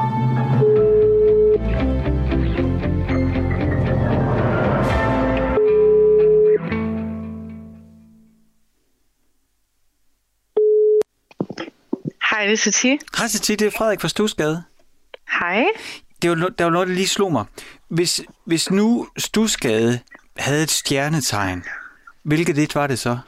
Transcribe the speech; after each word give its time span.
Hej, 0.00 0.06
det 12.46 12.52
er 12.52 12.56
Satie. 12.56 12.98
Hej 13.18 13.28
Satie, 13.28 13.56
det 13.56 13.66
er 13.66 13.70
Frederik 13.70 14.00
fra 14.00 14.08
Stusgade. 14.08 14.62
Hej. 15.40 15.64
Det 16.22 16.30
var, 16.30 16.36
der 16.36 16.64
var 16.64 16.70
noget, 16.70 16.88
der 16.88 16.94
lige 16.94 17.08
slog 17.08 17.32
mig. 17.32 17.44
Hvis, 17.88 18.20
hvis 18.44 18.70
nu 18.70 19.08
Stusgade 19.18 20.00
havde 20.36 20.62
et 20.62 20.70
stjernetegn, 20.70 21.64
hvilket 22.22 22.56
det 22.56 22.74
var 22.74 22.86
det 22.86 22.98
så? 22.98 23.18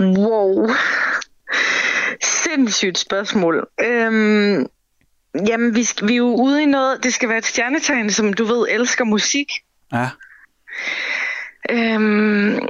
Wow. 0.00 0.68
Sindssygt 2.22 2.98
spørgsmål. 2.98 3.68
Øhm, 3.80 4.66
jamen, 5.46 5.74
vi, 5.74 5.88
vi 6.02 6.12
er 6.12 6.16
jo 6.16 6.34
ude 6.34 6.62
i 6.62 6.66
noget. 6.66 7.02
Det 7.04 7.14
skal 7.14 7.28
være 7.28 7.38
et 7.38 7.46
stjernetegn, 7.46 8.10
som 8.10 8.32
du 8.32 8.44
ved, 8.44 8.66
elsker 8.70 9.04
musik. 9.04 9.52
Ja. 9.92 10.08
Øhm, 11.70 12.68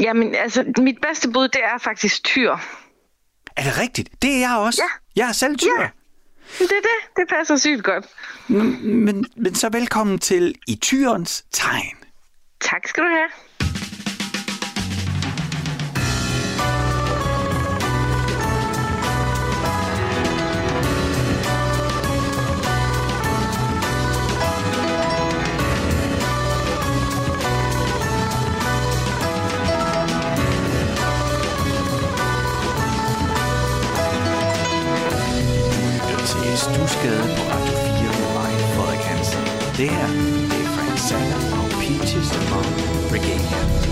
jamen, 0.00 0.34
altså, 0.34 0.72
mit 0.78 0.98
bedste 1.02 1.30
bud, 1.30 1.48
det 1.48 1.64
er 1.64 1.78
faktisk 1.78 2.24
tyr. 2.24 2.56
Er 3.56 3.62
det 3.62 3.78
rigtigt? 3.78 4.08
Det 4.22 4.34
er 4.34 4.38
jeg 4.38 4.56
også. 4.56 4.82
Ja. 4.82 5.22
Jeg 5.22 5.28
er 5.28 5.32
selv 5.32 5.58
tyr. 5.58 5.80
Ja. 5.80 5.88
Det 6.58 6.64
er 6.64 6.66
det. 6.66 7.16
Det 7.16 7.28
passer 7.28 7.56
sygt 7.56 7.84
godt. 7.84 8.06
Men, 8.48 9.26
men 9.36 9.54
så 9.54 9.68
velkommen 9.68 10.18
til 10.18 10.54
I 10.66 10.76
Tyrens 10.76 11.44
Tegn. 11.52 11.96
Tak 12.60 12.88
skal 12.88 13.04
du 13.04 13.08
have. 13.08 13.28
Lytter 36.50 36.64
til 36.64 36.74
Stusgade 36.74 37.22
på 37.36 37.42
Radio 37.52 37.74
4 37.74 38.12
med 38.20 38.30
mig, 38.34 38.52
Frederik 38.74 39.00
Hansen. 39.00 39.44
Det 39.76 39.90
her, 39.90 40.06
det 40.50 40.60
er 40.64 40.70
Frank 40.76 40.98
Sander 40.98 41.40
og 41.58 41.70
Peaches 41.70 42.30
og 42.56 42.64
Regalia. 43.12 43.89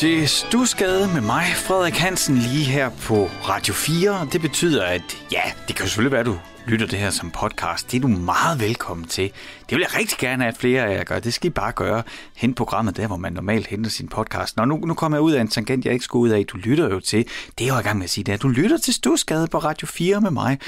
Til 0.00 0.28
Stusgade 0.28 1.08
med 1.14 1.20
mig, 1.20 1.44
Frederik 1.54 1.94
Hansen, 1.94 2.36
lige 2.36 2.64
her 2.64 2.90
på 2.90 3.26
Radio 3.48 3.74
4. 3.74 4.28
Det 4.32 4.40
betyder, 4.40 4.84
at 4.84 5.02
ja, 5.32 5.42
det 5.68 5.76
kan 5.76 5.84
jo 5.84 5.88
selvfølgelig 5.88 6.12
være, 6.12 6.20
at 6.20 6.26
du 6.26 6.38
lytter 6.66 6.86
det 6.86 6.98
her 6.98 7.10
som 7.10 7.30
podcast. 7.30 7.92
Det 7.92 7.96
er 7.96 8.00
du 8.00 8.08
meget 8.08 8.60
velkommen 8.60 9.06
til. 9.06 9.24
Det 9.70 9.78
vil 9.78 9.80
jeg 9.80 9.98
rigtig 9.98 10.18
gerne 10.18 10.42
have, 10.42 10.48
at 10.48 10.56
flere 10.56 10.86
af 10.86 10.96
jer 10.96 11.04
gør. 11.04 11.18
Det 11.18 11.34
skal 11.34 11.46
I 11.46 11.50
bare 11.50 11.72
gøre 11.72 12.02
hen 12.36 12.54
programmet 12.54 12.96
der, 12.96 13.06
hvor 13.06 13.16
man 13.16 13.32
normalt 13.32 13.66
henter 13.66 13.90
sin 13.90 14.08
podcast. 14.08 14.56
Nå, 14.56 14.64
nu, 14.64 14.76
nu 14.76 14.94
kommer 14.94 15.18
jeg 15.18 15.22
ud 15.22 15.32
af 15.32 15.40
en 15.40 15.48
tangent, 15.48 15.84
jeg 15.84 15.92
ikke 15.92 16.04
skulle 16.04 16.22
ud 16.22 16.28
af. 16.28 16.46
Du 16.46 16.56
lytter 16.56 16.88
jo 16.88 17.00
til, 17.00 17.26
det 17.58 17.64
er 17.64 17.68
jo 17.68 17.78
i 17.78 17.82
gang 17.82 17.98
med 17.98 18.04
at 18.04 18.10
sige, 18.10 18.24
det 18.24 18.32
at 18.32 18.42
du 18.42 18.48
lytter 18.48 18.78
til 18.78 18.94
Stusgade 18.94 19.46
på 19.46 19.58
Radio 19.58 19.86
4 19.86 20.20
med 20.20 20.30
mig, 20.30 20.58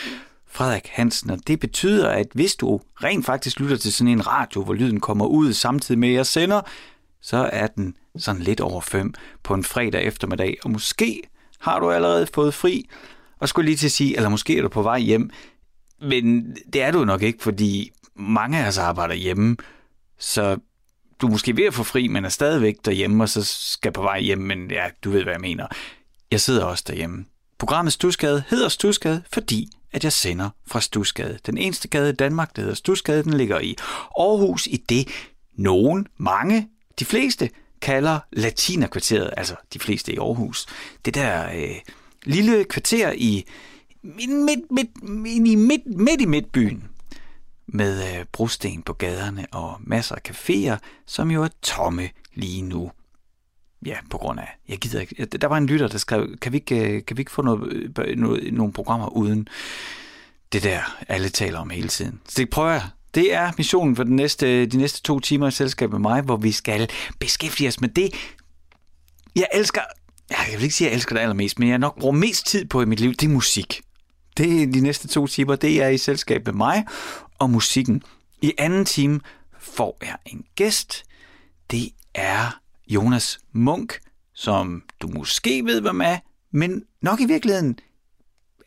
Frederik 0.50 0.88
Hansen, 0.92 1.30
og 1.30 1.38
det 1.46 1.60
betyder, 1.60 2.08
at 2.08 2.26
hvis 2.34 2.54
du 2.54 2.80
rent 3.04 3.26
faktisk 3.26 3.60
lytter 3.60 3.76
til 3.76 3.92
sådan 3.92 4.12
en 4.12 4.26
radio, 4.26 4.64
hvor 4.64 4.74
lyden 4.74 5.00
kommer 5.00 5.26
ud 5.26 5.52
samtidig 5.52 5.98
med, 5.98 6.08
at 6.08 6.14
jeg 6.14 6.26
sender, 6.26 6.60
så 7.22 7.50
er 7.52 7.66
den 7.66 7.94
sådan 8.16 8.42
lidt 8.42 8.60
over 8.60 8.80
fem 8.80 9.14
på 9.42 9.54
en 9.54 9.64
fredag 9.64 10.04
eftermiddag, 10.04 10.56
og 10.64 10.70
måske 10.70 11.22
har 11.60 11.80
du 11.80 11.90
allerede 11.90 12.26
fået 12.34 12.54
fri, 12.54 12.88
og 13.40 13.48
skulle 13.48 13.64
lige 13.66 13.76
til 13.76 13.86
at 13.86 13.92
sige, 13.92 14.16
eller 14.16 14.28
måske 14.28 14.58
er 14.58 14.62
du 14.62 14.68
på 14.68 14.82
vej 14.82 14.98
hjem, 14.98 15.30
men 16.00 16.56
det 16.72 16.82
er 16.82 16.90
du 16.90 17.04
nok 17.04 17.22
ikke, 17.22 17.42
fordi 17.42 17.90
mange 18.16 18.58
af 18.58 18.68
os 18.68 18.78
arbejder 18.78 19.14
hjemme, 19.14 19.56
så 20.18 20.56
du 21.20 21.26
er 21.26 21.30
måske 21.30 21.56
ved 21.56 21.64
at 21.64 21.74
få 21.74 21.82
fri, 21.82 22.08
men 22.08 22.24
er 22.24 22.28
stadigvæk 22.28 22.76
derhjemme, 22.84 23.24
og 23.24 23.28
så 23.28 23.44
skal 23.44 23.92
på 23.92 24.02
vej 24.02 24.20
hjem, 24.20 24.38
men 24.38 24.70
ja, 24.70 24.88
du 25.04 25.10
ved, 25.10 25.22
hvad 25.22 25.32
jeg 25.32 25.40
mener. 25.40 25.66
Jeg 26.30 26.40
sidder 26.40 26.64
også 26.64 26.84
derhjemme. 26.86 27.24
Programmet 27.58 27.92
Stusgade 27.92 28.44
hedder 28.48 28.68
Stusgade, 28.68 29.22
fordi 29.32 29.68
at 29.92 30.04
jeg 30.04 30.12
sender 30.12 30.50
fra 30.66 30.80
Stusgade. 30.80 31.38
Den 31.46 31.58
eneste 31.58 31.88
gade 31.88 32.10
i 32.10 32.12
Danmark, 32.12 32.56
der 32.56 32.62
hedder 32.62 32.74
Stusgade, 32.74 33.22
den 33.22 33.34
ligger 33.34 33.60
i 33.60 33.76
Aarhus 34.18 34.66
i 34.66 34.76
det 34.76 35.08
nogen, 35.56 36.06
mange, 36.16 36.68
de 36.98 37.04
fleste 37.04 37.50
kalder 37.82 38.18
Latinerkvarteret, 38.32 39.30
altså 39.36 39.54
de 39.74 39.78
fleste 39.78 40.12
i 40.12 40.16
Aarhus. 40.16 40.66
Det 41.04 41.14
der 41.14 41.50
øh, 41.54 41.76
lille 42.24 42.64
kvarter 42.64 43.12
i 43.12 43.44
midt, 44.02 44.30
midt, 44.30 44.70
midt, 44.70 45.02
midt, 45.02 45.58
midt, 45.58 45.86
midt 45.86 46.20
i 46.20 46.26
midtbyen, 46.26 46.88
med 47.66 48.18
øh, 48.18 48.24
brosten 48.32 48.82
på 48.82 48.92
gaderne 48.92 49.46
og 49.52 49.76
masser 49.80 50.14
af 50.14 50.20
caféer, 50.28 50.76
som 51.06 51.30
jo 51.30 51.42
er 51.42 51.48
tomme 51.62 52.08
lige 52.34 52.62
nu. 52.62 52.90
Ja, 53.86 53.96
på 54.10 54.18
grund 54.18 54.40
af, 54.40 54.58
jeg 54.68 54.78
gider 54.78 55.00
ikke, 55.00 55.24
der 55.24 55.46
var 55.46 55.56
en 55.56 55.66
lytter, 55.66 55.88
der 55.88 55.98
skrev, 55.98 56.36
kan 56.36 56.52
vi 56.52 56.56
ikke, 56.56 56.96
øh, 56.96 57.04
kan 57.04 57.16
vi 57.16 57.20
ikke 57.20 57.30
få 57.30 57.42
noget, 57.42 57.72
øh, 57.98 58.18
noget, 58.18 58.54
nogle 58.54 58.72
programmer 58.72 59.08
uden 59.08 59.48
det 60.52 60.62
der, 60.62 60.80
alle 61.08 61.28
taler 61.28 61.58
om 61.58 61.70
hele 61.70 61.88
tiden. 61.88 62.20
Så 62.28 62.34
det 62.36 62.50
prøver 62.50 62.70
jeg. 62.70 62.88
Det 63.14 63.34
er 63.34 63.52
missionen 63.58 63.96
for 63.96 64.04
den 64.04 64.16
næste, 64.16 64.66
de 64.66 64.76
næste 64.76 65.02
to 65.02 65.20
timer 65.20 65.48
i 65.48 65.50
selskab 65.50 65.90
med 65.90 65.98
mig, 65.98 66.22
hvor 66.22 66.36
vi 66.36 66.52
skal 66.52 66.90
beskæftige 67.20 67.68
os 67.68 67.80
med 67.80 67.88
det, 67.88 68.14
jeg 69.36 69.48
elsker, 69.52 69.80
jeg 70.30 70.46
vil 70.52 70.62
ikke 70.62 70.74
sige, 70.74 70.88
at 70.88 70.90
jeg 70.90 70.96
elsker 70.96 71.14
det 71.14 71.22
allermest, 71.22 71.58
men 71.58 71.68
jeg 71.68 71.78
nok 71.78 71.98
bruger 71.98 72.14
mest 72.14 72.46
tid 72.46 72.64
på 72.64 72.82
i 72.82 72.84
mit 72.84 73.00
liv, 73.00 73.14
det 73.14 73.26
er 73.26 73.30
musik. 73.30 73.82
Det 74.36 74.62
er 74.62 74.66
de 74.66 74.80
næste 74.80 75.08
to 75.08 75.26
timer, 75.26 75.56
det 75.56 75.82
er 75.82 75.88
i 75.88 75.98
selskab 75.98 76.46
med 76.46 76.54
mig 76.54 76.84
og 77.38 77.50
musikken. 77.50 78.02
I 78.42 78.52
anden 78.58 78.84
time 78.84 79.20
får 79.58 79.98
jeg 80.02 80.16
en 80.26 80.44
gæst. 80.54 81.04
Det 81.70 81.90
er 82.14 82.60
Jonas 82.88 83.38
Munk, 83.52 83.98
som 84.34 84.82
du 85.02 85.08
måske 85.08 85.64
ved, 85.64 85.80
hvem 85.80 86.00
er, 86.00 86.18
men 86.52 86.84
nok 87.02 87.20
i 87.20 87.26
virkeligheden 87.26 87.78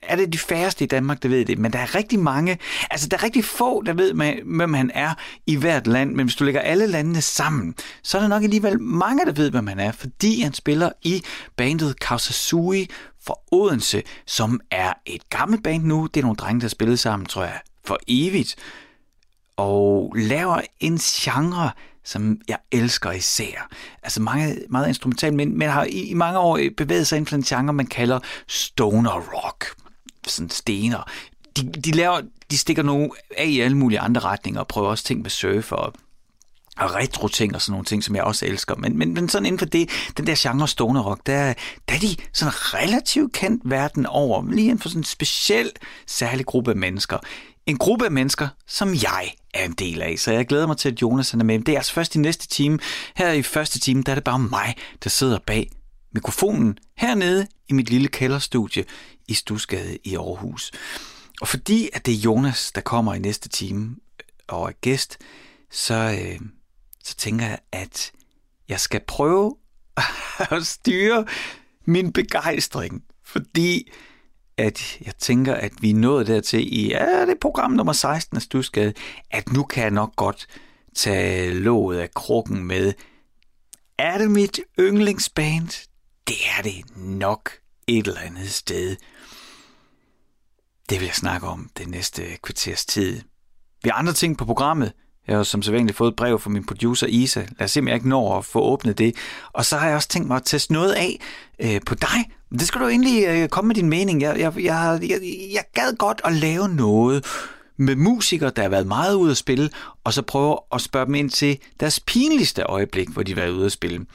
er 0.08 0.16
det 0.16 0.34
de 0.34 0.38
færreste 0.38 0.84
i 0.84 0.88
Danmark, 0.88 1.24
der 1.24 1.30
ved 1.30 1.46
det, 1.46 1.60
men 1.60 1.74
der 1.74 1.80
er 1.80 1.96
rigtig 1.96 2.20
mange, 2.20 2.58
altså 2.92 3.08
der 3.08 3.18
er 3.18 3.24
rigtig 3.24 3.46
få, 3.46 3.82
der 3.82 3.94
ved, 3.94 4.14
hvem 4.46 4.74
han 4.74 4.92
er 4.94 5.14
i 5.46 5.56
hvert 5.56 5.88
land, 5.88 6.14
men 6.14 6.26
hvis 6.26 6.36
du 6.36 6.44
lægger 6.44 6.62
alle 6.62 6.88
landene 6.88 7.22
sammen, 7.22 7.76
så 8.04 8.18
er 8.18 8.22
der 8.22 8.28
nok 8.28 8.44
alligevel 8.44 8.82
mange, 8.82 9.26
der 9.26 9.32
ved, 9.32 9.52
hvem 9.52 9.68
han 9.68 9.80
er, 9.80 9.92
fordi 9.92 10.42
han 10.42 10.54
spiller 10.54 10.90
i 11.04 11.24
bandet 11.58 12.00
Kausasui 12.00 12.88
fra 13.26 13.36
Odense, 13.52 14.04
som 14.26 14.60
er 14.72 14.94
et 15.06 15.30
gammelt 15.30 15.64
band 15.64 15.84
nu. 15.84 16.08
Det 16.14 16.20
er 16.20 16.24
nogle 16.24 16.36
drenge, 16.36 16.62
der 16.62 16.68
spillede 16.68 16.98
sammen, 16.98 17.26
tror 17.26 17.44
jeg, 17.44 17.60
for 17.86 17.98
evigt. 18.08 18.56
Og 19.58 20.14
laver 20.18 20.62
en 20.80 20.98
genre, 20.98 21.72
som 22.04 22.38
jeg 22.48 22.58
elsker 22.72 23.12
især. 23.12 23.70
Altså 24.04 24.22
mange, 24.22 24.58
meget 24.70 24.88
instrumental, 24.88 25.34
men, 25.34 25.58
men 25.58 25.70
har 25.70 25.84
i, 25.84 26.04
i 26.04 26.14
mange 26.14 26.40
år 26.40 26.60
bevæget 26.78 27.08
sig 27.08 27.16
inden 27.16 27.28
for 27.28 27.36
en 27.36 27.44
genre, 27.44 27.74
man 27.74 27.88
kalder 27.88 28.20
stoner 28.48 29.12
rock. 29.12 29.66
Sådan 30.28 30.50
stener. 30.50 31.12
De, 31.58 31.72
de, 31.72 31.92
laver, 31.92 32.22
de 32.52 32.58
stikker 32.58 32.84
nogle 32.84 33.10
af 33.38 33.46
i 33.46 33.60
alle 33.60 33.78
mulige 33.78 34.00
andre 34.00 34.22
retninger 34.22 34.60
og 34.60 34.68
prøver 34.68 34.90
også 34.90 35.04
ting 35.04 35.22
med 35.22 35.30
surf 35.30 35.72
og 35.72 35.94
og 36.78 36.96
retro 36.96 37.28
ting 37.28 37.56
og 37.56 37.62
sådan 37.62 37.72
nogle 37.72 37.86
ting, 37.86 38.04
som 38.04 38.16
jeg 38.16 38.24
også 38.24 38.46
elsker. 38.46 38.76
Men, 38.76 38.98
men, 38.98 39.14
men 39.14 39.30
sådan 39.30 39.46
inden 39.46 39.60
for 39.60 39.66
det, 39.66 39.90
den 40.18 40.28
der 40.28 40.36
genre 40.38 40.68
stoner 40.68 41.04
rock, 41.04 41.22
der, 41.26 41.54
der 41.90 41.96
er 41.96 42.00
de 42.00 42.16
sådan 42.34 42.54
relativt 42.56 43.34
kendt 43.34 43.62
verden 43.66 44.06
over. 44.06 44.52
Lige 44.52 44.66
inden 44.66 44.80
for 44.80 44.90
sådan 44.90 45.00
en 45.00 45.04
speciel, 45.04 45.72
særlig 46.08 46.46
gruppe 46.46 46.72
af 46.72 46.78
mennesker. 46.78 47.18
En 47.66 47.78
gruppe 47.78 48.06
af 48.06 48.12
mennesker, 48.12 48.48
som 48.68 48.94
jeg 48.94 49.34
er 49.54 49.66
en 49.66 49.72
del 49.72 50.02
af. 50.02 50.16
Så 50.20 50.32
jeg 50.32 50.48
glæder 50.48 50.68
mig 50.68 50.78
til, 50.78 50.92
at 50.92 51.02
Jonas 51.02 51.34
er 51.34 51.38
med. 51.38 51.60
Det 51.60 51.70
er 51.70 51.78
altså 51.78 51.94
først 51.94 52.16
i 52.16 52.20
næste 52.20 52.48
time. 52.48 52.80
Her 53.16 53.32
i 53.32 53.42
første 53.42 53.80
time, 53.80 54.04
der 54.04 54.12
er 54.12 54.16
det 54.16 54.24
bare 54.24 54.40
mig, 54.40 54.76
der 55.04 55.10
sidder 55.10 55.40
bag 55.48 55.72
mikrofonen 56.14 56.78
hernede 56.98 57.48
i 57.70 57.74
mit 57.74 57.90
lille 57.90 58.08
kælderstudie 58.08 58.86
i 59.28 59.34
Stusgade 59.34 59.98
i 60.04 60.16
Aarhus. 60.16 60.72
Og 61.42 61.48
fordi 61.48 61.90
at 61.94 62.06
det 62.06 62.14
er 62.14 62.18
Jonas, 62.18 62.72
der 62.72 62.82
kommer 62.82 63.14
i 63.14 63.20
næste 63.20 63.50
time 63.50 63.96
og 64.48 64.68
er 64.68 64.74
gæst, 64.82 65.18
så, 65.72 66.18
øh, 66.22 66.40
så 67.04 67.16
tænker 67.16 67.46
jeg, 67.46 67.60
at 67.72 68.12
jeg 68.70 68.80
skal 68.80 69.02
prøve 69.08 69.56
at 70.52 70.66
styre 70.66 71.26
min 71.86 72.14
begejstring, 72.14 73.04
fordi 73.24 73.92
at 74.58 74.98
jeg 75.06 75.16
tænker, 75.16 75.54
at 75.54 75.72
vi 75.82 75.90
er 75.90 75.96
nået 75.96 76.28
dertil 76.28 76.74
i 76.74 76.88
ja, 76.88 77.26
det 77.26 77.40
program 77.42 77.72
nummer 77.72 77.94
16 77.94 78.36
af 78.38 78.42
Stusgade, 78.42 78.94
at 79.32 79.52
nu 79.52 79.64
kan 79.64 79.84
jeg 79.84 79.92
nok 79.92 80.16
godt 80.16 80.48
tage 80.96 81.54
låget 81.54 82.00
af 82.00 82.14
krukken 82.14 82.64
med, 82.64 82.94
er 83.98 84.18
det 84.18 84.32
mit 84.32 84.60
yndlingsband? 84.80 85.88
Det 86.28 86.38
er 86.58 86.62
det 86.62 86.98
nok 86.98 87.52
et 87.88 88.08
eller 88.08 88.22
andet 88.22 88.52
sted. 88.52 88.96
Det 90.90 91.00
vil 91.00 91.06
jeg 91.06 91.16
snakke 91.16 91.48
om 91.48 91.70
det 91.78 91.88
næste 91.88 92.22
kvarters 92.44 92.86
tid. 92.86 93.22
Vi 93.84 93.90
har 93.90 94.00
andre 94.00 94.14
ting 94.14 94.38
på 94.38 94.46
programmet. 94.46 94.92
Jeg 95.28 95.36
har 95.38 95.44
som 95.44 95.62
sædvanligt 95.62 95.98
fået 95.98 96.10
et 96.10 96.16
brev 96.16 96.40
fra 96.40 96.50
min 96.50 96.66
producer 96.66 97.08
Isa. 97.08 97.40
Lad 97.40 97.62
os 97.62 97.72
se, 97.72 97.80
om 97.80 97.88
jeg 97.88 97.96
ikke 97.96 98.10
når 98.10 98.38
at 98.38 98.46
få 98.46 98.62
åbnet 98.62 98.98
det. 98.98 99.16
Og 99.54 99.66
så 99.66 99.78
har 99.78 99.88
jeg 99.88 99.96
også 99.96 100.08
tænkt 100.08 100.28
mig 100.28 100.36
at 100.36 100.42
teste 100.46 100.74
noget 100.74 100.94
af 100.94 101.20
øh, 101.60 101.82
på 101.86 101.96
dig. 101.96 102.32
Det 102.52 102.62
skal 102.62 102.82
du 102.82 102.88
endelig 102.88 103.26
øh, 103.28 103.50
komme 103.50 103.68
med 103.68 103.76
din 103.76 103.90
mening. 103.90 104.22
Jeg, 104.22 104.40
jeg, 104.40 104.54
jeg, 104.64 105.00
jeg, 105.02 105.20
jeg 105.54 105.64
gad 105.74 105.98
godt 105.98 106.22
at 106.24 106.34
lave 106.34 106.70
noget, 106.70 107.26
med 107.78 107.96
musikere, 107.96 108.52
der 108.56 108.62
har 108.62 108.70
været 108.70 108.88
meget 108.88 109.14
ude 109.14 109.32
at 109.32 109.38
spille, 109.38 109.70
og 110.04 110.14
så 110.14 110.22
prøve 110.22 110.58
at 110.74 110.82
spørge 110.82 111.06
dem 111.06 111.16
ind 111.16 111.30
til 111.30 111.58
deres 111.80 112.00
pinligste 112.00 112.64
øjeblik, 112.64 113.10
hvor 113.10 113.24
de 113.24 113.34
har 113.34 113.42
været 113.42 113.52
ude 113.52 113.66
at 113.66 113.72
spille. 113.72 114.06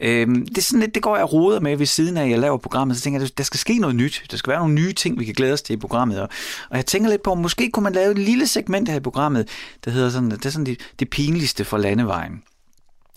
Øhm, 0.00 0.46
det, 0.46 0.58
er 0.58 0.62
sådan 0.62 0.80
lidt, 0.80 0.94
det 0.94 1.02
går 1.02 1.16
jeg 1.16 1.32
roder 1.32 1.60
med 1.60 1.76
ved 1.76 1.86
siden 1.86 2.16
af, 2.16 2.24
at 2.24 2.30
jeg 2.30 2.38
laver 2.38 2.58
programmet, 2.58 2.96
så 2.96 3.02
tænker 3.02 3.20
jeg, 3.20 3.26
at 3.26 3.38
der 3.38 3.44
skal 3.44 3.60
ske 3.60 3.78
noget 3.78 3.96
nyt. 3.96 4.24
Der 4.30 4.36
skal 4.36 4.50
være 4.50 4.60
nogle 4.60 4.74
nye 4.74 4.92
ting, 4.92 5.18
vi 5.18 5.24
kan 5.24 5.34
glæde 5.34 5.52
os 5.52 5.62
til 5.62 5.72
i 5.74 5.76
programmet. 5.76 6.20
Og, 6.20 6.28
og 6.70 6.76
jeg 6.76 6.86
tænker 6.86 7.10
lidt 7.10 7.22
på, 7.22 7.30
om 7.30 7.38
måske 7.38 7.70
kunne 7.70 7.84
man 7.84 7.92
lave 7.92 8.10
et 8.10 8.18
lille 8.18 8.46
segment 8.46 8.88
her 8.88 8.96
i 8.96 9.00
programmet, 9.00 9.48
der 9.84 9.90
hedder 9.90 10.10
sådan, 10.10 10.30
det 10.30 10.46
er 10.46 10.50
sådan 10.50 10.66
det, 10.66 10.80
det 10.98 11.10
pinligste 11.10 11.64
for 11.64 11.78
landevejen. 11.78 12.42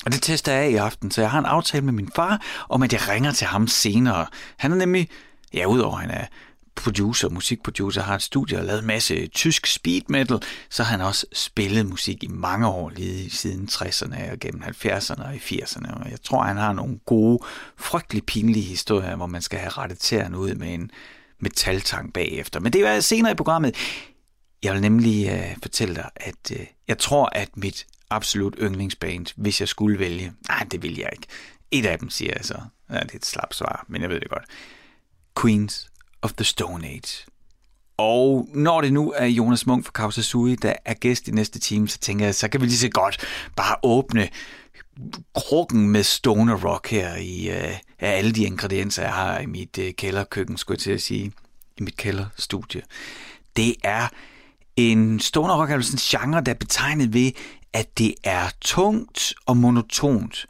Og 0.06 0.14
det 0.14 0.22
tester 0.22 0.52
jeg 0.52 0.64
af 0.64 0.70
i 0.70 0.76
aften, 0.76 1.12
så 1.12 1.22
jeg 1.22 1.32
har 1.32 1.40
en 1.40 1.46
aftale 1.46 1.86
med 1.86 1.94
min 1.94 2.10
far 2.16 2.42
om, 2.70 2.84
at 2.84 2.94
jeg 2.94 3.10
ringer 3.10 3.32
til 3.32 3.48
ham 3.48 3.68
senere. 3.68 4.26
Han 4.58 4.72
er 4.72 4.76
nemlig, 4.76 5.10
ja, 5.54 5.66
udover 5.66 5.98
han 5.98 6.10
er 6.10 6.26
producer, 6.80 7.30
musikproducer, 7.30 8.02
har 8.02 8.16
et 8.16 8.22
studie 8.22 8.58
og 8.58 8.66
lavet 8.66 8.80
en 8.80 8.88
masse 8.88 9.28
tysk 9.28 9.68
speed 9.68 10.02
metal, 10.10 10.40
så 10.70 10.84
har 10.84 10.98
han 10.98 11.06
også 11.06 11.26
spillet 11.34 11.86
musik 11.86 12.24
i 12.24 12.28
mange 12.28 12.68
år, 12.68 12.90
lige 12.90 13.30
siden 13.30 13.70
60'erne 13.72 14.32
og 14.32 14.40
gennem 14.40 14.64
70'erne 14.64 15.28
og 15.28 15.36
i 15.36 15.38
80'erne. 15.38 16.04
Og 16.04 16.12
jeg 16.12 16.22
tror, 16.24 16.44
han 16.44 16.58
har 16.58 16.74
nogle 16.74 17.00
gode, 17.06 17.40
frygtelig 17.78 18.26
pinlige 18.26 18.66
historier, 18.66 19.16
hvor 19.16 19.28
man 19.28 19.42
skal 19.42 19.60
have 19.60 19.70
rettet 19.70 20.00
tæerne 20.00 20.38
ud 20.38 20.56
med 20.56 20.74
en 20.74 20.92
metaltang 21.40 22.14
bagefter. 22.14 22.60
Men 22.60 22.74
det 22.74 22.82
er 22.88 23.00
senere 23.00 23.32
i 23.32 23.36
programmet. 23.36 23.76
Jeg 24.64 24.74
vil 24.74 24.82
nemlig 24.82 25.34
uh, 25.34 25.62
fortælle 25.62 25.96
dig, 25.96 26.10
at 26.16 26.52
uh, 26.52 26.66
jeg 26.88 26.98
tror, 26.98 27.30
at 27.32 27.58
mit 27.58 27.88
absolut 28.10 28.56
yndlingsband, 28.62 29.26
hvis 29.36 29.60
jeg 29.60 29.68
skulle 29.68 30.00
vælge, 30.00 30.34
nej, 30.48 30.68
det 30.72 30.84
vil 30.84 30.98
jeg 30.98 31.10
ikke. 31.12 31.28
Et 31.72 31.86
af 31.86 32.00
dem 32.00 32.10
siger 32.10 32.34
jeg 32.36 32.46
så. 32.46 32.62
Ja, 32.90 33.00
det 33.00 33.12
er 33.12 33.16
et 33.16 33.26
slapt 33.26 33.56
svar, 33.56 33.86
men 33.88 34.02
jeg 34.02 34.10
ved 34.10 34.20
det 34.20 34.30
godt. 34.30 34.46
Queens 35.42 35.89
of 36.22 36.34
the 36.34 36.46
Stone 36.46 36.88
Age. 36.88 37.26
Og 37.98 38.50
når 38.54 38.82
det 38.82 38.94
nu 38.94 39.14
er 39.16 39.26
Jonas 39.26 39.66
Munk 39.66 39.86
fra 39.86 39.92
Kausasui, 39.92 40.56
der 40.56 40.74
er 40.86 40.94
gæst 40.94 41.28
i 41.28 41.32
næste 41.32 41.60
time, 41.60 41.88
så 41.88 41.98
tænker 41.98 42.26
jeg, 42.26 42.36
så 42.36 42.48
kan 42.48 42.62
vi 42.62 42.66
lige 42.66 42.78
så 42.78 42.90
godt 42.90 43.18
bare 43.56 43.76
åbne 43.84 44.30
krukken 45.36 45.90
med 45.90 46.04
stoner 46.04 46.66
rock 46.66 46.90
her 46.90 47.16
i 47.16 47.50
øh, 47.50 47.78
af 48.00 48.18
alle 48.18 48.32
de 48.32 48.44
ingredienser, 48.44 49.04
jeg 49.04 49.14
har 49.14 49.40
i 49.40 49.46
mit 49.46 49.78
øh, 49.78 49.94
kælderkøkken, 49.94 50.58
skulle 50.58 50.76
jeg 50.76 50.80
til 50.80 50.92
at 50.92 51.02
sige, 51.02 51.32
i 51.78 51.84
mit 51.84 51.98
kælderstudie. 51.98 52.82
Det 53.56 53.76
er 53.84 54.08
en 54.76 55.20
stoner 55.20 55.62
rock, 55.62 55.72
altså 55.72 55.94
en 55.94 56.22
genre, 56.22 56.42
der 56.42 56.52
er 56.52 56.56
betegnet 56.56 57.14
ved, 57.14 57.32
at 57.74 57.98
det 57.98 58.14
er 58.24 58.50
tungt 58.62 59.34
og 59.46 59.58
monotont. 59.58 60.46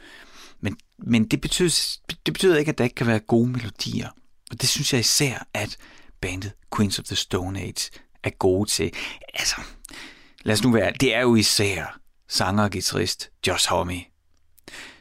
Men, 0.61 0.77
men 0.97 1.25
det, 1.25 1.41
betyder, 1.41 1.97
det 2.25 2.33
betyder 2.33 2.57
ikke, 2.57 2.69
at 2.69 2.77
der 2.77 2.83
ikke 2.83 2.95
kan 2.95 3.07
være 3.07 3.19
gode 3.19 3.49
melodier. 3.49 4.09
Og 4.49 4.61
det 4.61 4.69
synes 4.69 4.93
jeg 4.93 4.99
især, 4.99 5.47
at 5.53 5.77
bandet 6.21 6.51
Queens 6.75 6.99
of 6.99 7.05
the 7.05 7.15
Stone 7.15 7.59
Age 7.59 7.89
er 8.23 8.29
gode 8.29 8.69
til. 8.69 8.91
Altså, 9.33 9.55
lad 10.43 10.53
os 10.53 10.63
nu 10.63 10.71
være, 10.71 10.91
det 10.99 11.15
er 11.15 11.21
jo 11.21 11.35
især 11.35 11.99
sanger 12.27 12.63
og 12.63 12.71
guitarist 12.71 13.29
Josh 13.47 13.69
Homme, 13.69 14.01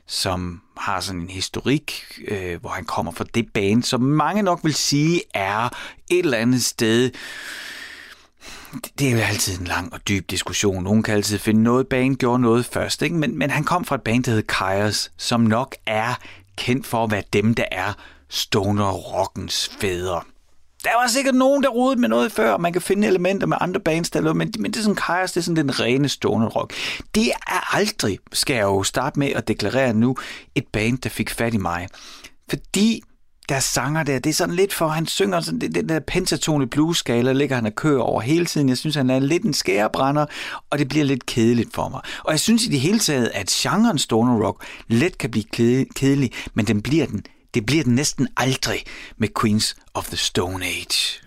som 0.07 0.63
har 0.77 1.01
sådan 1.01 1.21
en 1.21 1.31
historik, 1.31 2.03
øh, 2.29 2.61
hvor 2.61 2.71
han 2.71 2.85
kommer 2.85 3.13
fra 3.13 3.25
det 3.35 3.53
band, 3.55 3.83
som 3.83 4.01
mange 4.01 4.43
nok 4.43 4.61
vil 4.65 4.75
sige 4.75 5.23
er 5.35 5.69
et 6.11 6.19
eller 6.19 6.39
andet 6.39 6.65
sted. 6.65 7.11
Det 8.99 9.09
er 9.09 9.13
jo 9.13 9.19
altid 9.19 9.61
en 9.61 9.67
lang 9.67 9.93
og 9.93 10.09
dyb 10.09 10.31
diskussion. 10.31 10.85
Nogen 10.85 11.03
kan 11.03 11.15
altid 11.15 11.39
finde 11.39 11.63
noget, 11.63 11.89
band 11.89 12.17
gjorde 12.17 12.43
noget 12.43 12.67
først, 12.67 13.03
ikke? 13.03 13.17
Men, 13.17 13.39
men 13.39 13.51
han 13.51 13.65
kom 13.65 13.85
fra 13.85 13.95
et 13.95 14.03
band, 14.03 14.25
der 14.25 14.31
hedder 14.31 14.55
Kairos, 14.55 15.13
som 15.17 15.41
nok 15.41 15.77
er 15.87 16.15
kendt 16.57 16.87
for 16.87 17.05
at 17.05 17.11
være 17.11 17.23
dem, 17.33 17.55
der 17.55 17.65
er 17.73 17.93
stoner 18.31 18.91
rockens 18.93 19.71
fædre. 19.81 20.21
Der 20.85 21.01
var 21.01 21.09
sikkert 21.09 21.35
nogen, 21.35 21.63
der 21.63 21.69
rodede 21.69 22.01
med 22.01 22.09
noget 22.09 22.33
før, 22.33 22.57
man 22.57 22.73
kan 22.73 22.83
finde 22.83 23.09
elementer 23.09 23.47
med 23.47 23.57
andre 23.61 23.81
bands, 23.81 24.11
der 24.11 24.35
men, 24.35 24.53
men 24.59 24.71
det 24.71 24.79
er 24.79 24.83
sådan 24.83 24.97
Kajas, 24.97 25.33
det 25.33 25.41
er 25.41 25.45
sådan 25.45 25.57
den 25.57 25.81
rene 25.81 26.09
stoner 26.09 26.47
rock. 26.47 26.75
Det 27.15 27.27
er 27.27 27.77
aldrig, 27.77 28.19
skal 28.33 28.55
jeg 28.55 28.63
jo 28.63 28.83
starte 28.83 29.19
med 29.19 29.29
at 29.29 29.49
deklarere 29.49 29.95
nu, 29.95 30.17
et 30.55 30.67
band, 30.73 30.99
der 30.99 31.09
fik 31.09 31.31
fat 31.31 31.55
i 31.55 31.57
mig. 31.57 31.89
Fordi 32.51 33.03
der 33.49 33.61
sanger 33.61 34.03
der, 34.03 34.19
det 34.19 34.31
er 34.31 34.35
sådan 34.35 34.55
lidt 34.55 34.75
for, 34.75 34.89
han 34.89 35.07
synger 35.07 35.41
sådan, 35.41 35.61
det, 35.61 35.75
den 35.75 35.89
der 35.89 36.01
pentatone 36.01 36.67
blues-skala, 36.67 37.33
ligger 37.33 37.57
han 37.57 37.67
og 37.67 37.75
kører 37.75 38.01
over 38.01 38.21
hele 38.21 38.47
tiden. 38.47 38.69
Jeg 38.69 38.79
synes, 38.79 38.97
han 38.97 39.11
er 39.11 39.19
lidt 39.19 39.43
en 39.43 39.55
skærebrænder, 39.55 40.27
og 40.71 40.79
det 40.79 40.89
bliver 40.89 41.05
lidt 41.05 41.27
kedeligt 41.27 41.75
for 41.75 41.89
mig. 41.89 42.01
Og 42.25 42.33
jeg 42.33 42.41
synes 42.41 42.65
i 42.65 42.69
det 42.69 42.81
hele 42.81 42.99
taget, 42.99 43.31
at 43.35 43.47
genren 43.47 43.99
stoner 43.99 44.47
rock 44.47 44.65
let 44.89 45.19
kan 45.19 45.31
blive 45.31 45.45
kedelig, 45.95 46.33
men 46.55 46.67
den 46.67 46.83
bliver 46.83 47.07
den, 47.07 47.25
det 47.55 47.67
bliver 47.67 47.85
den 47.85 47.95
næsten 47.95 48.29
aldrig 48.37 48.85
med 49.17 49.29
Queens 49.41 49.77
of 49.95 50.07
the 50.07 50.17
Stone 50.17 50.65
Age. 50.65 51.21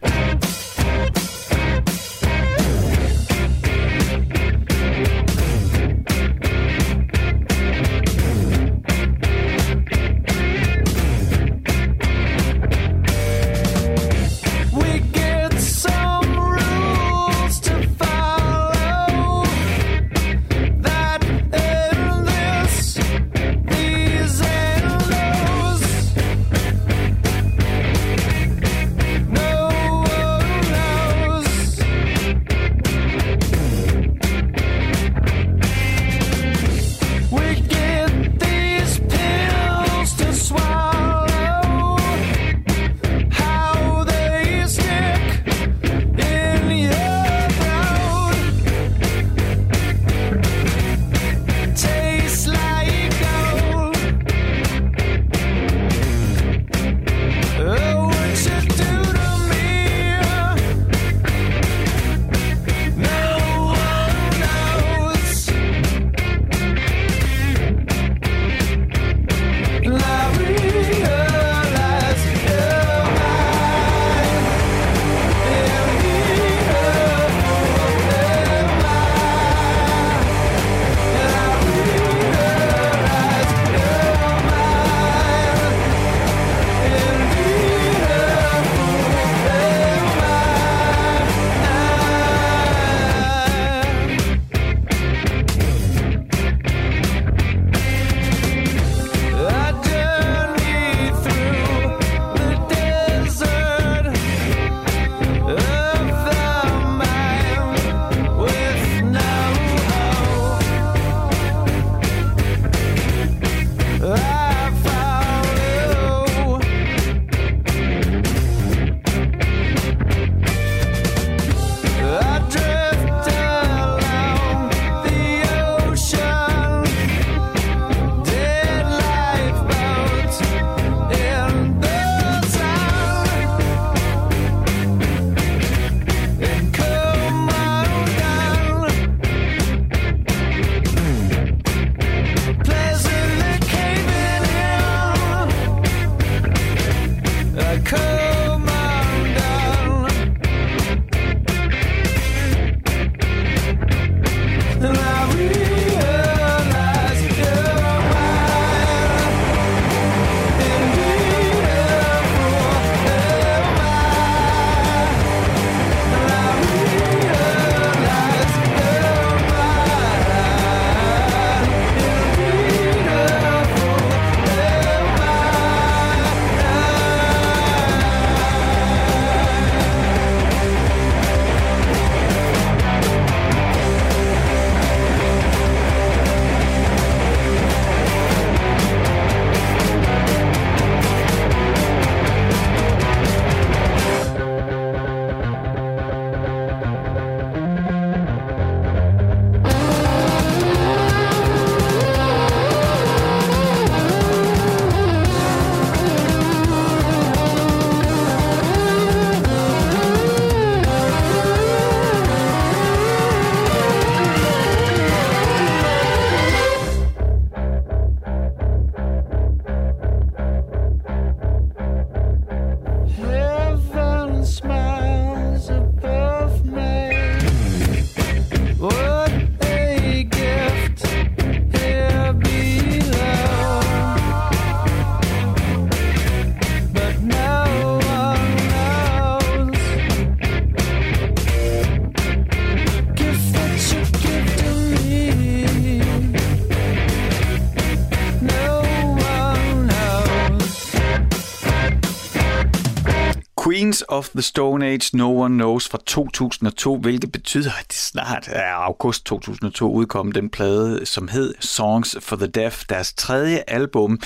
The 254.35 254.41
Stone 254.41 254.85
Age, 254.85 255.17
No 255.17 255.41
One 255.41 255.55
Knows 255.55 255.89
fra 255.89 255.99
2002, 256.05 256.97
hvilket 256.97 257.31
betyder, 257.31 257.71
at 257.79 257.85
det 257.87 257.97
snart 257.97 258.49
er 258.51 258.73
august 258.73 259.25
2002 259.25 259.93
udkom 259.93 260.31
den 260.31 260.49
plade, 260.49 261.05
som 261.05 261.27
hed 261.27 261.53
Songs 261.59 262.17
for 262.19 262.35
the 262.35 262.47
Deaf, 262.47 262.83
deres 262.89 263.13
tredje 263.13 263.63
album. 263.67 264.19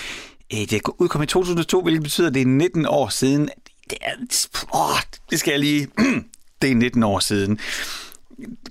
Øh, 0.54 0.60
det 0.60 0.82
udkom 0.98 1.22
i 1.22 1.26
2002, 1.26 1.82
hvilket 1.82 2.04
betyder, 2.04 2.28
at 2.28 2.34
det 2.34 2.42
er 2.42 2.46
19 2.46 2.86
år 2.86 3.10
siden. 3.10 3.50
Det, 3.90 3.98
er, 4.02 4.12
åh, 4.76 5.00
det 5.30 5.40
skal 5.40 5.52
jeg 5.52 5.60
lige... 5.60 5.88
det 6.62 6.72
er 6.72 6.76
19 6.76 7.04
år 7.04 7.20
siden. 7.20 7.60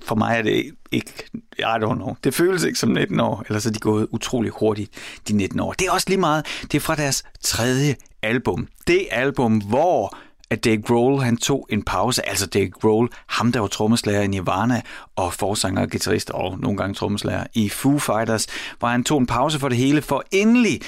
For 0.03 0.15
mig 0.15 0.37
er 0.37 0.41
det 0.41 0.71
ikke... 0.91 1.13
I 1.59 1.61
don't 1.61 1.95
know. 1.95 2.15
Det 2.23 2.33
føles 2.33 2.63
ikke 2.63 2.79
som 2.79 2.89
19 2.89 3.19
år, 3.19 3.43
ellers 3.47 3.65
er 3.65 3.71
de 3.71 3.79
gået 3.79 4.07
utrolig 4.11 4.51
hurtigt, 4.51 4.91
de 5.27 5.33
19 5.33 5.59
år. 5.59 5.73
Det 5.73 5.87
er 5.87 5.91
også 5.91 6.09
lige 6.09 6.19
meget. 6.19 6.45
Det 6.61 6.75
er 6.75 6.79
fra 6.79 6.95
deres 6.95 7.23
tredje 7.41 7.95
album. 8.23 8.67
Det 8.87 9.07
album, 9.11 9.57
hvor 9.57 10.17
at 10.49 10.63
Dave 10.63 10.81
Grohl 10.81 11.21
han 11.21 11.37
tog 11.37 11.67
en 11.69 11.83
pause. 11.83 12.29
Altså 12.29 12.47
Dave 12.47 12.69
Grohl, 12.69 13.09
ham 13.27 13.51
der 13.51 13.59
var 13.59 13.67
trommeslager 13.67 14.21
i 14.21 14.27
Nirvana 14.27 14.81
og 15.15 15.33
forsanger 15.33 15.81
og 15.81 15.89
guitarist 15.89 16.29
og 16.29 16.59
nogle 16.59 16.77
gange 16.77 16.93
trommeslager 16.93 17.43
i 17.53 17.69
Foo 17.69 17.99
Fighters, 17.99 18.47
hvor 18.79 18.87
han 18.87 19.03
tog 19.03 19.19
en 19.19 19.27
pause 19.27 19.59
for 19.59 19.69
det 19.69 19.77
hele 19.77 20.01
for 20.01 20.23
endelig 20.31 20.81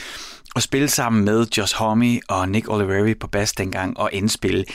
at 0.55 0.63
spille 0.63 0.87
sammen 0.87 1.25
med 1.25 1.47
Josh 1.57 1.75
Homme 1.75 2.19
og 2.29 2.49
Nick 2.49 2.69
Oliveri 2.69 3.13
på 3.13 3.27
bas 3.27 3.51
dengang 3.51 3.97
og 3.97 4.09
indspille. 4.13 4.65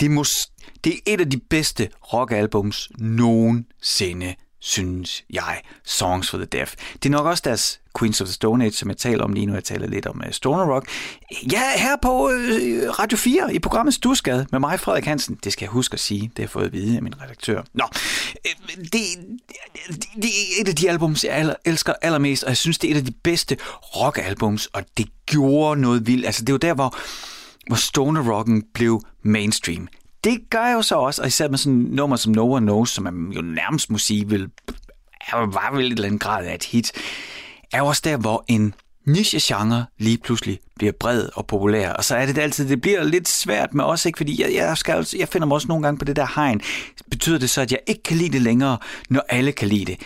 Det, 0.00 0.10
mus, 0.10 0.46
det 0.84 0.92
er 0.92 0.98
et 1.06 1.20
af 1.20 1.30
de 1.30 1.40
bedste 1.50 1.88
rockalbums 2.12 2.90
nogensinde 2.98 4.34
synes 4.60 5.24
jeg, 5.30 5.60
Songs 5.84 6.30
for 6.30 6.38
the 6.38 6.46
Deaf. 6.46 6.74
Det 6.92 7.06
er 7.06 7.10
nok 7.10 7.26
også 7.26 7.42
deres 7.46 7.80
Queens 7.98 8.20
of 8.20 8.26
the 8.26 8.32
Stone 8.32 8.64
Age, 8.64 8.72
som 8.72 8.88
jeg 8.88 8.96
taler 8.96 9.24
om 9.24 9.32
lige 9.32 9.46
nu. 9.46 9.54
Jeg 9.54 9.64
taler 9.64 9.86
lidt 9.86 10.06
om 10.06 10.22
uh, 10.26 10.32
Stoner 10.32 10.74
Rock. 10.74 10.88
Ja, 11.52 11.62
her 11.76 11.96
på 12.02 12.30
øh, 12.30 12.90
Radio 12.98 13.18
4 13.18 13.54
i 13.54 13.58
programmet 13.58 13.94
Stusgade 13.94 14.46
med 14.52 14.60
mig, 14.60 14.80
Frederik 14.80 15.04
Hansen. 15.04 15.38
Det 15.44 15.52
skal 15.52 15.64
jeg 15.64 15.70
huske 15.70 15.94
at 15.94 16.00
sige. 16.00 16.20
Det 16.20 16.32
har 16.36 16.42
jeg 16.42 16.50
fået 16.50 16.64
at 16.64 16.72
vide 16.72 16.96
af 16.96 17.02
min 17.02 17.22
redaktør. 17.22 17.62
Nå, 17.74 17.84
øh, 18.46 18.76
det, 18.76 18.92
det, 18.92 19.02
det 20.14 20.24
er 20.24 20.60
et 20.60 20.68
af 20.68 20.76
de 20.76 20.90
albums, 20.90 21.24
jeg 21.24 21.32
aller, 21.32 21.54
elsker 21.64 21.92
allermest, 22.02 22.42
og 22.42 22.48
jeg 22.48 22.56
synes, 22.56 22.78
det 22.78 22.90
er 22.90 22.94
et 22.94 22.98
af 22.98 23.04
de 23.04 23.14
bedste 23.22 23.56
rockalbums, 23.82 24.66
og 24.66 24.82
det 24.96 25.08
gjorde 25.26 25.80
noget 25.80 26.06
vildt. 26.06 26.26
Altså, 26.26 26.44
det 26.44 26.52
var 26.52 26.58
der, 26.58 26.74
hvor, 26.74 26.98
hvor 27.66 27.76
Stoner 27.76 28.30
Rocken 28.32 28.64
blev 28.74 29.02
mainstream 29.22 29.88
det 30.24 30.40
gør 30.50 30.66
jeg 30.66 30.74
jo 30.74 30.82
så 30.82 30.94
også, 30.94 31.22
og 31.22 31.28
især 31.28 31.48
med 31.48 31.58
sådan 31.58 31.78
nummer 31.78 32.16
som 32.16 32.32
No 32.32 32.52
One 32.52 32.66
Knows, 32.66 32.90
som 32.90 33.04
man 33.04 33.32
jo 33.32 33.42
nærmest 33.42 33.90
må 33.90 33.98
sige, 33.98 34.28
vil, 34.28 34.50
var 35.32 35.74
vel 35.74 35.86
et 35.86 35.92
eller 35.92 36.06
andet 36.06 36.20
grad 36.20 36.46
af 36.46 36.54
et 36.54 36.64
hit, 36.64 36.92
er 37.72 37.78
jo 37.78 37.86
også 37.86 38.02
der, 38.04 38.16
hvor 38.16 38.44
en 38.48 38.74
niche-genre 39.06 39.86
lige 39.98 40.18
pludselig 40.18 40.60
bliver 40.76 40.92
bred 41.00 41.28
og 41.34 41.46
populær. 41.46 41.92
Og 41.92 42.04
så 42.04 42.16
er 42.16 42.26
det 42.26 42.38
altid, 42.38 42.68
det 42.68 42.80
bliver 42.80 43.04
lidt 43.04 43.28
svært 43.28 43.74
med 43.74 43.84
os, 43.84 44.06
ikke? 44.06 44.16
fordi 44.16 44.42
jeg, 44.42 44.54
jeg, 44.54 44.78
skal, 44.78 44.92
altså- 44.92 45.18
jeg 45.18 45.28
finder 45.28 45.46
mig 45.46 45.54
også 45.54 45.68
nogle 45.68 45.82
gange 45.82 45.98
på 45.98 46.04
det 46.04 46.16
der 46.16 46.26
hegn. 46.34 46.60
Betyder 47.10 47.38
det 47.38 47.50
så, 47.50 47.60
at 47.60 47.72
jeg 47.72 47.80
ikke 47.86 48.02
kan 48.02 48.16
lide 48.16 48.32
det 48.32 48.42
længere, 48.42 48.78
når 49.10 49.22
alle 49.28 49.52
kan 49.52 49.68
lide 49.68 49.84
det? 49.84 50.00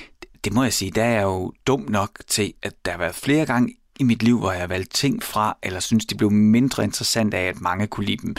Det 0.45 0.53
må 0.53 0.63
jeg 0.63 0.73
sige, 0.73 0.91
der 0.91 1.05
er 1.05 1.13
jeg 1.13 1.23
jo 1.23 1.53
dum 1.67 1.87
nok 1.89 2.11
til, 2.29 2.53
at 2.63 2.73
der 2.85 2.91
har 2.91 2.99
været 2.99 3.15
flere 3.15 3.47
gange 3.47 3.75
i 4.01 4.05
mit 4.05 4.23
liv, 4.23 4.39
hvor 4.39 4.53
jeg 4.53 4.61
har 4.61 4.67
valgt 4.67 4.95
ting 4.95 5.23
fra, 5.23 5.57
eller 5.63 5.81
synes, 5.81 6.07
de 6.07 6.15
blev 6.15 6.31
mindre 6.31 6.85
interessant 6.85 7.35
af, 7.35 7.43
at 7.49 7.61
mange 7.61 7.87
kunne 7.87 8.07
lide 8.07 8.27
dem 8.27 8.37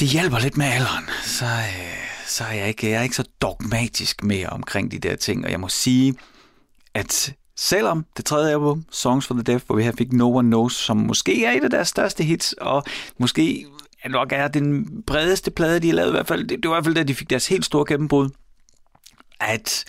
det 0.00 0.08
hjælper 0.08 0.38
lidt 0.38 0.56
med 0.56 0.66
alderen, 0.66 1.04
så, 1.24 1.44
øh, 1.44 1.96
så 2.26 2.44
er 2.44 2.52
jeg 2.52 2.68
ikke, 2.68 2.90
jeg 2.90 2.98
er 2.98 3.02
ikke 3.02 3.16
så 3.16 3.24
dogmatisk 3.40 4.24
mere 4.24 4.48
omkring 4.48 4.90
de 4.90 4.98
der 4.98 5.16
ting. 5.16 5.44
Og 5.44 5.50
jeg 5.50 5.60
må 5.60 5.68
sige, 5.68 6.14
at 6.94 7.34
selvom 7.56 8.06
det 8.16 8.24
tredje 8.24 8.52
album, 8.52 8.84
Songs 8.92 9.26
for 9.26 9.34
the 9.34 9.42
Deaf, 9.42 9.62
hvor 9.66 9.76
vi 9.76 9.82
her 9.82 9.92
fik 9.98 10.12
No 10.12 10.36
One 10.36 10.48
Knows, 10.48 10.74
som 10.74 10.96
måske 10.96 11.44
er 11.44 11.52
et 11.52 11.64
af 11.64 11.70
deres 11.70 11.88
største 11.88 12.24
hits, 12.24 12.52
og 12.52 12.84
måske 13.18 13.66
nok 14.08 14.32
er 14.32 14.48
den 14.48 14.86
bredeste 15.06 15.50
plade, 15.50 15.80
de 15.80 15.86
har 15.86 15.94
lavet 15.94 16.08
i 16.08 16.12
hvert 16.12 16.26
fald, 16.26 16.48
det, 16.48 16.62
det 16.62 16.70
var 16.70 16.74
i 16.74 16.76
hvert 16.76 16.84
fald 16.84 16.94
da 16.94 17.02
de 17.02 17.14
fik 17.14 17.30
deres 17.30 17.48
helt 17.48 17.64
store 17.64 17.84
gennembrud, 17.88 18.28
at 19.40 19.84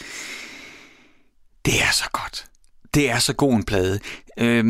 det 1.65 1.81
er 1.81 1.91
så 1.93 2.09
godt. 2.13 2.45
Det 2.93 3.11
er 3.11 3.19
så 3.19 3.33
god 3.33 3.53
en 3.53 3.63
plade. 3.63 3.99
Øhm, 4.39 4.67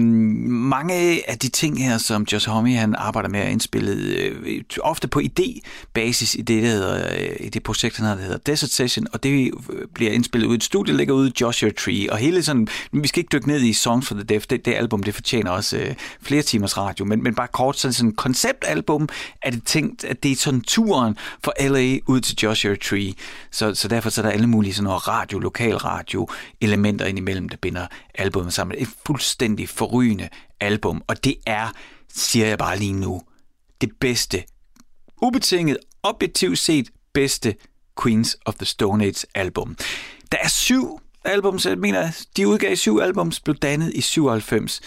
mange 0.49 1.29
af 1.29 1.39
de 1.39 1.49
ting 1.49 1.83
her, 1.83 1.97
som 1.97 2.27
Josh 2.31 2.49
Homme 2.49 2.75
han 2.75 2.95
arbejder 2.95 3.29
med 3.29 3.39
at 3.39 3.51
indspille, 3.51 3.91
øh, 3.91 4.61
ofte 4.81 5.07
på 5.07 5.19
idébasis 5.19 6.39
i 6.39 6.41
det, 6.41 6.63
der 6.63 6.69
hedder, 6.69 7.07
øh, 7.19 7.35
i 7.39 7.49
det 7.49 7.63
projekt, 7.63 7.97
han 7.97 8.05
har, 8.05 8.15
der 8.15 8.21
hedder 8.21 8.37
Desert 8.37 8.69
Session, 8.69 9.07
og 9.13 9.23
det 9.23 9.51
øh, 9.69 9.87
bliver 9.93 10.11
indspillet 10.11 10.47
ud 10.47 10.53
i 10.53 10.55
et 10.55 10.63
studie, 10.63 10.97
ligger 10.97 11.13
ude 11.13 11.29
i 11.29 11.31
Joshua 11.41 11.69
Tree, 11.69 12.11
og 12.11 12.17
hele 12.17 12.43
sådan, 12.43 12.67
vi 12.91 13.07
skal 13.07 13.19
ikke 13.19 13.29
dykke 13.31 13.47
ned 13.47 13.61
i 13.61 13.73
Songs 13.73 14.07
for 14.07 14.15
the 14.15 14.23
Deaf, 14.23 14.45
det, 14.45 14.65
det 14.65 14.73
album, 14.73 15.03
det 15.03 15.13
fortjener 15.13 15.51
også 15.51 15.77
øh, 15.77 15.93
flere 16.21 16.41
timers 16.41 16.77
radio, 16.77 17.05
men, 17.05 17.23
men 17.23 17.35
bare 17.35 17.47
kort, 17.47 17.79
sådan 17.79 17.93
sådan 17.93 18.11
konceptalbum, 18.11 19.09
er 19.41 19.51
det 19.51 19.63
tænkt, 19.63 20.03
at 20.03 20.23
det 20.23 20.31
er 20.31 20.35
sådan 20.35 20.61
turen 20.61 21.17
fra 21.43 21.51
LA 21.67 21.97
ud 22.05 22.21
til 22.21 22.37
Joshua 22.43 22.75
Tree, 22.75 23.13
så, 23.51 23.75
så 23.75 23.87
derfor 23.87 24.09
så 24.09 24.21
er 24.21 24.25
der 24.25 24.31
alle 24.31 24.47
mulige 24.47 24.73
sådan 24.73 24.83
noget 24.83 25.07
radio, 25.07 25.39
lokalradio 25.39 26.27
elementer 26.61 27.05
indimellem, 27.05 27.49
der 27.49 27.57
binder 27.57 27.87
albumet 28.15 28.53
sammen. 28.53 28.77
Et 28.79 28.87
fuldstændig 29.05 29.56
forrygende 29.65 30.29
album, 30.59 31.01
og 31.07 31.23
det 31.23 31.35
er, 31.45 31.71
siger 32.09 32.47
jeg 32.47 32.57
bare 32.57 32.79
lige 32.79 32.93
nu, 32.93 33.21
det 33.81 33.89
bedste, 33.99 34.43
ubetinget, 35.21 35.77
objektivt 36.03 36.59
set 36.59 36.89
bedste 37.13 37.55
Queens 38.03 38.37
of 38.45 38.55
the 38.55 38.65
Stone 38.65 39.05
Age 39.05 39.27
album. 39.35 39.77
Der 40.31 40.37
er 40.37 40.47
syv 40.47 40.99
albums, 41.23 41.65
jeg 41.65 41.77
mener, 41.77 42.25
de 42.37 42.47
udgav 42.47 42.75
syv 42.75 42.97
albums, 42.97 43.39
blev 43.39 43.55
dannet 43.55 43.93
i 43.93 44.01
97. 44.01 44.81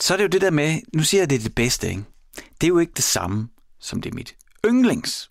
Så 0.00 0.12
er 0.12 0.16
det 0.16 0.24
jo 0.24 0.28
det 0.28 0.40
der 0.40 0.50
med, 0.50 0.80
nu 0.94 1.02
siger 1.02 1.20
jeg, 1.20 1.30
det 1.30 1.36
er 1.36 1.42
det 1.42 1.54
bedste, 1.54 1.88
ikke? 1.88 2.04
Det 2.36 2.66
er 2.66 2.68
jo 2.68 2.78
ikke 2.78 2.92
det 2.96 3.04
samme, 3.04 3.48
som 3.80 4.02
det 4.02 4.10
er 4.10 4.14
mit 4.14 4.34
yndlings. 4.66 5.30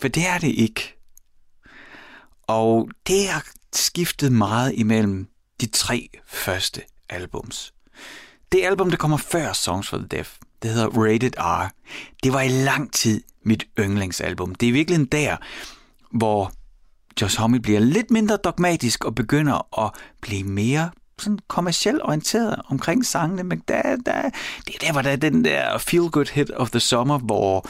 For 0.00 0.08
det 0.08 0.26
er 0.26 0.38
det 0.38 0.48
ikke. 0.48 0.96
Og 2.42 2.88
det 3.06 3.28
har 3.28 3.46
skiftet 3.72 4.32
meget 4.32 4.74
imellem 4.74 5.28
de 5.60 5.66
tre 5.66 6.08
første 6.26 6.82
albums. 7.08 7.74
Det 8.52 8.64
album, 8.64 8.90
der 8.90 8.96
kommer 8.96 9.16
før 9.16 9.52
Songs 9.52 9.88
for 9.88 9.96
the 9.96 10.06
Deaf, 10.06 10.36
det 10.62 10.70
hedder 10.70 10.88
Rated 10.88 11.32
R. 11.38 11.70
Det 12.22 12.32
var 12.32 12.40
i 12.40 12.48
lang 12.48 12.92
tid 12.92 13.22
mit 13.42 13.66
yndlingsalbum. 13.78 14.54
Det 14.54 14.68
er 14.68 14.72
virkelig 14.72 15.12
der, 15.12 15.36
hvor 16.10 16.52
Josh 17.20 17.38
Homme 17.38 17.60
bliver 17.60 17.80
lidt 17.80 18.10
mindre 18.10 18.36
dogmatisk 18.36 19.04
og 19.04 19.14
begynder 19.14 19.84
at 19.84 19.92
blive 20.20 20.44
mere 20.44 20.90
sådan 21.18 21.38
kommercielt 21.48 22.02
orienteret 22.02 22.62
omkring 22.68 23.06
sangene, 23.06 23.42
men 23.42 23.58
da, 23.58 23.82
da, 24.06 24.30
det 24.66 24.74
er 24.74 24.78
der, 24.80 24.92
hvor 24.92 25.02
der 25.02 25.10
er 25.10 25.16
den 25.16 25.44
der 25.44 25.78
feel 25.78 26.10
good 26.10 26.32
hit 26.32 26.50
of 26.50 26.70
the 26.70 26.80
summer, 26.80 27.18
hvor 27.18 27.68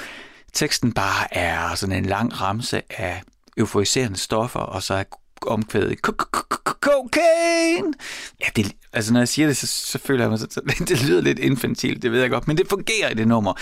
teksten 0.53 0.93
bare 0.93 1.35
er 1.35 1.75
sådan 1.75 1.97
en 1.97 2.07
lang 2.07 2.41
ramse 2.41 2.83
af 2.91 3.23
euforiserende 3.57 4.19
stoffer, 4.19 4.61
og 4.61 4.83
så 4.83 4.95
er 4.95 5.05
omkvædet 5.47 5.99
cocaine. 6.81 7.93
Ja, 8.41 8.47
det, 8.57 8.73
altså 8.93 9.13
når 9.13 9.21
jeg 9.21 9.29
siger 9.29 9.47
det, 9.47 9.57
så, 9.57 9.67
så 9.67 9.99
føler 9.99 10.25
jeg 10.25 10.31
mig, 10.31 10.39
så, 10.39 10.47
så, 10.51 10.61
det 10.89 11.03
lyder 11.03 11.21
lidt 11.21 11.39
infantilt, 11.39 12.03
det 12.03 12.13
ved 12.13 12.21
jeg 12.21 12.31
godt, 12.31 12.49
men 12.49 12.57
det 12.57 12.69
fungerer 12.69 13.11
i 13.11 13.15
det 13.15 13.29
nummer. 13.29 13.53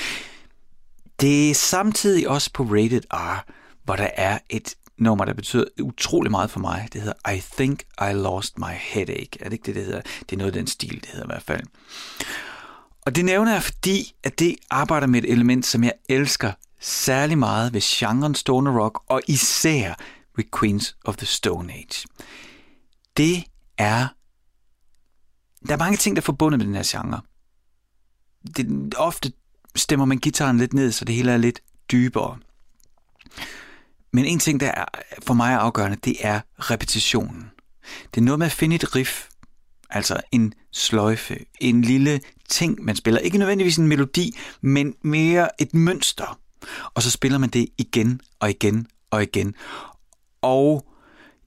Det 1.20 1.50
er 1.50 1.54
samtidig 1.54 2.28
også 2.28 2.50
på 2.52 2.62
Rated 2.62 3.02
R, 3.12 3.44
hvor 3.84 3.96
der 3.96 4.08
er 4.16 4.38
et 4.50 4.74
nummer, 4.98 5.24
der 5.24 5.34
betyder 5.34 5.64
utrolig 5.82 6.30
meget 6.30 6.50
for 6.50 6.60
mig. 6.60 6.88
Det 6.92 7.00
hedder 7.00 7.32
I 7.32 7.42
Think 7.56 7.82
I 8.00 8.12
Lost 8.12 8.58
My 8.58 8.72
Headache. 8.78 9.28
Er 9.40 9.44
det 9.44 9.52
ikke 9.52 9.66
det, 9.66 9.74
det 9.74 9.84
hedder? 9.84 10.00
Det 10.20 10.32
er 10.32 10.36
noget 10.36 10.52
af 10.52 10.58
den 10.58 10.66
stil, 10.66 11.00
det 11.00 11.06
hedder 11.06 11.26
i 11.26 11.32
hvert 11.32 11.42
fald. 11.42 11.62
Og 13.06 13.16
det 13.16 13.24
nævner 13.24 13.52
jeg, 13.52 13.62
fordi 13.62 14.12
at 14.24 14.38
det 14.38 14.56
arbejder 14.70 15.06
med 15.06 15.22
et 15.22 15.32
element, 15.32 15.66
som 15.66 15.84
jeg 15.84 15.92
elsker 16.08 16.52
særlig 16.80 17.38
meget 17.38 17.72
ved 17.72 17.80
genren 17.84 18.34
stoner 18.34 18.80
rock, 18.80 19.00
og 19.06 19.20
især 19.26 19.94
ved 20.38 20.44
Queens 20.58 20.96
of 21.04 21.16
the 21.16 21.26
Stone 21.26 21.72
Age. 21.72 22.08
Det 23.16 23.44
er... 23.78 24.08
Der 25.66 25.72
er 25.72 25.78
mange 25.78 25.96
ting, 25.96 26.16
der 26.16 26.22
er 26.22 26.24
forbundet 26.24 26.58
med 26.58 26.66
den 26.66 26.74
her 26.74 26.82
genre. 26.86 27.20
Det, 28.56 28.94
ofte 28.96 29.32
stemmer 29.76 30.06
man 30.06 30.18
gitaren 30.18 30.58
lidt 30.58 30.74
ned, 30.74 30.92
så 30.92 31.04
det 31.04 31.14
hele 31.14 31.32
er 31.32 31.36
lidt 31.36 31.60
dybere. 31.92 32.38
Men 34.12 34.24
en 34.24 34.38
ting, 34.38 34.60
der 34.60 34.70
er 34.70 34.84
for 35.22 35.34
mig 35.34 35.52
er 35.52 35.58
afgørende, 35.58 35.96
det 36.04 36.16
er 36.20 36.40
repetitionen. 36.58 37.50
Det 38.14 38.20
er 38.20 38.24
noget 38.24 38.38
med 38.38 38.46
at 38.46 38.52
finde 38.52 38.76
et 38.76 38.96
riff, 38.96 39.28
altså 39.90 40.20
en 40.32 40.54
sløjfe, 40.72 41.38
en 41.60 41.82
lille 41.82 42.20
ting, 42.48 42.84
man 42.84 42.96
spiller. 42.96 43.20
Ikke 43.20 43.38
nødvendigvis 43.38 43.76
en 43.76 43.88
melodi, 43.88 44.38
men 44.60 44.94
mere 45.02 45.62
et 45.62 45.74
mønster. 45.74 46.40
Og 46.94 47.02
så 47.02 47.10
spiller 47.10 47.38
man 47.38 47.50
det 47.50 47.68
igen 47.78 48.20
og 48.40 48.50
igen 48.50 48.86
og 49.10 49.22
igen. 49.22 49.54
Og 50.42 50.84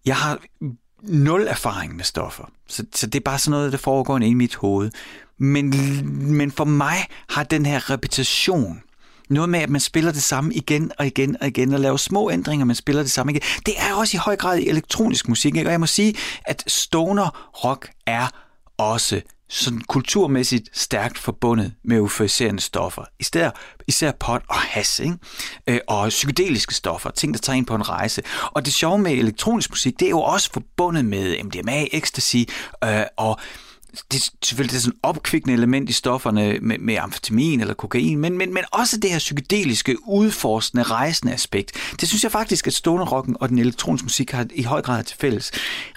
jeg 0.05 0.15
har 0.15 0.39
nul 1.01 1.47
erfaring 1.47 1.95
med 1.95 2.03
stoffer, 2.03 2.51
så, 2.67 2.85
så 2.95 3.07
det 3.07 3.19
er 3.19 3.23
bare 3.23 3.39
sådan 3.39 3.51
noget, 3.51 3.71
der 3.71 3.77
foregår 3.77 4.15
inde 4.15 4.27
i 4.27 4.33
mit 4.33 4.55
hoved. 4.55 4.91
Men, 5.37 5.73
men 6.37 6.51
for 6.51 6.65
mig 6.65 6.97
har 7.29 7.43
den 7.43 7.65
her 7.65 7.89
repetition, 7.89 8.81
noget 9.29 9.49
med, 9.49 9.59
at 9.59 9.69
man 9.69 9.81
spiller 9.81 10.11
det 10.11 10.23
samme 10.23 10.53
igen 10.53 10.91
og 10.97 11.07
igen 11.07 11.37
og 11.41 11.47
igen, 11.47 11.73
og 11.73 11.79
laver 11.79 11.97
små 11.97 12.31
ændringer, 12.31 12.65
man 12.65 12.75
spiller 12.75 13.01
det 13.01 13.11
samme 13.11 13.31
igen. 13.31 13.41
Det 13.65 13.73
er 13.77 13.93
også 13.93 14.17
i 14.17 14.19
høj 14.23 14.35
grad 14.35 14.57
i 14.57 14.67
elektronisk 14.67 15.29
musik, 15.29 15.55
ikke? 15.55 15.67
og 15.67 15.71
jeg 15.71 15.79
må 15.79 15.85
sige, 15.85 16.15
at 16.45 16.63
stoner 16.67 17.49
rock 17.63 17.91
er 18.05 18.27
også 18.77 19.21
sådan 19.51 19.81
kulturmæssigt 19.81 20.69
stærkt 20.73 21.17
forbundet 21.17 21.73
med 21.83 21.97
euforiserende 21.97 22.61
stoffer. 22.61 23.03
Især, 23.19 23.49
især 23.87 24.11
pot 24.11 24.41
og 24.47 24.55
has, 24.55 24.99
ikke? 24.99 25.17
Øh, 25.67 25.79
og 25.87 26.09
psykedeliske 26.09 26.73
stoffer, 26.73 27.09
ting, 27.09 27.33
der 27.33 27.39
tager 27.39 27.57
ind 27.57 27.65
på 27.65 27.75
en 27.75 27.89
rejse. 27.89 28.21
Og 28.51 28.65
det 28.65 28.73
sjove 28.73 28.99
med 28.99 29.11
elektronisk 29.11 29.69
musik, 29.69 29.99
det 29.99 30.05
er 30.05 30.09
jo 30.09 30.21
også 30.21 30.49
forbundet 30.53 31.05
med 31.05 31.43
MDMA, 31.43 31.85
ecstasy 31.91 32.37
øh, 32.83 33.03
og 33.17 33.39
det 34.11 34.31
selvfølgelig 34.43 34.71
det 34.71 34.77
er 34.77 34.81
sådan 34.81 34.99
opkvikkende 35.03 35.53
element 35.53 35.89
i 35.89 35.93
stofferne 35.93 36.59
med, 36.61 36.77
med 36.77 36.95
amfetamin 36.95 37.61
eller 37.61 37.73
kokain, 37.73 38.17
men, 38.17 38.37
men, 38.37 38.53
men 38.53 38.63
også 38.71 38.97
det 38.97 39.11
her 39.11 39.19
psykedeliske, 39.19 39.95
udforskende, 40.07 40.83
rejsende 40.83 41.33
aspekt. 41.33 41.71
Det 42.01 42.07
synes 42.09 42.23
jeg 42.23 42.31
faktisk, 42.31 42.67
at 42.67 42.73
stoner 42.73 43.05
rocken 43.05 43.37
og 43.39 43.49
den 43.49 43.57
elektroniske 43.57 44.05
musik 44.05 44.31
har 44.31 44.45
i 44.53 44.63
høj 44.63 44.81
grad 44.81 45.03
til 45.03 45.17
fælles. 45.17 45.51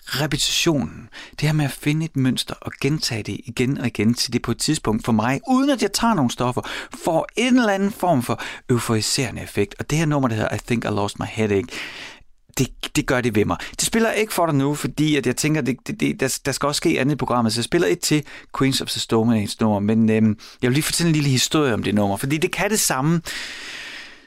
Repetitionen, 0.06 1.08
det 1.30 1.48
her 1.48 1.52
med 1.52 1.64
at 1.64 1.70
finde 1.70 2.04
et 2.04 2.16
mønster 2.16 2.54
og 2.60 2.72
gentage 2.80 3.22
det 3.22 3.40
igen 3.44 3.78
og 3.78 3.86
igen 3.86 4.14
til 4.14 4.32
det 4.32 4.42
på 4.42 4.50
et 4.50 4.58
tidspunkt 4.58 5.04
for 5.04 5.12
mig, 5.12 5.40
uden 5.48 5.70
at 5.70 5.82
jeg 5.82 5.92
tager 5.92 6.14
nogle 6.14 6.30
stoffer, 6.30 6.62
får 7.04 7.28
en 7.36 7.58
eller 7.58 7.72
anden 7.72 7.92
form 7.92 8.22
for 8.22 8.42
euforiserende 8.70 9.42
effekt. 9.42 9.74
Og 9.78 9.90
det 9.90 9.98
her 9.98 10.06
nummer, 10.06 10.28
der 10.28 10.34
hedder 10.34 10.54
I 10.54 10.58
Think 10.58 10.84
I 10.84 10.88
Lost 10.88 11.18
My 11.18 11.26
Headache, 11.28 11.66
det, 12.58 12.96
det 12.96 13.06
gør 13.06 13.20
det 13.20 13.34
ved 13.34 13.44
mig. 13.44 13.56
Det 13.70 13.82
spiller 13.82 14.10
jeg 14.10 14.20
ikke 14.20 14.34
for 14.34 14.46
dig 14.46 14.54
nu, 14.54 14.74
fordi 14.74 15.16
at 15.16 15.26
jeg 15.26 15.36
tænker, 15.36 15.60
det, 15.60 15.76
det, 15.86 16.00
det, 16.00 16.20
der, 16.20 16.38
der 16.44 16.52
skal 16.52 16.66
også 16.66 16.76
ske 16.76 17.00
andet 17.00 17.12
i 17.14 17.16
programmet, 17.16 17.52
så 17.52 17.60
jeg 17.60 17.64
spiller 17.64 17.88
et 17.88 18.00
til 18.00 18.24
Queens 18.58 18.80
of 18.80 18.88
the 18.88 19.00
Stone 19.00 19.36
Age 19.36 19.56
nummer, 19.60 19.80
men 19.80 20.10
øhm, 20.10 20.38
jeg 20.62 20.70
vil 20.70 20.74
lige 20.74 20.84
fortælle 20.84 21.08
en 21.08 21.14
lille 21.14 21.30
historie 21.30 21.74
om 21.74 21.82
det 21.82 21.94
nummer, 21.94 22.16
fordi 22.16 22.38
det 22.38 22.52
kan 22.52 22.70
det 22.70 22.80
samme 22.80 23.20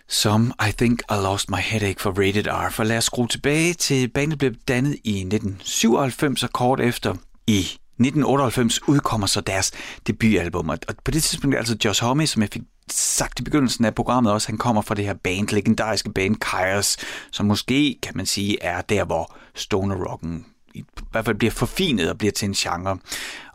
som 0.10 0.54
I 0.68 0.72
Think 0.72 1.02
I 1.12 1.13
Lost 1.13 1.50
My 1.50 1.58
Headache 1.58 2.00
for 2.00 2.10
Rated 2.10 2.48
R. 2.48 2.70
For 2.72 2.84
lad 2.84 2.98
os 2.98 3.04
skrue 3.04 3.28
tilbage 3.28 3.74
til 3.74 4.08
bandet 4.08 4.40
blev 4.40 4.54
dannet 4.68 4.96
i 5.04 5.20
1997 5.20 6.44
og 6.44 6.50
kort 6.54 6.80
efter 6.80 7.16
i 7.48 7.68
1998 7.99 8.88
udkommer 8.88 9.27
så 9.27 9.41
deres 9.41 9.71
debutalbum. 10.07 10.69
Og 10.69 10.79
på 11.03 11.12
det 11.12 11.23
tidspunkt 11.23 11.55
er 11.55 11.62
det 11.62 11.69
altså 11.69 11.88
Josh 11.88 12.03
Homme, 12.03 12.27
som 12.27 12.41
jeg 12.41 12.49
fik 12.53 12.62
sagt 12.91 13.39
i 13.39 13.43
begyndelsen 13.43 13.86
af 13.86 13.95
programmet 13.95 14.33
også, 14.33 14.47
han 14.47 14.57
kommer 14.57 14.81
fra 14.81 14.95
det 14.95 15.05
her 15.05 15.13
band, 15.13 15.49
legendariske 15.49 16.12
band 16.12 16.36
Kyres, 16.36 16.97
som 17.31 17.45
måske, 17.45 17.99
kan 18.03 18.17
man 18.17 18.25
sige, 18.25 18.63
er 18.63 18.81
der, 18.81 19.05
hvor 19.05 19.36
stoner 19.55 19.95
rocken 19.95 20.45
i 20.73 20.83
hvert 21.12 21.25
fald 21.25 21.36
bliver 21.36 21.51
forfinet 21.51 22.10
og 22.10 22.17
bliver 22.17 22.31
til 22.31 22.45
en 22.45 22.53
genre. 22.53 22.97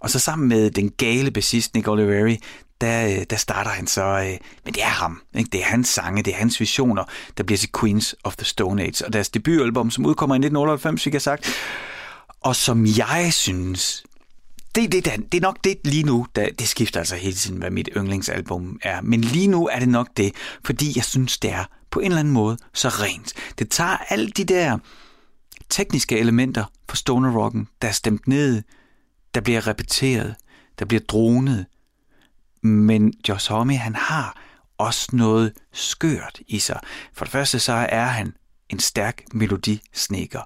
Og 0.00 0.10
så 0.10 0.18
sammen 0.18 0.48
med 0.48 0.70
den 0.70 0.90
gale 0.90 1.30
bassist 1.30 1.74
Nick 1.74 1.88
Oliveri, 1.88 2.38
der, 2.80 3.06
øh, 3.06 3.24
der 3.30 3.36
starter 3.36 3.70
han 3.70 3.86
så, 3.86 4.04
øh, 4.04 4.38
men 4.64 4.74
det 4.74 4.82
er 4.82 4.86
ham, 4.86 5.20
ikke? 5.34 5.48
det 5.52 5.60
er 5.60 5.64
hans 5.64 5.88
sange, 5.88 6.22
det 6.22 6.32
er 6.32 6.36
hans 6.36 6.60
visioner, 6.60 7.04
der 7.36 7.44
bliver 7.44 7.58
til 7.58 7.68
Queens 7.80 8.14
of 8.24 8.36
the 8.36 8.44
Stone 8.44 8.82
Age. 8.82 9.06
Og 9.06 9.12
deres 9.12 9.28
debutalbum, 9.28 9.90
som 9.90 10.06
udkommer 10.06 10.34
i 10.34 10.38
1998, 10.38 11.02
fik 11.02 11.12
jeg 11.12 11.22
sagt, 11.22 11.52
og 12.40 12.56
som 12.56 12.86
jeg 12.86 13.28
synes 13.32 14.04
det, 14.74 14.92
det, 14.92 15.04
det, 15.04 15.32
det 15.32 15.38
er 15.38 15.42
nok 15.42 15.64
det 15.64 15.78
lige 15.84 16.02
nu, 16.02 16.26
der, 16.36 16.48
det 16.58 16.68
skifter 16.68 17.00
altså 17.00 17.16
hele 17.16 17.36
tiden, 17.36 17.58
hvad 17.58 17.70
mit 17.70 17.88
yndlingsalbum 17.96 18.78
er. 18.82 19.00
Men 19.00 19.20
lige 19.20 19.46
nu 19.46 19.66
er 19.66 19.78
det 19.78 19.88
nok 19.88 20.08
det, 20.16 20.34
fordi 20.64 20.92
jeg 20.96 21.04
synes, 21.04 21.38
det 21.38 21.52
er 21.52 21.64
på 21.90 22.00
en 22.00 22.06
eller 22.06 22.18
anden 22.18 22.34
måde 22.34 22.58
så 22.72 22.88
rent. 22.88 23.32
Det 23.58 23.70
tager 23.70 23.96
alle 23.96 24.30
de 24.30 24.44
der 24.44 24.78
tekniske 25.68 26.18
elementer 26.18 26.64
fra 26.88 26.96
stoner 26.96 27.36
rocken, 27.36 27.68
der 27.82 27.88
er 27.88 27.92
stemt 27.92 28.28
ned, 28.28 28.62
der 29.34 29.40
bliver 29.40 29.66
repeteret, 29.66 30.34
der 30.78 30.84
bliver 30.84 31.00
dronet. 31.08 31.66
Men 32.62 33.12
Josh 33.28 33.52
Homme, 33.52 33.76
han 33.76 33.94
har 33.94 34.42
også 34.78 35.08
noget 35.12 35.52
skørt 35.72 36.40
i 36.48 36.58
sig. 36.58 36.80
For 37.14 37.24
det 37.24 37.32
første 37.32 37.58
så 37.58 37.72
er 37.72 38.04
han 38.04 38.34
en 38.68 38.80
stærk 38.80 39.22
melodisneker. 39.32 40.40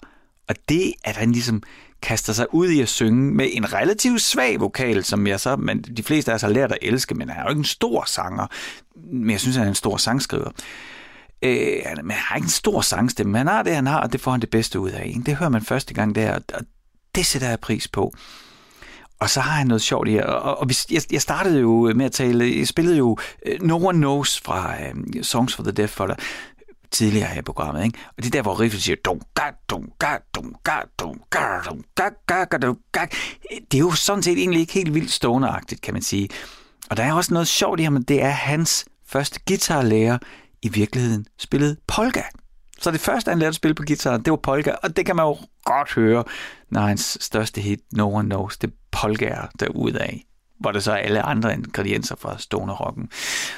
Og 0.48 0.54
det, 0.68 0.92
at 1.04 1.16
han 1.16 1.32
ligesom 1.32 1.62
kaster 2.02 2.32
sig 2.32 2.54
ud 2.54 2.68
i 2.68 2.80
at 2.80 2.88
synge 2.88 3.34
med 3.34 3.48
en 3.52 3.72
relativt 3.72 4.22
svag 4.22 4.60
vokal, 4.60 5.04
som 5.04 5.26
jeg 5.26 5.40
så, 5.40 5.56
men 5.56 5.82
de 5.82 6.02
fleste 6.02 6.30
af 6.30 6.34
os 6.34 6.42
har 6.42 6.48
lært 6.48 6.72
at 6.72 6.78
elske, 6.82 7.14
men 7.14 7.28
han 7.28 7.38
er 7.38 7.42
jo 7.42 7.48
ikke 7.48 7.58
en 7.58 7.64
stor 7.64 8.04
sanger, 8.06 8.46
men 9.12 9.30
jeg 9.30 9.40
synes, 9.40 9.56
han 9.56 9.64
er 9.64 9.68
en 9.68 9.74
stor 9.74 9.96
sangskriver. 9.96 10.50
Øh, 11.42 11.82
men 11.96 12.10
han 12.10 12.22
har 12.28 12.36
ikke 12.36 12.46
en 12.46 12.50
stor 12.50 12.80
sangstemme, 12.80 13.32
men 13.32 13.38
han 13.38 13.46
har 13.46 13.62
det, 13.62 13.74
han 13.74 13.86
har, 13.86 14.00
og 14.00 14.12
det 14.12 14.20
får 14.20 14.30
han 14.30 14.40
det 14.40 14.50
bedste 14.50 14.80
ud 14.80 14.90
af. 14.90 15.16
Det 15.26 15.36
hører 15.36 15.50
man 15.50 15.62
første 15.62 15.94
gang 15.94 16.14
der, 16.14 16.34
og 16.34 16.64
det 17.14 17.26
sætter 17.26 17.48
jeg 17.48 17.60
pris 17.60 17.88
på. 17.88 18.12
Og 19.20 19.30
så 19.30 19.40
har 19.40 19.52
han 19.52 19.66
noget 19.66 19.82
sjovt 19.82 20.08
her. 20.08 20.24
Og, 20.24 20.60
og 20.60 20.68
jeg, 20.90 21.02
jeg 21.10 21.22
startede 21.22 21.60
jo 21.60 21.92
med 21.94 22.06
at 22.06 22.12
tale, 22.12 22.58
jeg 22.58 22.68
spillede 22.68 22.96
jo 22.96 23.16
øh, 23.46 23.62
No 23.62 23.86
One 23.86 23.98
Knows 23.98 24.40
fra 24.40 24.74
øh, 24.82 25.22
Songs 25.22 25.54
for 25.54 25.62
the 25.62 25.72
Deaf 25.72 25.90
for 25.90 26.06
dig, 26.06 26.16
tidligere 26.90 27.28
her 27.28 27.38
i 27.38 27.42
programmet. 27.42 27.84
Ikke? 27.84 27.98
Og 28.08 28.14
det 28.16 28.26
er 28.26 28.30
der, 28.30 28.42
hvor 28.42 28.60
riffet 28.60 28.82
siger, 28.82 28.96
det 33.72 33.74
er 33.74 33.78
jo 33.78 33.92
sådan 33.92 34.22
set 34.22 34.38
egentlig 34.38 34.60
ikke 34.60 34.72
helt 34.72 34.94
vildt 34.94 35.10
stående 35.10 35.48
kan 35.82 35.94
man 35.94 36.02
sige. 36.02 36.28
Og 36.90 36.96
der 36.96 37.02
er 37.02 37.12
også 37.12 37.34
noget 37.34 37.48
sjovt 37.48 37.80
i 37.80 37.82
ham, 37.82 38.04
det 38.04 38.22
er 38.22 38.30
hans 38.30 38.84
første 39.06 39.40
guitarlærer 39.48 40.18
i 40.62 40.68
virkeligheden 40.68 41.26
spillede 41.38 41.76
polka. 41.86 42.22
Så 42.80 42.90
det 42.90 43.00
første, 43.00 43.28
han 43.28 43.38
lærte 43.38 43.48
at 43.48 43.54
spille 43.54 43.74
på 43.74 43.82
guitaren, 43.86 44.22
det 44.22 44.30
var 44.30 44.36
polka, 44.36 44.72
og 44.82 44.96
det 44.96 45.06
kan 45.06 45.16
man 45.16 45.26
jo 45.26 45.36
godt 45.64 45.94
høre, 45.94 46.24
når 46.70 46.80
hans 46.80 47.18
største 47.20 47.60
hit, 47.60 47.80
No 47.92 48.14
One 48.14 48.28
Knows, 48.28 48.58
det 48.58 48.72
polka 48.90 49.24
er 49.24 49.46
derudaf 49.60 50.22
var 50.60 50.72
det 50.72 50.82
så 50.82 50.92
alle 50.92 51.22
andre 51.22 51.52
ingredienser 51.52 52.16
fra 52.16 52.38
stoner 52.38 52.74
rocken. 52.74 53.08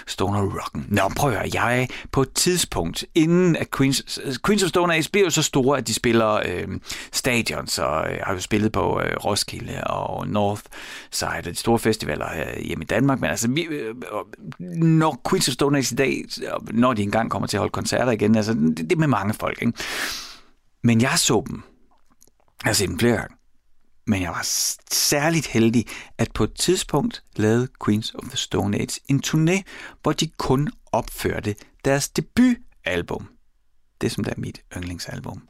Stoner 0.06 0.42
rocken. 0.42 0.86
Nå, 0.88 1.02
prøv 1.16 1.30
at 1.30 1.36
høre, 1.36 1.50
jeg 1.54 1.88
på 2.12 2.22
et 2.22 2.32
tidspunkt, 2.32 3.04
inden 3.14 3.56
at 3.56 3.70
Queens, 3.76 4.20
Queens 4.46 4.62
of 4.62 4.68
Stone 4.68 4.94
Age 4.94 5.08
bliver 5.12 5.24
jo 5.24 5.30
så 5.30 5.42
store, 5.42 5.78
at 5.78 5.86
de 5.86 5.94
spiller 5.94 6.32
øh, 6.34 6.68
stadions, 7.12 7.78
og 7.78 8.12
øh, 8.12 8.18
har 8.22 8.32
jo 8.32 8.40
spillet 8.40 8.72
på 8.72 9.00
øh, 9.00 9.16
Roskilde 9.16 9.84
og 9.84 10.28
North 10.28 10.62
Side, 11.10 11.28
og 11.38 11.44
de 11.44 11.54
store 11.54 11.78
festivaler 11.78 12.28
her 12.34 12.60
hjemme 12.60 12.84
i 12.84 12.86
Danmark, 12.86 13.20
men 13.20 13.30
altså, 13.30 13.48
vi, 13.48 13.62
øh, 13.62 13.94
når 14.78 15.20
Queens 15.30 15.48
of 15.48 15.52
Stone 15.52 15.78
Age 15.78 15.92
i 15.92 15.96
dag, 15.96 16.24
øh, 16.42 16.74
når 16.74 16.92
de 16.92 17.02
engang 17.02 17.30
kommer 17.30 17.46
til 17.48 17.56
at 17.56 17.60
holde 17.60 17.72
koncerter 17.72 18.12
igen, 18.12 18.36
altså, 18.36 18.52
det, 18.52 18.76
det 18.76 18.92
er 18.92 18.96
med 18.96 19.08
mange 19.08 19.34
folk, 19.34 19.62
ikke? 19.62 19.72
Men 20.82 21.00
jeg 21.00 21.12
så 21.16 21.44
dem, 21.48 21.62
jeg 22.64 22.68
har 22.68 22.74
set 22.74 22.88
dem 22.88 22.98
flere 22.98 23.16
gange, 23.16 23.37
men 24.08 24.22
jeg 24.22 24.30
var 24.30 24.46
særligt 24.90 25.46
heldig, 25.46 25.86
at 26.18 26.32
på 26.32 26.44
et 26.44 26.54
tidspunkt 26.54 27.22
lavede 27.36 27.68
Queens 27.84 28.14
of 28.14 28.24
the 28.28 28.36
Stone 28.36 28.76
Age 28.76 29.00
en 29.08 29.22
turné, 29.26 29.62
hvor 30.02 30.12
de 30.12 30.26
kun 30.26 30.68
opførte 30.92 31.54
deres 31.84 32.08
debutalbum. 32.08 33.28
Det 34.00 34.12
som 34.12 34.24
der 34.24 34.30
er 34.30 34.40
mit 34.40 34.60
yndlingsalbum. 34.76 35.42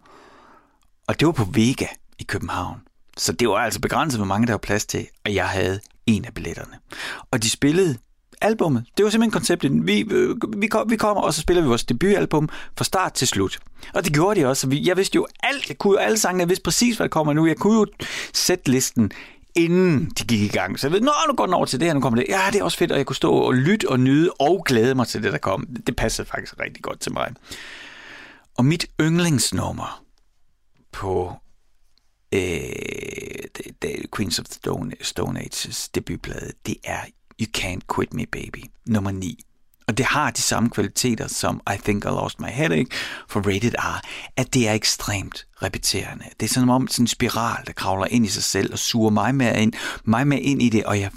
Og 1.07 1.21
det 1.21 1.27
var 1.27 1.33
på 1.33 1.45
Vega 1.45 1.87
i 2.19 2.23
København. 2.23 2.81
Så 3.17 3.33
det 3.33 3.49
var 3.49 3.55
altså 3.55 3.81
begrænset, 3.81 4.19
hvor 4.19 4.27
mange 4.27 4.47
der 4.47 4.53
var 4.53 4.59
plads 4.59 4.87
til, 4.87 5.09
og 5.25 5.35
jeg 5.35 5.49
havde 5.49 5.81
en 6.07 6.25
af 6.25 6.35
billetterne. 6.35 6.79
Og 7.31 7.43
de 7.43 7.51
spillede 7.51 7.99
albummet. 8.41 8.85
Det 8.97 9.05
var 9.05 9.11
simpelthen 9.11 9.31
konceptet. 9.31 9.87
Vi, 9.87 10.01
øh, 10.11 10.37
vi, 10.57 10.67
kom, 10.67 10.91
vi 10.91 10.97
kommer, 10.97 11.23
og 11.23 11.35
så 11.35 11.41
spiller 11.41 11.63
vi 11.63 11.69
vores 11.69 11.85
debutalbum 11.85 12.49
fra 12.77 12.85
start 12.85 13.13
til 13.13 13.29
slut. 13.29 13.59
Og 13.95 14.05
det 14.05 14.13
gjorde 14.13 14.41
de 14.41 14.47
også. 14.47 14.81
Jeg 14.85 14.97
vidste 14.97 15.17
jo 15.17 15.27
alt. 15.43 15.69
Jeg 15.69 15.79
kunne 15.79 15.93
jo 15.93 15.99
alle 15.99 16.19
sangene. 16.19 16.41
Jeg 16.41 16.49
vidste 16.49 16.63
præcis, 16.63 16.97
hvad 16.97 17.05
der 17.05 17.11
kommer 17.11 17.33
nu. 17.33 17.47
Jeg 17.47 17.57
kunne 17.57 17.79
jo 17.79 17.87
sætte 18.33 18.71
listen 18.71 19.13
inden 19.55 20.11
de 20.19 20.25
gik 20.25 20.41
i 20.41 20.49
gang. 20.49 20.81
Så 20.81 20.87
jeg 20.87 20.93
ved, 20.93 21.01
nå, 21.01 21.13
nu 21.29 21.35
går 21.35 21.47
den 21.47 21.55
over 21.55 21.67
til 21.67 21.81
det 21.81 21.89
her, 21.89 21.95
nu 21.95 22.01
kommer 22.01 22.21
det. 22.21 22.27
Ja, 22.29 22.41
det 22.53 22.61
er 22.61 22.65
også 22.65 22.79
fedt, 22.79 22.93
og 22.93 22.99
jeg 22.99 23.07
kunne 23.07 23.17
stå 23.17 23.33
og 23.33 23.55
lytte 23.55 23.89
og 23.89 24.01
nyde 24.01 24.31
og 24.39 24.65
glæde 24.67 24.95
mig 24.95 25.07
til 25.07 25.23
det, 25.23 25.33
der 25.33 25.39
kom. 25.39 25.67
Det 25.87 25.97
passede 25.97 26.29
faktisk 26.29 26.61
rigtig 26.61 26.83
godt 26.83 27.01
til 27.01 27.13
mig. 27.13 27.33
Og 28.55 28.65
mit 28.65 28.87
yndlingsnummer 29.01 30.03
på 30.93 31.33
øh, 32.35 32.41
Queens 34.17 34.39
of 34.39 34.45
the 34.45 34.55
Stone, 34.55 34.93
Stone 35.01 35.41
Age's 35.41 35.91
debutplade, 35.95 36.53
det 36.67 36.77
er 36.85 37.01
You 37.41 37.47
Can't 37.59 37.95
Quit 37.95 38.15
Me 38.15 38.27
Baby, 38.27 38.65
nummer 38.87 39.11
9. 39.11 39.45
Og 39.89 39.99
det 39.99 40.07
har 40.07 40.31
de 40.31 40.41
samme 40.41 40.71
kvaliteter 40.71 41.27
som 41.29 41.61
I 41.75 41.77
Think 41.85 42.05
I 42.05 42.09
Lost 42.09 42.41
My 42.41 42.47
Headache 42.47 42.87
for 43.29 43.41
Rated 43.41 43.75
R, 43.79 44.01
at 44.37 44.55
det 44.55 44.69
er 44.69 44.73
ekstremt 44.73 45.47
repeterende. 45.63 46.25
Det 46.41 46.47
er 46.47 46.55
sådan 46.55 46.69
om 46.69 46.89
sådan 46.89 47.03
en 47.03 47.07
spiral, 47.07 47.67
der 47.67 47.73
kravler 47.73 48.07
ind 48.07 48.27
i 48.27 48.29
sig 48.29 48.43
selv 48.43 48.73
og 48.73 48.79
suger 48.79 49.11
mig 49.11 49.35
med 49.35 49.57
ind, 49.57 49.73
mig 50.05 50.27
med 50.27 50.39
ind 50.41 50.63
i 50.63 50.69
det, 50.69 50.85
og 50.85 51.01
jeg 51.01 51.11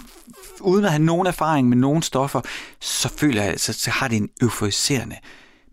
uden 0.60 0.84
at 0.84 0.90
have 0.90 1.02
nogen 1.02 1.26
erfaring 1.26 1.68
med 1.68 1.76
nogen 1.76 2.02
stoffer, 2.02 2.40
så 2.80 3.08
føler 3.08 3.42
jeg, 3.42 3.60
så, 3.60 3.72
så 3.72 3.90
har 3.90 4.08
det 4.08 4.16
en 4.16 4.28
euforiserende, 4.40 5.16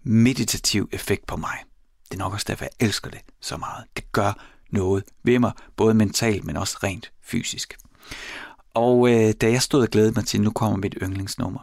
meditativ 0.03 0.89
effekt 0.91 1.25
på 1.25 1.37
mig. 1.37 1.57
Det 2.11 2.13
er 2.13 2.17
nok 2.17 2.33
også 2.33 2.45
derfor, 2.49 2.65
jeg 2.65 2.87
elsker 2.87 3.09
det 3.09 3.19
så 3.41 3.57
meget. 3.57 3.85
Det 3.95 4.11
gør 4.11 4.33
noget 4.71 5.03
ved 5.23 5.39
mig, 5.39 5.51
både 5.77 5.93
mentalt, 5.93 6.45
men 6.45 6.57
også 6.57 6.77
rent 6.83 7.11
fysisk. 7.23 7.77
Og 8.73 9.09
øh, 9.09 9.33
da 9.41 9.51
jeg 9.51 9.61
stod 9.61 9.81
og 9.81 9.87
glædede 9.87 10.13
mig 10.15 10.25
til, 10.25 10.41
nu 10.41 10.51
kommer 10.51 10.77
mit 10.77 10.95
yndlingsnummer, 11.01 11.59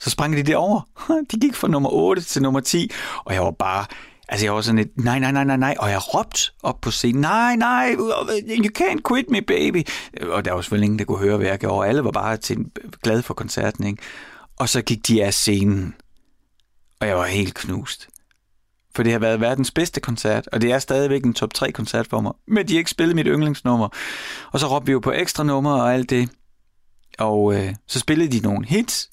så 0.00 0.10
sprang 0.10 0.36
de 0.36 0.42
det 0.42 0.56
over. 0.56 0.80
De 1.30 1.40
gik 1.40 1.54
fra 1.54 1.68
nummer 1.68 1.90
8 1.92 2.22
til 2.22 2.42
nummer 2.42 2.60
10, 2.60 2.90
og 3.24 3.34
jeg 3.34 3.42
var 3.42 3.50
bare, 3.50 3.86
altså 4.28 4.46
jeg 4.46 4.54
var 4.54 4.60
sådan 4.60 4.78
et, 4.78 4.90
nej, 4.96 5.18
nej, 5.18 5.32
nej, 5.32 5.44
nej, 5.44 5.56
nej, 5.56 5.74
og 5.78 5.90
jeg 5.90 6.14
råbte 6.14 6.40
op 6.62 6.80
på 6.80 6.90
scenen, 6.90 7.20
nej, 7.20 7.56
nej, 7.56 7.94
you 8.48 8.70
can't 8.78 9.00
quit 9.08 9.30
me, 9.30 9.42
baby. 9.42 9.82
Øh, 10.20 10.28
og 10.28 10.44
der 10.44 10.52
var 10.52 10.60
selvfølgelig 10.60 10.84
ingen, 10.84 10.98
der 10.98 11.04
kunne 11.04 11.18
høre, 11.18 11.36
hvad 11.36 11.46
jeg 11.46 11.58
gjorde. 11.58 11.88
Alle 11.88 12.04
var 12.04 12.10
bare 12.10 12.36
til, 12.36 12.58
glade 13.02 13.22
for 13.22 13.34
koncerten, 13.34 13.86
ikke? 13.86 14.02
Og 14.58 14.68
så 14.68 14.82
gik 14.82 15.08
de 15.08 15.24
af 15.24 15.34
scenen, 15.34 15.94
og 17.00 17.08
jeg 17.08 17.16
var 17.16 17.26
helt 17.26 17.54
knust. 17.54 18.08
For 18.94 19.02
det 19.02 19.12
har 19.12 19.18
været 19.18 19.40
verdens 19.40 19.70
bedste 19.70 20.00
koncert, 20.00 20.48
og 20.52 20.60
det 20.60 20.72
er 20.72 20.78
stadigvæk 20.78 21.24
en 21.24 21.34
top 21.34 21.54
3 21.54 21.72
koncert 21.72 22.06
for 22.06 22.20
mig. 22.20 22.32
Men 22.46 22.68
de 22.68 22.72
har 22.72 22.78
ikke 22.78 22.90
spillet 22.90 23.16
mit 23.16 23.26
yndlingsnummer. 23.26 23.88
Og 24.52 24.60
så 24.60 24.66
råbte 24.66 24.86
vi 24.86 24.92
jo 24.92 24.98
på 24.98 25.12
ekstra 25.12 25.44
nummer 25.44 25.72
og 25.72 25.94
alt 25.94 26.10
det. 26.10 26.28
Og 27.18 27.54
øh, 27.54 27.74
så 27.86 27.98
spillede 27.98 28.38
de 28.38 28.40
nogle 28.40 28.66
hits, 28.66 29.10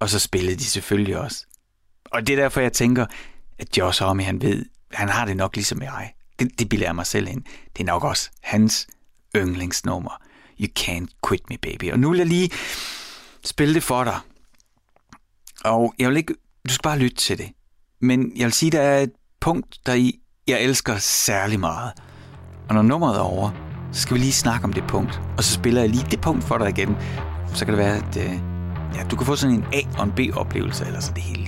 og 0.00 0.10
så 0.10 0.18
spillede 0.18 0.56
de 0.56 0.64
selvfølgelig 0.64 1.18
også. 1.18 1.46
Og 2.04 2.26
det 2.26 2.32
er 2.32 2.42
derfor, 2.42 2.60
jeg 2.60 2.72
tænker, 2.72 3.06
at 3.58 3.78
Josh 3.78 4.02
Homme, 4.02 4.22
han 4.22 4.42
ved, 4.42 4.64
han 4.92 5.08
har 5.08 5.24
det 5.24 5.36
nok 5.36 5.56
ligesom 5.56 5.82
jeg. 5.82 6.12
Det, 6.38 6.58
det 6.58 6.68
bilder 6.68 6.86
jeg 6.86 6.94
mig 6.94 7.06
selv 7.06 7.28
ind. 7.28 7.44
Det 7.76 7.82
er 7.82 7.86
nok 7.86 8.04
også 8.04 8.30
hans 8.42 8.86
yndlingsnummer. 9.36 10.22
You 10.60 10.68
Can't 10.80 11.06
Quit 11.28 11.50
Me 11.50 11.58
Baby. 11.58 11.92
Og 11.92 11.98
nu 11.98 12.10
vil 12.10 12.18
jeg 12.18 12.26
lige 12.26 12.50
spille 13.44 13.74
det 13.74 13.82
for 13.82 14.04
dig. 14.04 14.18
Og 15.64 15.94
jeg 15.98 16.08
vil 16.08 16.16
ikke, 16.16 16.34
du 16.68 16.74
skal 16.74 16.82
bare 16.82 16.98
lytte 16.98 17.16
til 17.16 17.38
det. 17.38 17.52
Men 18.00 18.32
jeg 18.36 18.44
vil 18.44 18.52
sige, 18.52 18.70
der 18.70 18.80
er 18.80 19.00
et 19.00 19.12
punkt, 19.40 19.78
der 19.86 19.94
i, 19.94 20.20
jeg 20.46 20.62
elsker 20.62 20.98
særlig 20.98 21.60
meget. 21.60 21.92
Og 22.68 22.74
når 22.74 22.82
nummeret 22.82 23.16
er 23.16 23.20
over, 23.20 23.73
så 23.94 24.00
skal 24.00 24.14
vi 24.14 24.20
lige 24.20 24.32
snakke 24.32 24.64
om 24.64 24.72
det 24.72 24.84
punkt. 24.88 25.20
Og 25.36 25.44
så 25.44 25.54
spiller 25.54 25.80
jeg 25.80 25.90
lige 25.90 26.06
det 26.10 26.20
punkt 26.20 26.44
for 26.44 26.58
dig 26.58 26.68
igen. 26.68 26.96
Så 27.54 27.64
kan 27.64 27.74
det 27.74 27.84
være, 27.84 27.96
at 27.96 28.16
øh, 28.16 28.32
ja, 28.94 29.04
du 29.10 29.16
kan 29.16 29.26
få 29.26 29.36
sådan 29.36 29.56
en 29.56 29.64
A- 29.72 29.98
og 29.98 30.04
en 30.04 30.12
B-oplevelse, 30.12 30.86
eller 30.86 31.00
så 31.00 31.12
det 31.14 31.22
hele 31.22 31.44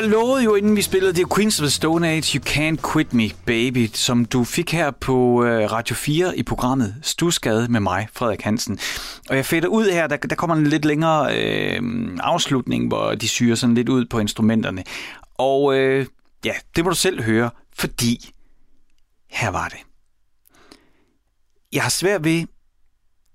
jeg 0.00 0.08
lovede 0.08 0.44
jo, 0.44 0.54
inden 0.54 0.76
vi 0.76 0.82
spillede 0.82 1.12
det 1.12 1.34
Queens 1.34 1.60
of 1.60 1.62
the 1.62 1.70
Stone 1.70 2.08
Age, 2.08 2.38
You 2.38 2.44
Can't 2.48 2.92
Quit 2.92 3.14
Me 3.14 3.30
Baby, 3.46 3.88
som 3.94 4.24
du 4.24 4.44
fik 4.44 4.72
her 4.72 4.90
på 4.90 5.44
øh, 5.44 5.72
Radio 5.72 5.96
4 5.96 6.38
i 6.38 6.42
programmet 6.42 6.94
Stusgade 7.02 7.68
med 7.68 7.80
mig, 7.80 8.08
Frederik 8.12 8.40
Hansen. 8.40 8.78
Og 9.30 9.36
jeg 9.36 9.46
fætter 9.46 9.68
ud 9.68 9.90
her, 9.90 10.06
der, 10.06 10.16
der 10.16 10.36
kommer 10.36 10.56
en 10.56 10.66
lidt 10.66 10.84
længere 10.84 11.38
øh, 11.38 11.82
afslutning, 12.20 12.88
hvor 12.88 13.14
de 13.14 13.28
syrer 13.28 13.54
sådan 13.54 13.74
lidt 13.74 13.88
ud 13.88 14.04
på 14.04 14.18
instrumenterne. 14.18 14.84
Og 15.34 15.78
øh, 15.78 16.06
ja, 16.44 16.52
det 16.76 16.84
må 16.84 16.90
du 16.90 16.96
selv 16.96 17.22
høre, 17.22 17.50
fordi 17.78 18.30
her 19.30 19.50
var 19.50 19.68
det. 19.68 19.78
Jeg 21.72 21.82
har 21.82 21.90
svært 21.90 22.24
ved, 22.24 22.40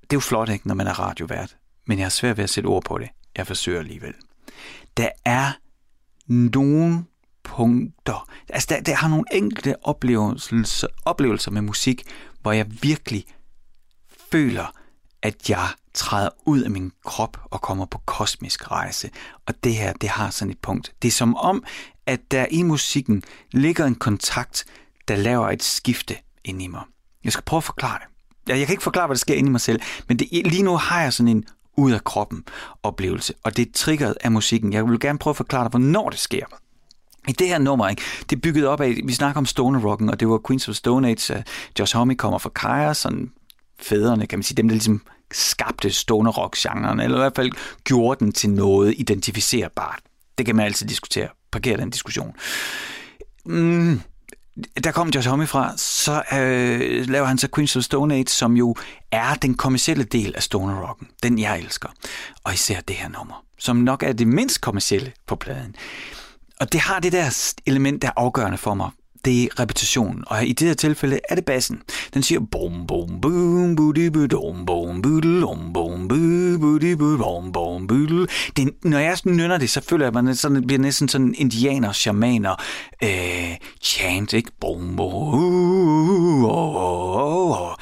det 0.02 0.12
er 0.12 0.14
jo 0.14 0.20
flot 0.20 0.50
ikke, 0.50 0.68
når 0.68 0.76
man 0.76 0.88
er 0.88 1.00
radiovært, 1.00 1.56
men 1.88 1.98
jeg 1.98 2.06
har 2.06 2.10
svært 2.10 2.38
ved 2.38 2.44
at 2.44 2.50
sætte 2.50 2.68
ord 2.68 2.84
på 2.84 2.98
det. 2.98 3.10
Jeg 3.38 3.48
forsøger 3.48 3.80
alligevel 3.80 4.14
der 4.98 5.10
er 5.26 5.52
nogle 6.28 7.04
punkter. 7.44 8.30
Altså, 8.50 8.68
der, 8.70 8.82
der 8.82 8.96
har 8.96 9.08
nogle 9.08 9.26
enkelte 9.32 9.76
oplevelser, 9.86 10.88
oplevelser 11.06 11.52
med 11.52 11.62
musik, 11.62 12.04
hvor 12.42 12.52
jeg 12.52 12.66
virkelig 12.82 13.26
føler, 14.32 14.72
at 15.22 15.50
jeg 15.50 15.68
træder 15.94 16.30
ud 16.46 16.62
af 16.62 16.72
min 16.72 16.92
krop 17.06 17.38
og 17.44 17.62
kommer 17.62 17.86
på 17.86 17.98
kosmisk 18.06 18.72
rejse. 18.72 19.10
Og 19.46 19.54
det 19.64 19.76
her, 19.76 19.94
det 19.94 20.10
har 20.10 20.30
sådan 20.30 20.52
et 20.52 20.60
punkt. 20.60 20.94
Det 21.02 21.08
er 21.08 21.12
som 21.12 21.36
om, 21.36 21.64
at 22.06 22.32
der 22.32 22.46
i 22.52 22.64
musikken 22.64 23.24
ligger 23.52 23.86
en 23.86 23.96
kontakt, 23.96 24.66
der 25.08 25.16
laver 25.16 25.50
et 25.50 25.64
skifte 25.64 26.16
ind 26.44 26.62
i 26.62 26.68
mig. 26.68 26.84
Jeg 27.24 27.32
skal 27.32 27.44
prøve 27.44 27.58
at 27.58 27.64
forklare 27.64 28.00
det. 28.00 28.08
Jeg, 28.48 28.60
jeg 28.60 28.68
kan 28.68 28.74
ikke 28.74 28.84
forklare, 28.84 29.08
hvad 29.08 29.16
der 29.16 29.20
sker 29.20 29.36
inde 29.36 29.50
i 29.50 29.52
mig 29.52 29.62
selv, 29.62 29.82
men 30.08 30.20
det, 30.20 30.48
lige 30.48 30.64
nu 30.64 30.78
har 30.78 31.02
jeg 31.02 31.14
sådan 31.14 31.28
en 31.28 31.46
ud 31.78 31.92
af 31.92 32.04
kroppen 32.04 32.44
oplevelse, 32.84 33.34
og 33.44 33.58
det 33.58 33.68
er 33.68 33.72
triggeret 33.74 34.18
af 34.22 34.32
musikken. 34.32 34.74
Jeg 34.74 34.86
vil 34.86 35.00
gerne 35.00 35.20
prøve 35.20 35.32
at 35.32 35.38
forklare 35.38 35.64
dig, 35.64 35.70
hvornår 35.70 36.10
det 36.10 36.20
sker. 36.20 36.46
I 37.28 37.32
det 37.32 37.48
her 37.48 37.58
nummer, 37.58 37.90
ikke, 37.90 38.02
det 38.30 38.36
er 38.36 38.40
bygget 38.40 38.68
op 38.68 38.82
af, 38.82 39.02
vi 39.06 39.14
snakker 39.14 39.38
om 39.38 39.46
stoner 39.46 39.80
rocken, 39.80 40.10
og 40.10 40.20
det 40.20 40.30
var 40.30 40.40
Queens 40.48 40.70
of 40.70 40.76
Stone 40.76 41.08
Age, 41.10 41.36
uh, 41.36 41.42
Josh 41.80 41.98
Homme 41.98 42.16
kommer 42.16 42.40
fra 42.40 42.50
Kaja, 42.50 42.94
sådan 42.94 43.32
fædrene, 43.80 44.28
kan 44.28 44.40
man 44.40 44.44
sige, 44.44 44.56
dem 44.56 44.68
der 44.68 44.74
ligesom 44.74 45.02
skabte 45.32 45.92
stoner 45.92 46.32
rock 46.32 46.56
genren 46.58 47.00
eller 47.00 47.18
i 47.18 47.22
hvert 47.22 47.36
fald 47.36 47.52
gjorde 47.84 48.26
den 48.26 48.32
til 48.32 48.50
noget 48.50 48.94
identificerbart. 48.98 50.00
Det 50.38 50.46
kan 50.46 50.56
man 50.56 50.66
altid 50.66 50.88
diskutere. 50.88 51.28
Parker 51.52 51.78
den 51.78 51.90
diskussion. 51.90 52.34
Mm, 53.46 54.02
der 54.84 54.92
kom 54.92 55.10
Josh 55.10 55.30
Homme 55.30 55.48
fra, 55.48 55.78
så 55.78 56.24
øh, 56.34 57.10
laver 57.10 57.26
han 57.26 57.38
så 57.38 57.48
Queens 57.56 57.76
of 57.76 57.84
Stone 57.84 58.16
Age, 58.16 58.28
som 58.28 58.58
jo 58.58 58.76
er 59.12 59.34
den 59.34 59.54
kommercielle 59.54 60.04
del 60.04 60.36
af 60.36 60.44
stoner 60.44 60.88
rocken. 60.90 61.08
Den 61.24 61.40
jeg 61.40 61.60
elsker. 61.60 61.90
Og 62.44 62.54
især 62.54 62.80
det 62.82 62.96
her 62.96 63.10
nummer, 63.10 63.44
som 63.60 63.76
nok 63.76 64.04
er 64.04 64.14
det 64.14 64.28
mindst 64.28 64.62
kommercielle 64.62 65.12
på 65.28 65.36
pladen. 65.36 65.76
Og 66.60 66.74
det 66.74 66.82
har 66.82 67.00
det 67.00 67.12
der 67.12 67.54
element, 67.66 68.02
der 68.02 68.08
er 68.08 68.14
afgørende 68.16 68.58
for 68.58 68.74
mig. 68.74 68.90
Det 69.26 69.44
er 69.44 69.60
repetitionen, 69.60 70.24
og 70.28 70.46
i 70.46 70.54
det 70.54 70.68
her 70.68 70.76
tilfælde 70.76 71.20
er 71.30 71.36
det 71.36 71.46
bassen. 71.46 71.82
Den 72.14 72.24
siger 72.24 72.40
bom 72.52 72.88
bom 72.88 73.22
boom 73.22 73.76
budi 73.76 74.10
bum 74.10 74.66
bom 74.66 75.02
budel 75.02 75.42
bum 75.42 75.74
bom 75.74 76.08
budi 76.08 76.96
bum 76.96 77.52
bom 77.52 77.88
budel. 77.88 78.30
Det, 78.58 78.70
når 78.84 79.00
jeg 79.00 79.18
nynner 79.26 79.58
det, 79.58 79.70
så 79.70 79.82
føler 79.82 80.06
jeg, 80.06 80.14
mig 80.14 80.24
man 80.24 80.36
sådan, 80.36 80.68
bliver 80.68 80.80
næsten 80.80 81.08
sådan 81.08 81.36
indianer, 81.38 81.92
shamaner, 81.92 82.56
øh, 83.04 83.56
chant, 83.82 84.34
ikke? 84.34 84.52
Bom 84.60 84.96
bom 84.96 85.34
uh, 85.34 86.44
uh, 86.44 87.62
uh, 87.62 87.76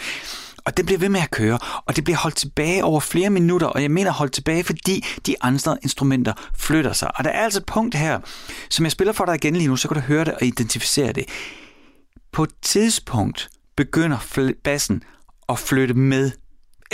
og 0.66 0.78
det 0.78 0.86
bliver 0.86 1.00
ved 1.00 1.10
med 1.10 1.20
at 1.20 1.32
køre, 1.32 1.60
og 1.86 1.96
det 1.96 2.04
bliver 2.04 2.18
holdt 2.18 2.36
tilbage 2.36 2.84
over 2.84 3.00
flere 3.00 3.30
minutter, 3.30 3.68
og 3.68 3.82
jeg 3.82 3.92
mener 3.92 4.12
holdt 4.12 4.34
tilbage, 4.34 4.64
fordi 4.64 5.06
de 5.26 5.36
andre 5.42 5.78
instrumenter 5.82 6.34
flytter 6.58 6.94
sig. 6.94 7.18
Og 7.18 7.24
der 7.24 7.30
er 7.30 7.44
altså 7.44 7.60
et 7.60 7.66
punkt 7.66 7.96
her, 7.96 8.20
som 8.70 8.86
jeg 8.86 8.92
spiller 8.92 9.14
for 9.14 9.26
dig 9.26 9.36
igen 9.36 9.56
lige 9.56 9.68
nu, 9.68 9.76
så 9.76 9.88
kan 9.88 9.96
du 9.96 10.02
høre 10.02 10.26
det 10.26 10.34
og 10.34 10.44
identificere 10.44 11.12
det. 11.12 11.26
På 12.32 12.44
et 12.44 12.52
tidspunkt 12.62 13.50
begynder 13.78 14.18
bassen 14.64 15.04
at 15.50 15.60
flytte 15.60 15.94
med 15.94 16.32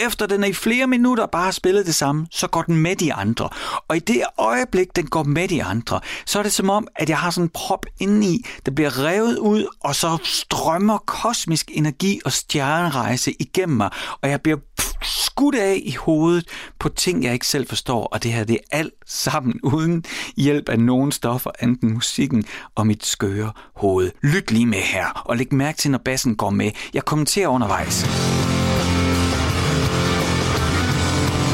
efter 0.06 0.26
den 0.26 0.44
er 0.44 0.48
i 0.48 0.54
flere 0.54 0.88
minutter 0.88 1.26
bare 1.26 1.44
har 1.44 1.52
spillet 1.52 1.86
det 1.86 1.96
samme, 1.96 2.28
så 2.32 2.48
går 2.48 2.62
den 2.62 2.76
med 2.76 2.96
de 2.96 3.14
andre. 3.14 3.50
Og 3.88 3.96
i 3.96 4.00
det 4.00 4.24
øjeblik, 4.38 4.96
den 4.96 5.08
går 5.08 5.24
med 5.24 5.48
de 5.48 5.64
andre, 5.64 6.00
så 6.26 6.40
er 6.40 6.44
det 6.44 6.54
som 6.54 6.70
om, 6.70 6.88
at 6.96 7.10
jeg 7.10 7.18
har 7.18 7.32
sådan 7.32 7.46
en 7.46 7.50
prop 7.50 7.86
indeni, 8.00 8.46
der 8.66 8.72
bliver 8.72 9.04
revet 9.04 9.38
ud, 9.38 9.66
og 9.80 9.96
så 9.96 10.18
strømmer 10.24 10.98
kosmisk 10.98 11.72
energi 11.74 12.20
og 12.26 12.32
stjernerejse 12.32 13.34
igennem 13.40 13.78
mig, 13.78 13.90
og 14.22 14.30
jeg 14.30 14.42
bliver 14.42 14.58
skudt 15.02 15.56
af 15.56 15.82
i 15.86 15.92
hovedet 15.92 16.46
på 16.80 16.90
ting, 16.90 17.24
jeg 17.24 17.34
ikke 17.34 17.48
selv 17.48 17.68
forstår, 17.68 18.06
og 18.06 18.24
det 18.24 18.34
her, 18.34 18.44
det 18.44 18.54
er 18.56 18.78
alt 18.78 18.94
sammen 19.08 19.60
uden 19.64 20.04
hjælp 20.38 20.70
af 20.70 20.80
nogen 20.80 21.12
stoffer, 21.12 21.52
enten 21.62 21.94
musikken 21.94 22.46
og 22.76 22.88
mit 22.88 23.06
skøre 23.06 23.52
hoved. 23.76 24.12
Lyt 24.24 24.52
lige 24.52 24.66
med 24.66 24.80
her, 24.80 25.22
og 25.26 25.38
læg 25.38 25.54
mærke 25.54 25.78
til, 25.78 25.92
når 25.92 25.98
bassen 26.06 26.36
går 26.36 26.50
med. 26.50 26.72
Jeg 26.94 27.06
kommenterer 27.06 27.48
undervejs. 27.48 28.06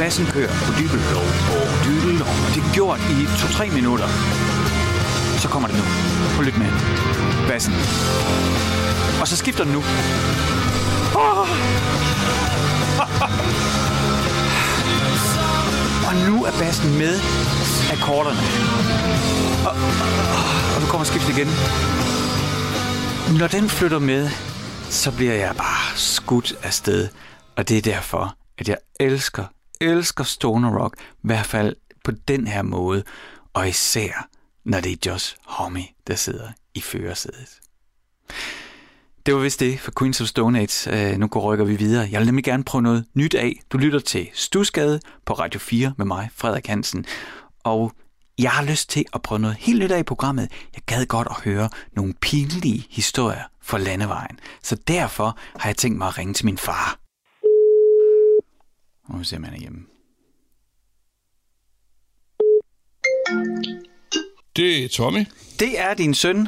Bassen 0.05 0.25
kører 0.25 0.53
på 0.65 0.71
dybelov 0.79 1.27
og 1.57 1.67
dybelov, 1.85 2.35
og 2.45 2.49
det 2.55 2.61
er 2.63 2.73
gjort 2.73 2.99
i 2.99 3.25
2-3 3.25 3.73
minutter. 3.73 4.07
Så 5.43 5.47
kommer 5.49 5.67
det 5.69 5.77
nu. 5.77 5.83
Prøv 6.35 6.43
lidt 6.43 6.57
med. 6.57 6.71
Bassen. 7.47 7.73
Og 9.21 9.27
så 9.27 9.35
skifter 9.37 9.63
den 9.63 9.73
nu. 9.73 9.79
Oh! 11.23 11.47
og 16.07 16.13
nu 16.27 16.35
er 16.49 16.51
bassen 16.61 16.97
med 16.97 17.13
akkorderne. 17.95 18.43
Og, 19.67 19.73
og, 20.75 20.81
nu 20.81 20.87
kommer 20.91 21.05
skiftet 21.05 21.37
igen. 21.37 21.49
Når 23.39 23.47
den 23.47 23.69
flytter 23.69 23.99
med, 23.99 24.29
så 24.89 25.11
bliver 25.11 25.33
jeg 25.33 25.55
bare 25.57 25.97
skudt 25.97 26.53
afsted. 26.63 27.07
Og 27.55 27.69
det 27.69 27.77
er 27.77 27.81
derfor, 27.81 28.35
at 28.57 28.69
jeg 28.69 28.77
elsker 28.99 29.45
elsker 29.81 30.23
stoner 30.23 30.77
rock, 30.79 30.99
i 30.99 31.03
hvert 31.21 31.45
fald 31.45 31.75
på 32.03 32.11
den 32.11 32.47
her 32.47 32.61
måde, 32.61 33.03
og 33.53 33.67
især 33.67 34.29
når 34.65 34.79
det 34.79 34.91
er 34.91 35.11
Josh 35.11 35.35
Homme, 35.45 35.83
der 36.07 36.15
sidder 36.15 36.47
i 36.73 36.81
førersædet. 36.81 37.59
Det 39.25 39.33
var 39.33 39.39
vist 39.39 39.59
det 39.59 39.79
for 39.79 39.91
Queens 39.99 40.21
of 40.21 40.27
Stone 40.27 40.59
Age. 40.59 41.11
Øh, 41.11 41.17
nu 41.17 41.27
går 41.27 41.41
rykker 41.53 41.65
vi 41.65 41.75
videre. 41.75 42.07
Jeg 42.11 42.19
vil 42.19 42.25
nemlig 42.25 42.43
gerne 42.43 42.63
prøve 42.63 42.81
noget 42.81 43.05
nyt 43.13 43.33
af. 43.33 43.59
Du 43.71 43.77
lytter 43.77 43.99
til 43.99 44.27
Stusgade 44.33 44.99
på 45.25 45.33
Radio 45.33 45.59
4 45.59 45.93
med 45.97 46.05
mig, 46.05 46.29
Frederik 46.35 46.67
Hansen. 46.67 47.05
Og 47.63 47.91
jeg 48.39 48.51
har 48.51 48.63
lyst 48.63 48.89
til 48.89 49.05
at 49.13 49.21
prøve 49.21 49.39
noget 49.39 49.57
helt 49.59 49.79
nyt 49.79 49.91
af 49.91 49.99
i 49.99 50.03
programmet. 50.03 50.51
Jeg 50.75 50.81
gad 50.85 51.05
godt 51.05 51.27
at 51.29 51.35
høre 51.43 51.69
nogle 51.95 52.13
pinlige 52.21 52.87
historier 52.89 53.43
fra 53.61 53.77
landevejen. 53.77 54.39
Så 54.63 54.75
derfor 54.87 55.37
har 55.55 55.69
jeg 55.69 55.77
tænkt 55.77 55.97
mig 55.97 56.07
at 56.07 56.17
ringe 56.17 56.33
til 56.33 56.45
min 56.45 56.57
far. 56.57 57.04
Nu 59.09 59.23
ser 59.23 59.39
man 59.39 59.59
hjemme. 59.59 59.79
Det 64.55 64.83
er 64.83 64.87
Tommy. 64.89 65.25
Det 65.59 65.79
er 65.79 65.93
din 65.93 66.13
søn. 66.13 66.47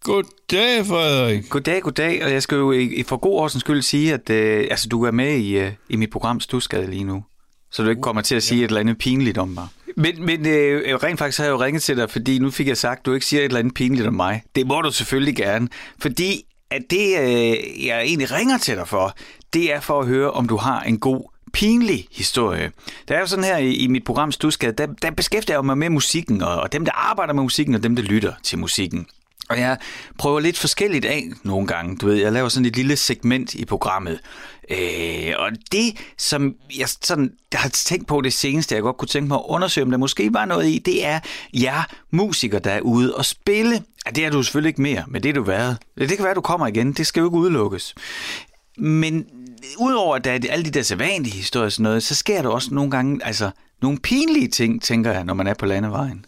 Goddag, 0.00 0.86
Frederik. 0.86 1.48
Goddag, 1.48 1.82
goddag. 1.82 2.24
Og 2.24 2.30
jeg 2.30 2.42
skal 2.42 2.56
jo 2.56 2.74
for 3.06 3.16
god 3.16 3.40
årsens 3.40 3.60
skyld 3.60 3.82
sige, 3.82 4.14
at 4.14 4.30
øh, 4.30 4.66
altså, 4.70 4.88
du 4.88 5.02
er 5.04 5.10
med 5.10 5.38
i, 5.38 5.58
øh, 5.58 5.72
i 5.88 5.96
mit 5.96 6.10
program 6.10 6.40
Stusgade 6.40 6.90
lige 6.90 7.04
nu. 7.04 7.24
Så 7.70 7.82
du 7.82 7.88
ikke 7.88 8.02
kommer 8.02 8.22
til 8.22 8.34
at 8.34 8.42
sige 8.42 8.58
ja. 8.58 8.64
et 8.64 8.68
eller 8.68 8.80
andet 8.80 8.98
pinligt 8.98 9.38
om 9.38 9.48
mig. 9.48 9.68
Men, 9.96 10.24
men 10.24 10.46
øh, 10.46 10.94
rent 10.94 11.18
faktisk 11.18 11.38
har 11.38 11.44
jeg 11.44 11.52
jo 11.52 11.60
ringet 11.60 11.82
til 11.82 11.96
dig, 11.96 12.10
fordi 12.10 12.38
nu 12.38 12.50
fik 12.50 12.68
jeg 12.68 12.76
sagt, 12.76 12.98
at 12.98 13.06
du 13.06 13.12
ikke 13.12 13.26
siger 13.26 13.40
et 13.40 13.44
eller 13.44 13.58
andet 13.58 13.74
pinligt 13.74 14.06
om 14.06 14.14
mig. 14.14 14.42
Det 14.54 14.66
må 14.66 14.82
du 14.82 14.90
selvfølgelig 14.90 15.36
gerne. 15.36 15.68
Fordi 15.98 16.44
at 16.70 16.82
det, 16.90 17.18
øh, 17.20 17.86
jeg 17.86 18.02
egentlig 18.02 18.32
ringer 18.32 18.58
til 18.58 18.76
dig 18.76 18.88
for, 18.88 19.14
det 19.52 19.72
er 19.72 19.80
for 19.80 20.00
at 20.00 20.06
høre, 20.06 20.30
om 20.30 20.48
du 20.48 20.56
har 20.56 20.80
en 20.80 20.98
god 20.98 21.30
pinlig 21.52 22.06
historie. 22.12 22.72
Der 23.08 23.14
er 23.14 23.20
jo 23.20 23.26
sådan 23.26 23.44
her 23.44 23.56
i, 23.56 23.72
i 23.74 23.86
mit 23.86 24.04
program 24.04 24.32
Stusgade, 24.32 24.72
der, 24.72 24.86
der 25.02 25.10
beskæftiger 25.10 25.56
jeg 25.58 25.64
mig 25.64 25.78
med 25.78 25.90
musikken, 25.90 26.42
og, 26.42 26.56
og 26.60 26.72
dem, 26.72 26.84
der 26.84 26.92
arbejder 26.92 27.32
med 27.32 27.42
musikken, 27.42 27.74
og 27.74 27.82
dem, 27.82 27.96
der 27.96 28.02
lytter 28.02 28.32
til 28.42 28.58
musikken. 28.58 29.06
Og 29.48 29.60
jeg 29.60 29.76
prøver 30.18 30.40
lidt 30.40 30.58
forskelligt 30.58 31.04
af 31.04 31.24
nogle 31.42 31.66
gange. 31.66 31.96
Du 31.96 32.06
ved, 32.06 32.14
jeg 32.14 32.32
laver 32.32 32.48
sådan 32.48 32.66
et 32.66 32.76
lille 32.76 32.96
segment 32.96 33.54
i 33.54 33.64
programmet. 33.64 34.20
Øh, 34.70 35.32
og 35.38 35.50
det, 35.72 35.96
som 36.18 36.54
jeg 36.78 36.88
sådan, 36.88 37.32
jeg 37.52 37.60
har 37.60 37.68
tænkt 37.68 38.06
på 38.06 38.20
det 38.20 38.32
seneste, 38.32 38.74
jeg 38.74 38.82
godt 38.82 38.96
kunne 38.96 39.08
tænke 39.08 39.28
mig 39.28 39.36
at 39.36 39.44
undersøge, 39.48 39.84
om 39.84 39.90
der 39.90 39.98
måske 39.98 40.30
var 40.32 40.44
noget 40.44 40.68
i, 40.68 40.78
det 40.78 41.06
er 41.06 41.20
jer 41.54 41.82
musikere, 42.10 42.60
der 42.60 42.70
er 42.70 42.80
ude 42.80 43.14
og 43.14 43.24
spille. 43.24 43.82
Ja, 44.06 44.10
det 44.10 44.24
er 44.24 44.30
du 44.30 44.42
selvfølgelig 44.42 44.68
ikke 44.68 44.82
mere, 44.82 45.04
men 45.08 45.22
det 45.22 45.28
er 45.28 45.32
du 45.32 45.42
været. 45.42 45.78
Det 45.98 46.08
kan 46.08 46.18
være, 46.18 46.30
at 46.30 46.36
du 46.36 46.40
kommer 46.40 46.66
igen. 46.66 46.92
Det 46.92 47.06
skal 47.06 47.20
jo 47.20 47.26
ikke 47.26 47.38
udelukkes. 47.38 47.94
Men 48.78 49.26
udover 49.78 50.16
at 50.16 50.24
der 50.24 50.32
er 50.32 50.38
alle 50.50 50.64
de 50.64 50.70
der 50.70 50.82
sædvanlige 50.82 51.36
historier 51.36 51.66
og 51.66 51.72
sådan 51.72 51.82
noget, 51.82 52.02
så 52.02 52.14
sker 52.14 52.42
der 52.42 52.48
også 52.48 52.74
nogle 52.74 52.90
gange 52.90 53.24
altså, 53.24 53.50
nogle 53.82 53.98
pinlige 53.98 54.48
ting, 54.48 54.82
tænker 54.82 55.12
jeg, 55.12 55.24
når 55.24 55.34
man 55.34 55.46
er 55.46 55.54
på 55.54 55.66
landevejen. 55.66 56.24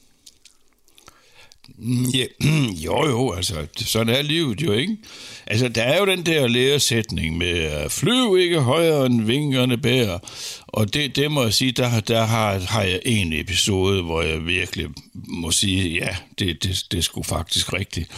Ja, 2.15 2.25
jo, 2.85 3.09
jo, 3.09 3.33
altså, 3.33 3.67
sådan 3.77 4.15
er 4.15 4.23
livet 4.23 4.63
jo, 4.63 4.73
ikke? 4.73 4.97
Altså, 5.47 5.69
der 5.69 5.83
er 5.83 5.99
jo 5.99 6.07
den 6.07 6.27
der 6.27 6.49
læresætning 6.49 7.39
med, 7.39 7.91
flyv 7.91 8.37
ikke 8.39 8.61
højere 8.61 9.07
end 9.07 9.23
vingerne 9.23 9.79
bærer, 9.79 10.19
og 10.67 10.95
det, 10.95 11.17
det 11.17 11.31
må 11.31 11.43
jeg 11.43 11.55
sige, 11.55 11.73
der, 11.73 12.01
der 12.01 12.25
har, 12.25 12.59
har 12.59 12.83
jeg 12.83 13.01
en 13.05 13.33
episode, 13.33 14.03
hvor 14.03 14.23
jeg 14.23 14.47
virkelig 14.47 14.87
må 15.13 15.51
sige, 15.51 15.89
ja, 15.89 16.17
det, 16.39 16.63
det, 16.63 16.85
det 16.91 16.99
er 16.99 17.03
sgu 17.03 17.23
faktisk 17.23 17.73
rigtigt. 17.73 18.11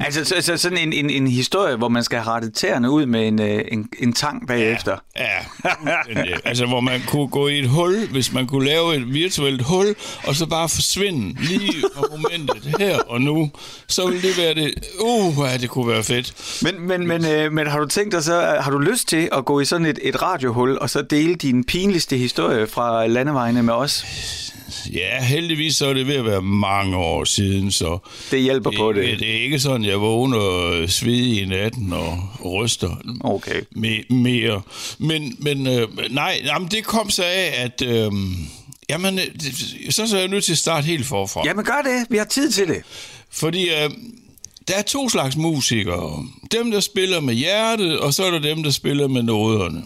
Altså 0.00 0.24
så, 0.24 0.34
så 0.40 0.56
sådan 0.56 0.78
en, 0.78 0.92
en, 0.92 1.10
en 1.10 1.26
historie, 1.26 1.76
hvor 1.76 1.88
man 1.88 2.04
skal 2.04 2.18
have 2.18 2.34
rettet 2.34 2.54
tæerne 2.54 2.90
ud 2.90 3.06
med 3.06 3.28
en, 3.28 3.42
øh, 3.42 3.64
en, 3.72 3.88
en 3.98 4.12
tang 4.12 4.46
bagefter. 4.46 4.96
Ja, 5.16 5.24
ja. 5.64 6.22
altså 6.44 6.66
hvor 6.66 6.80
man 6.80 7.00
kunne 7.06 7.28
gå 7.28 7.48
i 7.48 7.58
et 7.58 7.68
hul, 7.68 8.08
hvis 8.10 8.32
man 8.32 8.46
kunne 8.46 8.66
lave 8.66 8.96
et 8.96 9.14
virtuelt 9.14 9.62
hul, 9.62 9.94
og 10.24 10.34
så 10.34 10.46
bare 10.46 10.68
forsvinde 10.68 11.42
lige 11.42 11.82
på 11.96 12.06
momentet 12.10 12.74
her 12.78 12.98
og 12.98 13.20
nu, 13.20 13.50
så 13.88 14.06
ville 14.06 14.22
det 14.22 14.38
være 14.38 14.54
det, 14.54 14.74
uh, 15.00 15.34
ja, 15.52 15.56
det 15.56 15.70
kunne 15.70 15.88
være 15.88 16.04
fedt. 16.04 16.34
Men, 16.62 16.80
men, 16.80 17.06
men, 17.06 17.24
øh, 17.24 17.52
men 17.52 17.66
har 17.66 17.78
du 17.78 17.86
tænkt 17.86 18.12
dig 18.12 18.24
så, 18.24 18.58
har 18.60 18.70
du 18.70 18.78
lyst 18.78 19.08
til 19.08 19.28
at 19.32 19.44
gå 19.44 19.60
i 19.60 19.64
sådan 19.64 19.86
et, 19.86 19.98
et 20.02 20.22
radiohul, 20.22 20.78
og 20.80 20.90
så 20.90 21.02
dele 21.02 21.34
din 21.34 21.64
pinligste 21.64 22.16
historie 22.16 22.66
fra 22.66 23.06
landevejene 23.06 23.62
med 23.62 23.74
os? 23.74 24.04
Ja, 24.92 25.24
heldigvis 25.24 25.76
så 25.76 25.86
er 25.86 25.94
det 25.94 26.06
ved 26.06 26.14
at 26.14 26.24
være 26.24 26.42
mange 26.42 26.96
år 26.96 27.24
siden, 27.24 27.72
så... 27.72 27.98
Det 28.30 28.42
hjælper 28.42 28.70
på 28.76 28.92
det. 28.92 29.08
Det, 29.08 29.18
det 29.18 29.30
er 29.30 29.42
ikke 29.42 29.58
sådan, 29.58 29.84
jeg 29.84 30.00
vågner 30.00 30.86
svedig 30.86 31.42
i 31.42 31.44
natten 31.44 31.92
og 31.92 32.18
ryster 32.44 32.96
okay. 33.20 33.60
me, 33.70 34.02
mere. 34.10 34.62
Men, 34.98 35.36
men 35.38 35.66
øh, 35.66 35.88
nej, 36.10 36.40
jamen, 36.44 36.68
det 36.68 36.84
kom 36.84 37.10
så 37.10 37.22
af, 37.22 37.52
at... 37.56 37.82
Øh, 37.82 38.12
jamen, 38.88 39.20
så, 39.90 40.06
så 40.06 40.16
er 40.16 40.20
jeg 40.20 40.28
nødt 40.28 40.44
til 40.44 40.52
at 40.52 40.58
starte 40.58 40.86
helt 40.86 41.06
forfra. 41.06 41.42
Jamen 41.44 41.64
gør 41.64 41.82
det, 41.84 42.06
vi 42.10 42.16
har 42.16 42.24
tid 42.24 42.52
til 42.52 42.68
det. 42.68 42.82
Fordi 43.30 43.68
øh, 43.68 43.90
der 44.68 44.74
er 44.74 44.82
to 44.82 45.08
slags 45.08 45.36
musikere. 45.36 46.26
Dem, 46.52 46.70
der 46.70 46.80
spiller 46.80 47.20
med 47.20 47.34
hjertet, 47.34 47.98
og 47.98 48.14
så 48.14 48.24
er 48.24 48.30
der 48.30 48.38
dem, 48.38 48.62
der 48.62 48.70
spiller 48.70 49.08
med 49.08 49.22
noderne. 49.22 49.82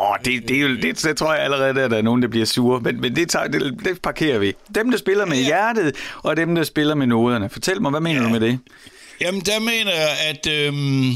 Åh, 0.00 0.16
det, 0.24 0.48
det, 0.48 0.56
er 0.56 0.60
jo, 0.60 0.68
det, 0.68 1.02
det 1.02 1.16
tror 1.16 1.34
jeg 1.34 1.42
allerede, 1.42 1.82
at 1.82 1.90
der 1.90 1.96
er 1.96 2.02
nogen, 2.02 2.22
der 2.22 2.28
bliver 2.28 2.46
sure, 2.46 2.80
men, 2.80 3.00
men 3.00 3.16
det, 3.16 3.28
tager, 3.28 3.48
det, 3.48 3.80
det 3.84 4.02
parkerer 4.02 4.38
vi. 4.38 4.52
Dem, 4.74 4.90
der 4.90 4.98
spiller 4.98 5.26
med 5.26 5.36
hjertet, 5.36 5.96
og 6.22 6.36
dem, 6.36 6.54
der 6.54 6.62
spiller 6.62 6.94
med 6.94 7.06
noderne. 7.06 7.50
Fortæl 7.50 7.82
mig, 7.82 7.90
hvad 7.90 8.00
mener 8.00 8.20
ja. 8.20 8.26
du 8.26 8.32
med 8.32 8.40
det? 8.40 8.58
Jamen, 9.20 9.40
der 9.40 9.60
mener 9.60 9.92
jeg, 9.94 10.10
at 10.28 10.46
øhm, 10.46 11.10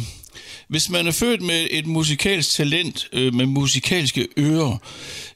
hvis 0.69 0.91
man 0.91 1.07
er 1.07 1.13
født 1.13 1.43
med 1.43 1.67
et 1.71 1.87
musikalsk 1.87 2.51
talent, 2.57 3.09
øh, 3.13 3.35
med 3.35 3.47
musikalske 3.47 4.29
ører, 4.39 4.79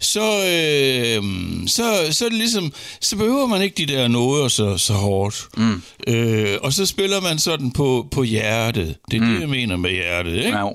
så, 0.00 0.20
øh, 0.20 1.22
så, 1.66 2.08
så 2.10 2.24
er 2.24 2.28
det 2.28 2.38
ligesom, 2.38 2.72
så 3.00 3.16
behøver 3.16 3.46
man 3.46 3.62
ikke 3.62 3.86
de 3.86 3.92
der 3.92 4.08
noder 4.08 4.48
så, 4.48 4.78
så 4.78 4.92
hårdt. 4.92 5.48
Mm. 5.56 5.82
Øh, 6.06 6.56
og 6.62 6.72
så 6.72 6.86
spiller 6.86 7.20
man 7.20 7.38
sådan 7.38 7.70
på, 7.70 8.08
på 8.10 8.22
hjertet. 8.22 8.94
Det 9.10 9.16
er 9.16 9.24
mm. 9.24 9.32
det, 9.32 9.40
jeg 9.40 9.48
mener 9.48 9.76
med 9.76 9.90
hjertet. 9.90 10.36
Ikke? 10.36 10.58
Ja. 10.58 10.68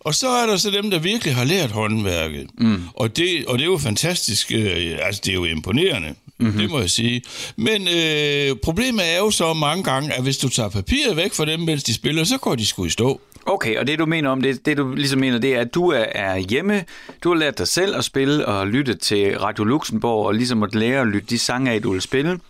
Og 0.00 0.14
så 0.14 0.28
er 0.28 0.46
der 0.46 0.56
så 0.56 0.70
dem, 0.70 0.90
der 0.90 0.98
virkelig 0.98 1.34
har 1.34 1.44
lært 1.44 1.70
håndværket. 1.70 2.46
Mm. 2.58 2.82
Og, 2.94 3.16
det, 3.16 3.46
og 3.46 3.58
det 3.58 3.64
er 3.64 3.70
jo 3.70 3.78
fantastisk, 3.78 4.52
øh, 4.54 4.98
altså 5.02 5.20
det 5.24 5.30
er 5.30 5.34
jo 5.34 5.44
imponerende. 5.44 6.14
Mm-hmm. 6.38 6.58
Det 6.58 6.70
må 6.70 6.80
jeg 6.80 6.90
sige. 6.90 7.22
Men 7.56 7.88
øh, 7.88 8.56
problemet 8.62 9.14
er 9.14 9.18
jo 9.18 9.30
så 9.30 9.54
mange 9.54 9.84
gange, 9.84 10.12
at 10.12 10.22
hvis 10.22 10.38
du 10.38 10.48
tager 10.48 10.68
papiret 10.68 11.16
væk 11.16 11.34
fra 11.34 11.44
dem, 11.44 11.60
mens 11.60 11.84
de 11.84 11.94
spiller, 11.94 12.24
så 12.24 12.38
går 12.38 12.54
de 12.54 12.66
sgu 12.66 12.84
i 12.84 12.90
stå. 12.90 13.20
Okay, 13.46 13.76
og 13.76 13.86
det 13.86 13.98
du 13.98 14.06
mener 14.06 14.30
om 14.30 14.42
det, 14.42 14.66
det 14.66 14.76
du 14.76 14.94
ligesom 14.94 15.20
mener, 15.20 15.38
det 15.38 15.54
er, 15.54 15.60
at 15.60 15.74
du 15.74 15.88
er, 15.88 16.04
er 16.12 16.36
hjemme, 16.36 16.84
du 17.24 17.28
har 17.28 17.36
lært 17.36 17.58
dig 17.58 17.68
selv 17.68 17.96
at 17.96 18.04
spille 18.04 18.46
og 18.46 18.66
lytte 18.66 18.94
til 18.94 19.38
Radio 19.38 19.64
Luxembourg, 19.64 20.26
og 20.26 20.34
ligesom 20.34 20.62
at 20.62 20.74
lære 20.74 21.00
at 21.00 21.06
lytte 21.06 21.28
de 21.30 21.38
sange 21.38 21.70
af, 21.70 21.82
du 21.82 21.92
vil 21.92 22.02
spille. 22.02 22.40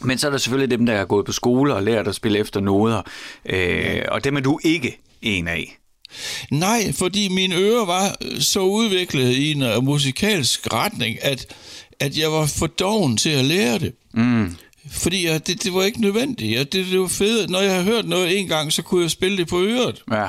Men 0.00 0.18
så 0.18 0.26
er 0.26 0.30
der 0.30 0.38
selvfølgelig 0.38 0.78
dem, 0.78 0.86
der 0.86 0.96
har 0.96 1.04
gået 1.04 1.26
på 1.26 1.32
skole 1.32 1.74
og 1.74 1.82
lært 1.82 2.08
at 2.08 2.14
spille 2.14 2.38
efter 2.38 2.60
noder, 2.60 3.02
øh, 3.46 4.02
og 4.08 4.24
dem 4.24 4.36
er 4.36 4.40
du 4.40 4.58
ikke 4.64 4.98
en 5.22 5.48
af. 5.48 5.78
Nej, 6.50 6.92
fordi 6.92 7.28
mine 7.28 7.56
ører 7.56 7.86
var 7.86 8.16
så 8.40 8.60
udviklet 8.60 9.30
i 9.30 9.52
en 9.52 9.62
uh, 9.62 9.84
musikalsk 9.84 10.72
retning, 10.72 11.24
at, 11.24 11.46
at 12.00 12.18
jeg 12.18 12.32
var 12.32 12.46
for 12.46 12.66
doven 12.66 13.16
til 13.16 13.30
at 13.30 13.44
lære 13.44 13.78
det. 13.78 13.92
Mm. 14.14 14.56
Fordi 14.90 15.22
ja, 15.22 15.38
det, 15.38 15.62
det 15.64 15.74
var 15.74 15.82
ikke 15.82 16.00
nødvendigt. 16.00 16.52
Ja, 16.52 16.58
det, 16.58 16.86
det 16.86 17.00
var 17.00 17.06
fedt. 17.08 17.50
Når 17.50 17.60
jeg 17.60 17.74
har 17.74 17.82
hørt 17.82 18.08
noget 18.08 18.38
en 18.38 18.48
gang, 18.48 18.72
så 18.72 18.82
kunne 18.82 19.02
jeg 19.02 19.10
spille 19.10 19.38
det 19.38 19.48
på 19.48 19.62
øret. 19.62 20.02
Ja. 20.12 20.28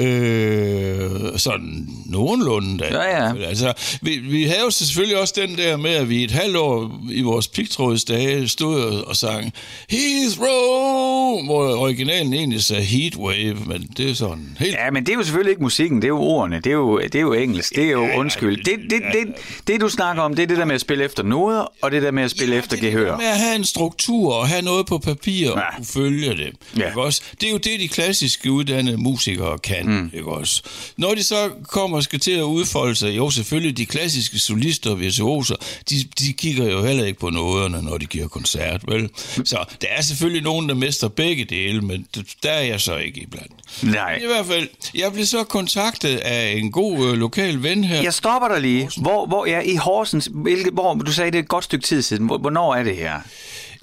Øh, 0.00 1.38
sådan 1.38 1.88
nogenlunde 2.06 2.78
da. 2.78 2.84
Ja, 2.84 3.24
ja. 3.24 3.46
Altså, 3.48 3.72
vi, 4.02 4.18
vi 4.18 4.44
havde 4.44 4.60
jo 4.64 4.70
selvfølgelig 4.70 5.20
også 5.20 5.34
den 5.36 5.56
der 5.56 5.76
med, 5.76 5.90
at 5.90 6.08
vi 6.08 6.24
et 6.24 6.30
halvt 6.30 6.56
år 6.56 7.00
i 7.10 7.22
vores 7.22 7.48
pigtrådsdage 7.48 8.48
stod 8.48 9.02
og 9.02 9.16
sang 9.16 9.52
Heathrow, 9.90 11.44
hvor 11.44 11.76
originalen 11.76 12.34
egentlig 12.34 12.62
sagde 12.62 12.82
Heatwave, 12.82 13.56
men 13.66 13.90
det 13.96 14.10
er 14.10 14.14
sådan 14.14 14.56
helt... 14.60 14.72
Ja, 14.72 14.90
men 14.90 15.06
det 15.06 15.12
er 15.12 15.16
jo 15.16 15.22
selvfølgelig 15.22 15.50
ikke 15.50 15.62
musikken, 15.62 15.96
det 15.96 16.04
er 16.04 16.08
jo 16.08 16.20
ordene, 16.20 16.56
det 16.56 16.66
er 16.66 16.74
jo, 16.74 17.00
det 17.00 17.14
er 17.14 17.20
jo 17.20 17.32
engelsk, 17.32 17.74
det 17.74 17.84
er 17.84 17.90
jo 17.90 18.04
ja, 18.04 18.18
undskyld. 18.18 18.64
Det, 18.64 18.90
det, 18.90 19.02
det, 19.12 19.34
det, 19.66 19.80
du 19.80 19.88
snakker 19.88 20.22
om, 20.22 20.34
det 20.34 20.42
er 20.42 20.46
det 20.46 20.58
der 20.58 20.64
med 20.64 20.74
at 20.74 20.80
spille 20.80 21.04
efter 21.04 21.22
noder, 21.22 21.72
og 21.82 21.90
det 21.90 22.02
der 22.02 22.10
med 22.10 22.22
at 22.22 22.30
spille 22.30 22.54
ja, 22.54 22.58
efter 22.58 22.76
det 22.76 22.84
gehør. 22.84 23.10
Det 23.10 23.18
med 23.18 23.26
at 23.26 23.38
have 23.38 23.56
en 23.56 23.64
struktur 23.64 24.34
og 24.34 24.48
have 24.48 24.62
noget 24.62 24.86
på 24.86 24.98
papir 24.98 25.46
ja. 25.46 25.78
og 25.78 25.86
følge 25.86 26.30
det. 26.30 26.52
Ja. 26.78 26.98
Også? 26.98 27.22
Det 27.40 27.46
er 27.46 27.50
jo 27.50 27.58
det, 27.58 27.80
de 27.80 27.88
klassiske 27.88 28.52
uddannede 28.52 28.96
musikere 28.96 29.58
kan 29.58 29.85
mm. 29.86 30.10
ikke 30.14 30.30
også? 30.30 30.62
Når 30.96 31.14
de 31.14 31.22
så 31.22 31.50
kommer 31.68 31.96
og 31.96 32.02
skal 32.02 32.20
til 32.20 32.30
at 32.30 32.42
udfolde 32.42 32.94
sig, 32.94 33.16
jo 33.16 33.30
selvfølgelig 33.30 33.76
de 33.76 33.86
klassiske 33.86 34.38
solister 34.38 34.90
og 34.90 35.00
virtuoser, 35.00 35.56
de, 35.90 36.04
de 36.18 36.32
kigger 36.32 36.70
jo 36.70 36.84
heller 36.84 37.04
ikke 37.04 37.18
på 37.18 37.30
nåderne, 37.30 37.82
når 37.82 37.98
de 37.98 38.06
giver 38.06 38.28
koncert, 38.28 38.80
vel? 38.88 39.10
Så 39.44 39.64
der 39.80 39.88
er 39.90 40.02
selvfølgelig 40.02 40.42
nogen, 40.42 40.68
der 40.68 40.74
mester 40.74 41.08
begge 41.08 41.44
dele, 41.44 41.80
men 41.80 42.06
der 42.42 42.50
er 42.50 42.62
jeg 42.62 42.80
så 42.80 42.96
ikke 42.96 43.20
iblandt. 43.20 43.52
Nej. 43.82 44.16
I 44.22 44.26
hvert 44.26 44.46
fald, 44.46 44.68
jeg 44.94 45.12
blev 45.12 45.26
så 45.26 45.44
kontaktet 45.44 46.16
af 46.16 46.52
en 46.52 46.72
god 46.72 47.08
øh, 47.08 47.12
lokal 47.12 47.62
ven 47.62 47.84
her. 47.84 48.02
Jeg 48.02 48.14
stopper 48.14 48.48
dig 48.48 48.60
lige. 48.60 48.90
Hvor, 48.96 49.26
hvor 49.26 49.46
er 49.46 49.60
i 49.60 49.76
Horsens, 49.76 50.28
hvilket, 50.32 50.72
hvor, 50.72 50.94
du 50.94 51.12
sagde 51.12 51.30
det 51.30 51.38
et 51.38 51.48
godt 51.48 51.64
stykke 51.64 51.86
tid 51.86 52.02
siden, 52.02 52.26
hvornår 52.26 52.74
er 52.74 52.82
det 52.82 52.96
her? 52.96 53.20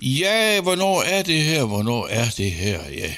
Ja, 0.02 0.62
hvornår 0.62 1.02
er 1.02 1.22
det 1.22 1.42
her? 1.42 1.64
Hvornår 1.64 2.08
er 2.10 2.26
det 2.38 2.52
her? 2.52 2.80
Ja. 2.98 3.12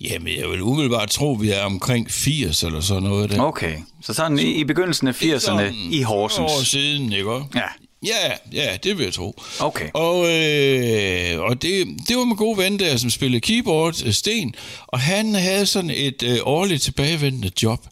Jamen, 0.00 0.36
jeg 0.40 0.50
vil 0.50 0.62
umiddelbart 0.62 1.10
tro, 1.10 1.34
at 1.34 1.42
vi 1.42 1.50
er 1.50 1.64
omkring 1.64 2.10
80 2.10 2.62
eller 2.62 2.80
sådan 2.80 3.02
noget 3.02 3.30
der. 3.30 3.40
Okay, 3.42 3.76
så 4.02 4.14
sådan 4.14 4.38
i, 4.38 4.42
i 4.42 4.64
begyndelsen 4.64 5.08
af 5.08 5.22
80'erne 5.22 5.62
i 5.90 6.02
Horsens. 6.02 6.52
år 6.52 6.64
siden, 6.64 7.12
ikke? 7.12 7.30
Ja. 7.54 7.60
Ja, 8.04 8.32
ja, 8.52 8.76
det 8.82 8.98
vil 8.98 9.04
jeg 9.04 9.14
tro. 9.14 9.40
Okay. 9.60 9.88
Og, 9.94 10.32
øh, 10.32 11.40
og 11.40 11.62
det, 11.62 11.86
det 12.08 12.16
var 12.16 12.24
min 12.24 12.36
gode 12.36 12.58
ven 12.58 12.78
der, 12.78 12.96
som 12.96 13.10
spillede 13.10 13.40
keyboard, 13.40 14.02
øh, 14.06 14.12
Sten, 14.12 14.54
og 14.86 15.00
han 15.00 15.34
havde 15.34 15.66
sådan 15.66 15.90
et 15.90 16.22
øh, 16.22 16.38
årligt 16.42 16.82
tilbagevendende 16.82 17.50
job. 17.62 17.86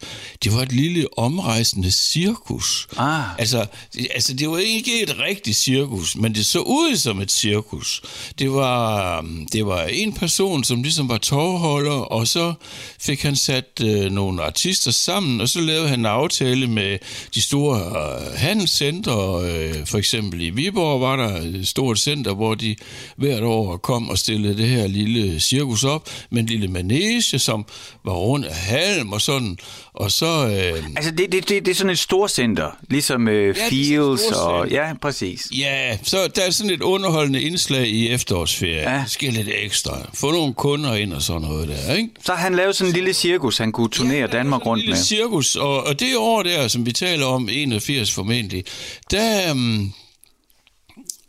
Det 0.44 0.54
var 0.54 0.62
et 0.62 0.72
lille 0.72 1.18
omrejsende 1.18 1.90
cirkus. 1.90 2.88
Ah. 2.96 3.38
Altså, 3.38 3.66
altså, 4.10 4.34
det 4.34 4.50
var 4.50 4.58
ikke 4.58 5.02
et 5.02 5.18
rigtigt 5.18 5.56
cirkus, 5.56 6.16
men 6.16 6.34
det 6.34 6.46
så 6.46 6.58
ud 6.58 6.96
som 6.96 7.20
et 7.20 7.32
cirkus. 7.32 8.02
Det 8.38 8.52
var, 8.52 9.26
det 9.52 9.66
var 9.66 9.82
en 9.82 10.12
person, 10.12 10.64
som 10.64 10.82
ligesom 10.82 11.08
var 11.08 11.18
tovholder, 11.18 11.92
og 11.92 12.28
så 12.28 12.54
fik 13.00 13.22
han 13.22 13.36
sat 13.36 13.80
øh, 13.82 14.10
nogle 14.10 14.42
artister 14.42 14.90
sammen, 14.90 15.40
og 15.40 15.48
så 15.48 15.60
lavede 15.60 15.88
han 15.88 15.98
en 15.98 16.06
aftale 16.06 16.66
med 16.66 16.98
de 17.34 17.42
store 17.42 17.80
øh, 17.80 18.38
handelscenter, 18.38 19.34
øh, 19.34 19.86
for 19.86 19.98
eksempel 20.02 20.40
i 20.42 20.50
Viborg 20.50 21.00
var 21.00 21.16
der 21.16 21.40
et 21.40 21.68
stort 21.68 21.98
center, 21.98 22.34
hvor 22.34 22.54
de 22.54 22.76
hvert 23.16 23.42
år 23.42 23.76
kom 23.76 24.10
og 24.10 24.18
stillede 24.18 24.56
det 24.58 24.68
her 24.68 24.86
lille 24.86 25.40
cirkus 25.40 25.84
op 25.84 26.08
med 26.30 26.42
en 26.42 26.46
lille 26.46 26.68
manege, 26.68 27.38
som 27.38 27.64
var 28.04 28.12
rundt 28.12 28.46
af 28.46 28.54
halm 28.54 29.12
og 29.12 29.20
sådan. 29.20 29.58
Og 29.94 30.12
så... 30.12 30.26
Øh, 30.26 30.84
altså, 30.96 31.10
det, 31.10 31.32
det, 31.32 31.48
det, 31.48 31.66
det 31.66 31.68
er 31.68 31.74
sådan 31.74 31.90
et 31.90 31.98
stort 31.98 32.30
center, 32.30 32.78
ligesom 32.88 33.28
øh, 33.28 33.56
ja, 33.56 33.68
Fields 33.68 34.22
og... 34.22 34.68
Ja, 34.68 34.92
præcis. 35.02 35.48
Ja, 35.58 35.98
så 36.02 36.16
der 36.36 36.42
er 36.42 36.50
sådan 36.50 36.70
et 36.70 36.82
underholdende 36.82 37.42
indslag 37.42 37.86
i 37.86 38.08
efterårsferie. 38.08 38.90
Ja. 38.90 39.02
Det 39.02 39.10
sker 39.10 39.30
lidt 39.30 39.48
ekstra. 39.62 39.98
Få 40.14 40.30
nogle 40.30 40.54
kunder 40.54 40.94
ind 40.94 41.12
og 41.12 41.22
sådan 41.22 41.42
noget 41.42 41.68
der, 41.68 41.94
ikke? 41.94 42.08
Så 42.24 42.32
han 42.32 42.54
lavede 42.54 42.72
sådan 42.72 42.90
en 42.90 42.94
lille 42.94 43.12
cirkus, 43.12 43.58
han 43.58 43.72
kunne 43.72 43.88
turnere 43.88 44.20
ja, 44.20 44.26
Danmark 44.26 44.66
rundt 44.66 44.80
med. 44.80 44.84
en 44.84 44.88
lille 44.88 45.04
cirkus, 45.04 45.56
og, 45.56 45.86
og 45.86 46.00
det 46.00 46.16
år 46.16 46.42
der, 46.42 46.68
som 46.68 46.86
vi 46.86 46.92
taler 46.92 47.26
om, 47.26 47.48
81 47.52 48.14
formentlig, 48.14 48.64
der... 49.10 49.52
Um, 49.52 49.92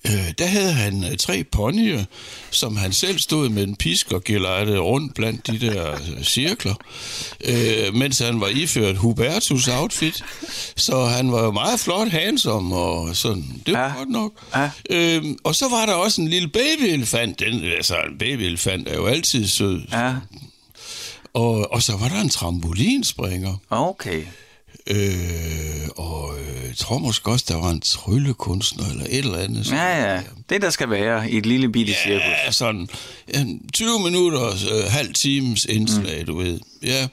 øh, 0.08 0.34
der 0.38 0.46
havde 0.46 0.74
han 0.74 1.04
øh, 1.04 1.18
tre 1.18 1.44
ponyer, 1.44 2.04
som 2.52 2.78
han 2.78 2.94
selv 2.94 3.20
stod 3.20 3.50
med 3.50 3.64
en 3.64 3.76
pisk 3.76 4.12
og 4.12 4.24
gelejtede 4.24 4.80
rundt 4.80 5.16
blandt 5.16 5.48
de 5.48 5.60
der 5.60 5.92
øh, 5.92 6.24
cirkler, 6.24 6.76
øh, 7.44 7.96
mens 7.96 8.20
han 8.20 8.42
var 8.42 8.48
iført 8.48 8.98
Hubertus 8.98 9.68
outfit. 9.68 10.24
Så 10.76 11.06
han 11.06 11.32
var 11.32 11.52
meget 11.52 11.80
flot, 11.80 12.08
handsome 12.10 12.76
og 12.76 13.16
sådan. 13.16 13.62
Det 13.66 13.74
var 13.74 13.88
ja. 13.88 13.98
godt 13.98 14.10
nok. 14.10 14.32
Ja. 14.56 14.70
Øh, 14.90 15.24
og 15.44 15.56
så 15.56 15.70
var 15.70 15.86
der 15.86 15.94
også 15.94 16.22
en 16.22 16.28
lille 16.28 16.48
babyelefant. 16.48 17.40
Den, 17.40 17.64
altså, 17.64 17.96
en 17.96 18.18
babyelefant 18.18 18.88
er 18.88 18.96
jo 18.96 19.06
altid 19.06 19.48
sød. 19.48 19.82
Ja. 19.92 20.14
Og, 21.34 21.72
og 21.72 21.84
så 21.84 21.98
var 21.98 22.08
der 22.08 22.22
en 22.22 22.30
trampolinspringer. 22.30 23.56
Okay. 23.70 24.24
Øh, 24.88 25.88
og 25.96 26.36
øh, 26.40 26.68
jeg 26.68 26.78
tror 26.78 26.98
måske 26.98 27.32
også, 27.32 27.46
der 27.48 27.56
var 27.56 27.70
en 27.70 27.82
tryllekunstner 27.82 28.90
eller 28.90 29.06
et 29.10 29.18
eller 29.18 29.38
andet. 29.38 29.72
Ja, 29.72 30.14
ja. 30.14 30.22
Det, 30.50 30.62
der 30.62 30.70
skal 30.70 30.90
være 30.90 31.32
i 31.32 31.38
et 31.38 31.46
lille 31.46 31.70
bitte 31.72 31.92
ja, 31.92 32.04
cirkus. 32.04 32.26
Ja, 32.46 32.52
sådan 32.52 32.90
en 33.28 33.70
20 33.74 34.00
minutter, 34.00 34.48
øh, 34.48 34.92
halv 34.92 35.14
times 35.14 35.66
indslag, 35.66 36.20
mm. 36.20 36.26
du 36.26 36.38
ved. 36.38 36.60
Ja. 36.84 37.08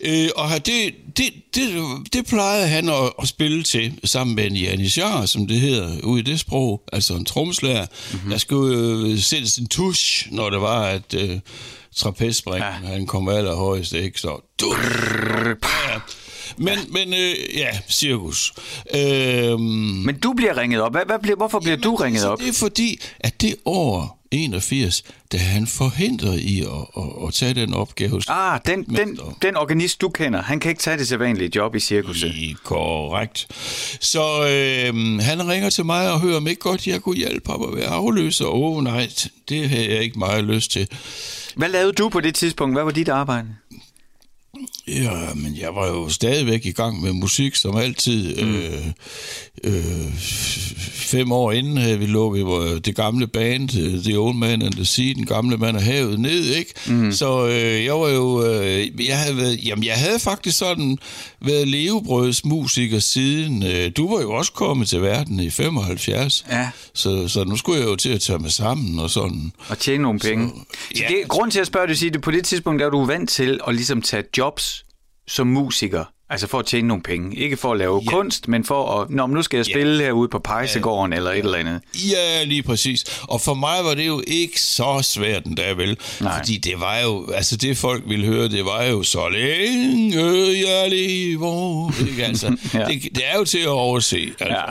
Øh, 0.00 0.28
og 0.36 0.66
det, 0.66 0.94
det, 1.16 1.32
det, 1.54 1.68
det 2.12 2.26
plejede 2.26 2.68
han 2.68 2.88
at, 2.88 3.12
at 3.22 3.28
spille 3.28 3.62
til, 3.62 3.98
sammen 4.04 4.36
med 4.36 4.46
en 4.46 4.56
janissar, 4.56 5.26
som 5.26 5.46
det 5.46 5.60
hedder, 5.60 6.00
ude 6.02 6.20
i 6.20 6.22
det 6.22 6.40
sprog, 6.40 6.82
altså 6.92 7.14
en 7.14 7.24
tromslærer. 7.24 7.86
Mm-hmm. 8.12 8.30
Der 8.30 8.38
skulle 8.38 8.76
øh, 8.78 9.18
sættes 9.18 9.56
en 9.56 9.66
tusch, 9.66 10.28
når 10.30 10.50
det 10.50 10.60
var, 10.60 10.82
at 10.82 11.14
øh, 11.14 11.38
trapezspringen, 11.96 12.70
ja. 12.82 12.88
han 12.88 13.06
kom 13.06 13.28
allerhøjst, 13.28 13.92
ikke? 13.92 14.20
Så... 14.20 14.40
Ja. 14.62 15.98
Men, 16.64 16.78
men 16.88 17.14
øh, 17.14 17.34
ja, 17.56 17.78
cirkus. 17.88 18.54
Øhm, 18.94 19.60
men 20.06 20.18
du 20.18 20.32
bliver 20.32 20.56
ringet 20.56 20.80
op. 20.80 20.92
Hvad, 20.92 21.02
hvad 21.06 21.18
bliver, 21.18 21.36
hvorfor 21.36 21.60
bliver 21.60 21.72
jamen, 21.72 21.82
du 21.82 21.94
ringet 21.94 22.18
altså, 22.18 22.28
op? 22.28 22.38
Det 22.38 22.48
er 22.48 22.52
fordi, 22.52 23.00
at 23.20 23.40
det 23.40 23.54
år 23.64 24.22
81, 24.32 25.04
da 25.32 25.36
han 25.36 25.66
forhindret 25.66 26.40
i 26.40 26.60
at, 26.60 26.66
at, 26.96 27.26
at 27.26 27.34
tage 27.34 27.54
den 27.54 27.74
opgave. 27.74 28.20
Ah, 28.28 28.60
den, 28.66 28.84
den, 28.84 29.18
den 29.42 29.56
organist, 29.56 30.00
du 30.00 30.08
kender, 30.08 30.42
han 30.42 30.60
kan 30.60 30.68
ikke 30.68 30.82
tage 30.82 30.98
det 30.98 31.08
sædvanlige 31.08 31.50
job 31.54 31.74
i 31.74 31.80
cirkuset. 31.80 32.34
I, 32.34 32.56
korrekt. 32.64 33.46
Så 34.00 34.22
øh, 34.42 35.18
han 35.20 35.48
ringer 35.48 35.70
til 35.70 35.84
mig 35.84 36.12
og 36.12 36.20
hører, 36.20 36.36
om 36.36 36.46
ikke 36.46 36.60
godt 36.60 36.86
jeg 36.86 37.00
kunne 37.00 37.16
hjælpe 37.16 37.50
ham 37.50 37.62
at 37.62 37.76
være 37.76 37.88
afløser. 37.88 38.46
Åh 38.46 38.76
oh, 38.76 38.84
nej, 38.84 39.10
det 39.48 39.68
havde 39.68 39.90
jeg 39.90 40.02
ikke 40.02 40.18
meget 40.18 40.44
lyst 40.44 40.70
til. 40.70 40.88
Hvad 41.56 41.68
lavede 41.68 41.92
du 41.92 42.08
på 42.08 42.20
det 42.20 42.34
tidspunkt? 42.34 42.74
Hvad 42.76 42.84
var 42.84 42.90
dit 42.90 43.08
arbejde? 43.08 43.48
Ja, 44.88 45.34
men 45.34 45.56
jeg 45.56 45.74
var 45.74 45.86
jo 45.86 46.08
stadigvæk 46.08 46.66
i 46.66 46.72
gang 46.72 47.00
med 47.00 47.12
musik, 47.12 47.54
som 47.54 47.76
altid. 47.76 48.42
Mm. 48.42 48.54
Øh, 48.54 48.86
øh, 49.64 50.12
fem 51.12 51.32
år 51.32 51.52
inden 51.52 51.76
havde 51.76 51.98
vi 51.98 52.06
lukket 52.06 52.84
det 52.84 52.96
gamle 52.96 53.26
band, 53.26 53.78
øh, 53.78 54.04
The 54.04 54.18
Old 54.18 54.34
Man 54.34 54.62
and 54.62 54.72
the 54.72 54.84
Sea, 54.84 55.12
den 55.12 55.26
gamle 55.26 55.56
mand 55.56 55.76
af 55.76 55.82
havet, 55.82 56.20
ned, 56.20 56.44
ikke? 56.44 56.74
Mm. 56.86 57.12
Så 57.12 57.46
øh, 57.46 57.84
jeg 57.84 57.94
var 57.94 58.08
jo... 58.08 58.46
Øh, 58.46 59.06
jeg, 59.06 59.18
havde 59.18 59.36
været, 59.36 59.66
jamen, 59.66 59.84
jeg 59.84 59.94
havde 59.94 60.18
faktisk 60.18 60.58
sådan 60.58 60.98
været 61.40 61.68
levebrødsmusiker 61.68 62.98
siden... 62.98 63.62
Øh, 63.62 63.92
du 63.96 64.14
var 64.14 64.22
jo 64.22 64.32
også 64.32 64.52
kommet 64.52 64.88
til 64.88 65.02
verden 65.02 65.40
i 65.40 65.50
75. 65.50 66.44
Ja. 66.50 66.70
Så, 66.94 67.28
så 67.28 67.44
nu 67.44 67.56
skulle 67.56 67.80
jeg 67.80 67.88
jo 67.88 67.96
til 67.96 68.08
at 68.08 68.20
tage 68.20 68.38
mig 68.38 68.52
sammen 68.52 68.98
og 68.98 69.10
sådan. 69.10 69.52
Og 69.68 69.78
tjene 69.78 70.02
nogle 70.02 70.18
penge. 70.18 70.48
Så, 70.48 70.76
så 70.96 71.02
ja. 71.02 71.08
det, 71.08 71.28
grund 71.28 71.50
til 71.50 71.60
at 71.60 71.66
spørge, 71.66 71.88
du 71.88 71.94
siger, 71.94 72.14
at 72.14 72.20
på 72.20 72.30
det 72.30 72.44
tidspunkt 72.44 72.80
der 72.80 72.86
er 72.86 72.90
du 72.90 73.04
vant 73.04 73.30
til 73.30 73.60
at 73.68 73.74
ligesom 73.74 74.02
tage 74.02 74.24
jobs 74.38 74.84
som 75.28 75.46
musiker. 75.46 76.04
Altså 76.32 76.46
for 76.46 76.58
at 76.58 76.66
tjene 76.66 76.88
nogle 76.88 77.02
penge. 77.02 77.36
Ikke 77.36 77.56
for 77.56 77.72
at 77.72 77.78
lave 77.78 78.02
ja. 78.04 78.10
kunst, 78.10 78.48
men 78.48 78.64
for 78.64 79.00
at, 79.00 79.10
Nå, 79.10 79.26
nu 79.26 79.42
skal 79.42 79.56
jeg 79.56 79.66
spille 79.66 79.98
ja. 79.98 80.04
herude 80.04 80.28
på 80.28 80.38
Pejsegården 80.38 81.12
ja. 81.12 81.16
eller 81.16 81.30
et 81.30 81.38
eller 81.38 81.58
andet. 81.58 81.80
Ja, 81.94 82.44
lige 82.44 82.62
præcis. 82.62 83.04
Og 83.22 83.40
for 83.40 83.54
mig 83.54 83.84
var 83.84 83.94
det 83.94 84.06
jo 84.06 84.22
ikke 84.26 84.60
så 84.60 85.00
svært 85.02 85.42
der 85.56 85.74
vel. 85.74 85.98
Nej. 86.20 86.38
Fordi 86.38 86.56
det 86.56 86.80
var 86.80 86.98
jo, 86.98 87.30
altså 87.34 87.56
det 87.56 87.76
folk 87.76 88.02
ville 88.06 88.26
høre, 88.26 88.48
det 88.48 88.64
var 88.64 88.82
jo 88.82 89.02
så 89.02 89.28
længe 89.28 90.18
jeg 90.68 90.90
lever. 90.90 91.92
Ikke? 92.08 92.24
Altså, 92.24 92.46
ja. 92.74 92.84
det, 92.84 93.02
det 93.02 93.22
er 93.32 93.38
jo 93.38 93.44
til 93.44 93.58
at 93.58 93.68
overse. 93.68 94.16
Altså. 94.40 94.46
Ja. 94.46 94.64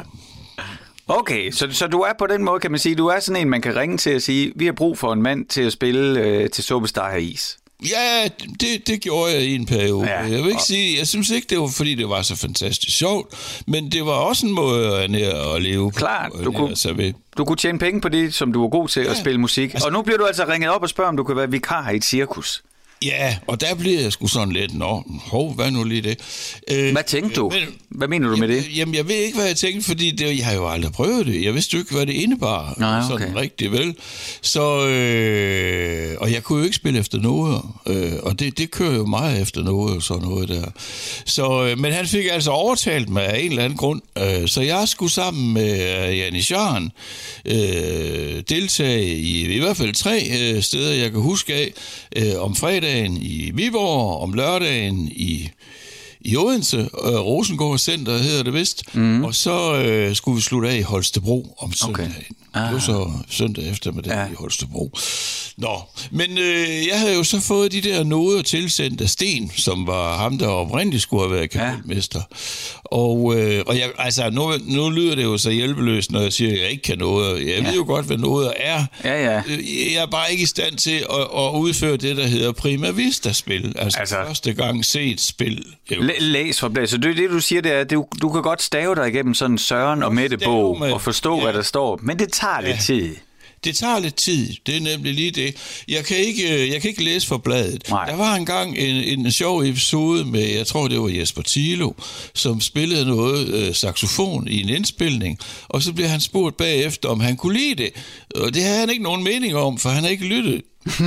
Okay, 1.08 1.52
så, 1.52 1.68
så 1.72 1.88
du 1.88 2.00
er 2.00 2.14
på 2.20 2.28
den 2.28 2.44
måde, 2.44 2.60
kan 2.60 2.72
man 2.72 2.80
sige, 2.80 2.96
du 2.96 3.08
er 3.08 3.20
sådan 3.20 3.42
en, 3.42 3.50
man 3.50 3.62
kan 3.62 3.76
ringe 3.76 3.98
til 3.98 4.16
og 4.16 4.22
sige, 4.22 4.54
vi 4.56 4.66
har 4.66 4.74
brug 4.74 4.98
for 4.98 5.14
en 5.14 5.22
mand 5.22 5.46
til 5.46 5.62
at 5.62 5.72
spille 5.72 6.20
øh, 6.20 6.50
til 6.50 6.64
Superstar 6.64 7.16
Is. 7.16 7.58
Ja, 7.90 8.28
det, 8.60 8.88
det 8.88 9.02
gjorde 9.02 9.34
jeg 9.34 9.42
i 9.42 9.56
en 9.56 9.66
periode. 9.66 10.08
Ja, 10.08 10.20
jeg 10.20 10.30
vil 10.30 10.38
ikke 10.38 10.56
og... 10.56 10.62
sige, 10.62 10.98
jeg 11.00 11.08
synes 11.08 11.30
ikke, 11.30 11.48
det 11.50 11.60
var 11.60 11.68
fordi, 11.78 11.96
det 11.96 12.10
var 12.10 12.22
så 12.22 12.36
fantastisk 12.36 12.98
sjovt, 12.98 13.34
men 13.68 13.92
det 13.92 14.06
var 14.06 14.12
også 14.12 14.46
en 14.46 14.54
måde 14.54 14.98
at, 14.98 15.16
at 15.16 15.62
leve 15.62 15.92
Klart, 15.92 16.32
du 16.44 16.52
kunne, 16.52 16.76
sig 16.76 16.98
ved. 16.98 17.14
du 17.38 17.46
kunne 17.46 17.58
tjene 17.58 17.80
penge 17.80 18.02
på 18.02 18.10
det, 18.10 18.34
som 18.34 18.54
du 18.54 18.62
var 18.62 18.68
god 18.68 18.88
til 18.88 19.04
ja. 19.04 19.12
at 19.12 19.18
spille 19.18 19.40
musik. 19.40 19.74
Altså, 19.74 19.88
og 19.88 19.94
nu 19.94 20.02
bliver 20.02 20.18
du 20.18 20.26
altså 20.26 20.46
ringet 20.48 20.70
op 20.70 20.82
og 20.82 20.90
spørger, 20.90 21.10
om 21.10 21.18
du 21.18 21.24
kan 21.24 21.36
være 21.36 21.52
vikar 21.52 21.90
i 21.90 21.96
et 21.96 22.06
cirkus. 22.06 22.64
Ja, 23.06 23.38
og 23.48 23.62
der 23.62 23.76
bliver 23.76 24.02
jeg 24.02 24.12
sgu 24.12 24.28
sådan 24.28 24.54
lidt, 24.54 24.74
nå, 24.74 25.04
hov, 25.22 25.54
hvad 25.54 25.72
nu 25.72 25.84
lige 25.84 26.02
det? 26.02 26.20
Øh, 26.72 26.92
hvad 26.92 27.04
tænkte 27.04 27.36
du? 27.36 27.50
Men, 27.50 27.64
hvad 27.90 28.08
mener 28.08 28.28
du 28.28 28.34
jamen, 28.34 28.50
med 28.50 28.58
det? 28.58 28.78
Jamen, 28.78 28.96
jeg 28.96 29.08
ved 29.08 29.16
ikke, 29.16 29.38
hvad 29.38 29.48
jeg 29.48 29.58
tænkte, 29.58 29.88
fordi 29.88 30.12
det, 30.12 30.38
jeg 30.38 30.46
har 30.46 30.54
jo 30.54 30.70
aldrig 30.70 30.92
prøvet 30.92 31.26
det. 31.26 31.44
Jeg 31.44 31.54
vidste 31.54 31.74
jo 31.74 31.80
ikke, 31.80 31.94
hvad 31.94 32.06
det 32.06 32.14
indebar. 32.14 32.74
Nej, 32.78 33.00
okay. 33.00 33.08
Sådan 33.08 33.36
rigtig 33.36 33.72
vel. 33.72 33.96
Så, 34.42 34.88
øh, 34.88 36.18
og 36.20 36.32
jeg 36.32 36.44
kunne 36.44 36.60
jo 36.60 36.64
ikke 36.64 36.76
spille 36.76 37.00
efter 37.00 37.18
noget, 37.18 37.62
øh, 37.88 38.12
og 38.24 38.40
det, 38.40 38.58
det 38.58 38.72
kører 38.72 38.96
jo 38.96 39.06
meget 39.06 39.42
efter 39.42 39.64
noget 39.64 39.96
og 39.96 40.04
sådan 40.04 40.28
noget 40.28 40.50
der. 40.50 40.66
Så, 41.26 41.66
øh, 41.66 41.80
men 41.80 41.94
han 41.94 42.08
fik 42.08 42.26
altså 42.32 42.52
overtalt 42.52 43.10
mig 43.10 43.26
af 43.26 43.40
en 43.40 43.50
eller 43.50 43.64
anden 43.64 43.78
grund, 43.78 44.02
øh, 44.18 44.48
så 44.48 44.62
jeg 44.62 44.88
skulle 44.88 45.12
sammen 45.12 45.54
med 45.54 45.72
øh, 46.10 46.18
Janis 46.18 46.52
Jørgen 46.52 46.92
øh, 47.46 48.44
deltage 48.50 49.16
i 49.16 49.56
i 49.56 49.60
hvert 49.60 49.78
fald 49.78 49.94
tre 49.94 50.32
øh, 50.42 50.62
steder, 50.62 50.94
jeg 50.94 51.12
kan 51.12 51.22
huske 51.22 51.54
af, 51.54 51.74
øh, 52.16 52.42
om 52.44 52.56
fredag 52.56 52.91
fredagen 52.92 53.18
i 53.18 53.52
Viborg, 53.54 54.22
om 54.22 54.34
lørdagen 54.34 55.08
i, 55.12 55.50
i 56.22 56.38
Odense, 56.38 56.78
øh, 56.78 57.20
Rosengård 57.20 57.78
Center 57.78 58.18
hedder 58.18 58.44
det 58.44 58.54
vist, 58.54 58.96
mm. 58.96 59.24
og 59.24 59.36
så 59.36 59.76
øh, 59.76 60.16
skulle 60.16 60.36
vi 60.36 60.42
slutte 60.42 60.70
af 60.70 60.78
i 60.78 60.82
Holstebro 60.82 61.56
om 61.60 61.74
søndagen. 61.74 62.12
Okay. 62.12 62.62
Ah. 62.62 62.66
Det 62.66 62.74
var 62.74 62.80
så 62.80 63.12
søndag 63.30 63.72
eftermiddag 63.72 64.14
ja. 64.14 64.26
i 64.26 64.36
Holstebro. 64.40 64.92
Nå, 65.58 65.82
men 66.12 66.38
øh, 66.38 66.88
jeg 66.88 67.00
havde 67.00 67.16
jo 67.16 67.24
så 67.24 67.40
fået 67.40 67.72
de 67.72 67.82
der 67.82 68.04
noder 68.04 68.42
tilsendt 68.42 69.02
af 69.02 69.10
Sten, 69.10 69.52
som 69.56 69.88
var 69.88 70.18
ham, 70.18 70.38
der 70.38 70.48
oprindeligt 70.48 71.04
skulle 71.04 71.24
have 71.24 71.36
været 71.36 71.50
kapelmester. 71.50 72.22
Ja. 72.32 72.36
Og, 72.92 73.34
øh, 73.38 73.64
og 73.68 73.78
jeg, 73.78 73.92
altså, 73.98 74.30
nu, 74.30 74.52
nu 74.66 74.90
lyder 74.90 75.16
det 75.16 75.24
jo 75.24 75.38
så 75.38 75.50
hjælpeløst, 75.50 76.12
når 76.12 76.22
jeg 76.22 76.34
siger, 76.34 76.52
at 76.52 76.60
jeg 76.60 76.70
ikke 76.70 76.84
kan 76.84 76.98
noget. 76.98 77.40
Jeg 77.40 77.48
ja. 77.48 77.70
ved 77.70 77.76
jo 77.76 77.84
godt, 77.88 78.06
hvad 78.06 78.18
noget 78.18 78.54
er. 78.58 78.84
Ja, 79.04 79.24
ja. 79.24 79.38
Øh, 79.38 79.94
jeg 79.94 80.02
er 80.02 80.06
bare 80.06 80.32
ikke 80.32 80.44
i 80.44 80.46
stand 80.46 80.78
til 80.78 81.06
at, 81.10 81.22
at 81.38 81.52
udføre 81.54 81.98
det, 81.98 82.18
der 82.18 82.28
hedder 82.28 82.52
prima 82.52 82.92
vista-spil. 82.92 83.76
Altså, 83.80 84.00
altså 84.00 84.16
første 84.16 84.54
gang 84.54 84.86
set 84.86 85.22
spil. 85.22 85.66
Læs 86.20 86.60
for 86.60 86.70
blæs. 86.70 86.90
Så 86.90 86.98
det, 86.98 87.18
det, 87.18 87.30
du 87.30 87.40
siger, 87.40 87.62
det 87.62 87.72
er, 87.72 87.80
at 87.80 87.92
du, 87.92 88.06
du 88.22 88.30
kan 88.30 88.42
godt 88.42 88.62
stave 88.62 88.96
dig 88.96 89.08
igennem 89.08 89.34
sådan 89.34 89.58
Søren 89.58 90.04
og 90.04 90.14
Mette 90.14 90.38
bog 90.38 90.82
og 90.82 91.02
forstå, 91.02 91.36
ja. 91.36 91.44
hvad 91.44 91.54
der 91.54 91.62
står. 91.62 92.00
Men 92.04 92.20
det 92.20 92.32
tager 92.32 92.62
lidt 92.62 92.76
ja. 92.76 92.82
tid. 92.82 93.16
Det 93.64 93.78
tager 93.78 94.00
lidt 94.00 94.16
tid, 94.16 94.54
det 94.66 94.76
er 94.76 94.80
nemlig 94.80 95.14
lige 95.14 95.32
det. 95.32 95.56
Jeg 95.88 96.06
kan 96.06 96.18
ikke, 96.18 96.72
jeg 96.72 96.82
kan 96.82 96.90
ikke 96.90 97.04
læse 97.04 97.28
for 97.28 97.38
bladet. 97.38 97.90
Nej. 97.90 98.06
Der 98.06 98.16
var 98.16 98.36
engang 98.36 98.78
en, 98.78 99.20
en 99.26 99.32
sjov 99.32 99.62
episode 99.64 100.26
med, 100.26 100.48
jeg 100.48 100.68
tror 100.68 100.88
det 100.88 101.00
var 101.02 101.08
Jesper 101.08 101.42
Thilo, 101.42 101.92
som 102.34 102.62
spillede 102.62 103.06
noget 103.06 103.48
øh, 103.48 103.76
saxofon 103.76 104.48
i 104.48 104.62
en 104.62 104.70
indspilning, 104.70 105.40
og 105.68 105.82
så 105.82 105.94
blev 105.94 106.08
han 106.08 106.22
spurgt 106.22 106.58
bagefter, 106.58 107.10
om 107.10 107.20
han 107.20 107.38
kunne 107.38 107.58
lide 107.60 107.76
det. 107.84 107.92
Og 108.36 108.54
det 108.54 108.64
havde 108.64 108.80
han 108.80 108.90
ikke 108.90 109.04
nogen 109.04 109.24
mening 109.24 109.56
om, 109.56 109.78
for 109.78 109.90
han 109.90 110.04
har 110.04 110.10
ikke 110.10 110.26
lyttet. 110.26 110.62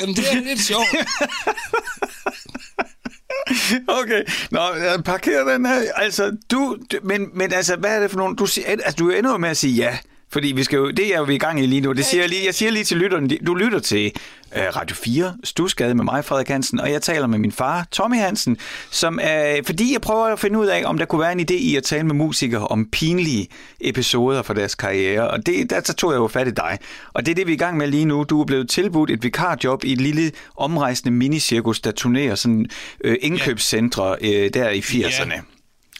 Jamen, 0.00 0.16
det 0.16 0.32
er 0.32 0.44
lidt 0.44 0.60
sjovt. 0.60 0.86
Okay, 4.02 4.24
nå, 4.50 4.60
jeg 4.74 5.04
parkerer 5.04 5.52
den 5.52 5.66
her. 5.66 5.80
Altså, 5.96 6.36
du, 6.50 6.76
men, 7.02 7.30
men 7.34 7.52
altså, 7.52 7.76
hvad 7.76 7.96
er 7.96 8.00
det 8.00 8.10
for 8.10 8.18
nogen? 8.18 8.36
Du, 8.36 8.46
altså, 8.66 8.96
du 8.98 9.10
ender 9.10 9.38
med 9.38 9.48
at 9.48 9.56
sige 9.56 9.74
ja. 9.74 9.98
Fordi 10.34 10.52
vi 10.52 10.64
skal 10.64 10.76
jo, 10.76 10.90
det 10.90 11.14
er 11.14 11.18
jo 11.18 11.24
vi 11.24 11.34
i 11.34 11.38
gang 11.38 11.60
i 11.60 11.66
lige 11.66 11.80
nu. 11.80 11.92
Det 11.92 12.04
siger 12.04 12.22
jeg, 12.22 12.28
lige, 12.28 12.46
jeg 12.46 12.54
siger 12.54 12.70
lige 12.70 12.84
til 12.84 12.96
lytteren, 12.96 13.30
du 13.46 13.54
lytter 13.54 13.78
til 13.78 14.12
uh, 14.56 14.76
Radio 14.76 14.96
4, 14.96 15.34
Stusgade 15.44 15.94
med 15.94 16.04
mig, 16.04 16.24
Frederik 16.24 16.48
Hansen, 16.48 16.80
og 16.80 16.92
jeg 16.92 17.02
taler 17.02 17.26
med 17.26 17.38
min 17.38 17.52
far, 17.52 17.86
Tommy 17.90 18.16
Hansen, 18.16 18.56
som 18.90 19.18
er, 19.22 19.60
fordi 19.66 19.92
jeg 19.92 20.00
prøver 20.00 20.24
at 20.24 20.40
finde 20.40 20.58
ud 20.58 20.66
af, 20.66 20.82
om 20.84 20.98
der 20.98 21.04
kunne 21.04 21.20
være 21.20 21.32
en 21.32 21.40
idé 21.40 21.54
i 21.54 21.76
at 21.76 21.82
tale 21.82 22.04
med 22.04 22.14
musikere 22.14 22.66
om 22.66 22.86
pinlige 22.92 23.48
episoder 23.80 24.42
fra 24.42 24.54
deres 24.54 24.74
karriere. 24.74 25.30
Og 25.30 25.46
det, 25.46 25.70
der 25.70 25.80
så 25.84 25.94
tog 25.94 26.12
jeg 26.12 26.18
jo 26.18 26.28
fat 26.28 26.48
i 26.48 26.50
dig. 26.50 26.78
Og 27.12 27.26
det 27.26 27.30
er 27.30 27.36
det, 27.36 27.46
vi 27.46 27.52
er 27.52 27.56
i 27.56 27.58
gang 27.58 27.76
med 27.76 27.86
lige 27.86 28.04
nu. 28.04 28.24
Du 28.24 28.40
er 28.40 28.44
blevet 28.44 28.68
tilbudt 28.68 29.10
et 29.10 29.22
vikarjob 29.22 29.84
i 29.84 29.92
et 29.92 30.00
lille 30.00 30.32
omrejsende 30.56 31.10
minicirkus, 31.10 31.80
der 31.80 31.90
turnerer 31.90 32.34
sådan 32.34 32.66
uh, 33.04 33.14
indkøbscentre 33.20 34.16
uh, 34.22 34.28
der 34.54 34.70
i 34.70 34.80
80'erne. 34.80 35.30
Yeah. 35.30 35.53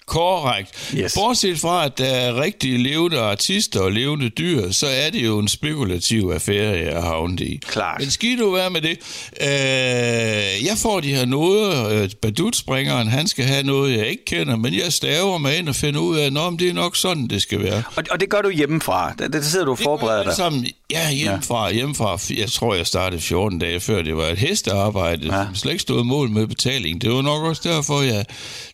Korrekt. 0.06 0.92
Yes. 0.96 1.14
Bortset 1.14 1.60
fra, 1.60 1.84
at 1.84 1.98
der 1.98 2.04
er 2.04 2.40
rigtige 2.40 2.78
levende 2.78 3.20
artister 3.20 3.80
og 3.80 3.92
levende 3.92 4.28
dyr, 4.28 4.70
så 4.70 4.86
er 4.86 5.10
det 5.10 5.24
jo 5.24 5.38
en 5.38 5.48
spekulativ 5.48 6.30
affære, 6.34 6.78
jeg 6.78 6.92
har 6.92 7.00
havnet 7.00 7.40
i. 7.40 7.60
Klart. 7.66 8.00
Men 8.00 8.10
skidt 8.10 8.40
du 8.40 8.50
være 8.50 8.70
med 8.70 8.80
det. 8.80 8.98
Øh, 9.40 10.66
jeg 10.66 10.78
får 10.78 11.00
de 11.00 11.14
her 11.14 11.26
noder. 11.26 11.88
Øh, 11.88 12.10
Badutspringeren, 12.22 13.08
han 13.08 13.26
skal 13.26 13.44
have 13.44 13.62
noget, 13.62 13.98
jeg 13.98 14.06
ikke 14.06 14.24
kender, 14.24 14.56
men 14.56 14.74
jeg 14.74 14.92
staver 14.92 15.38
mig 15.38 15.58
ind 15.58 15.68
og 15.68 15.74
finder 15.74 16.00
ud 16.00 16.16
af, 16.16 16.26
at 16.26 16.32
det 16.58 16.68
er 16.68 16.72
nok 16.74 16.96
sådan, 16.96 17.26
det 17.26 17.42
skal 17.42 17.62
være. 17.62 17.82
Og, 17.96 18.04
og 18.10 18.20
det 18.20 18.30
gør 18.30 18.42
du 18.42 18.50
hjemmefra? 18.50 19.14
Der, 19.18 19.28
der 19.28 19.42
sidder 19.42 19.64
du 19.64 19.70
og 19.70 19.78
forbereder 19.78 20.22
dig? 20.22 20.34
Sammen, 20.34 20.66
ja, 20.90 21.10
hjemmefra, 21.10 21.66
ja. 21.66 21.74
hjemmefra. 21.74 22.18
Jeg 22.38 22.50
tror, 22.50 22.74
jeg 22.74 22.86
startede 22.86 23.20
14 23.20 23.58
dage 23.58 23.80
før. 23.80 24.02
Det 24.02 24.16
var 24.16 24.26
et 24.26 24.38
hestearbejde, 24.38 25.36
ja. 25.36 25.44
som 25.44 25.54
slet 25.54 25.72
ikke 25.72 25.82
stod 25.82 26.04
mål 26.04 26.30
med 26.30 26.46
betaling. 26.46 27.02
Det 27.02 27.10
var 27.10 27.22
nok 27.22 27.44
også 27.44 27.62
derfor, 27.64 28.02
jeg 28.02 28.24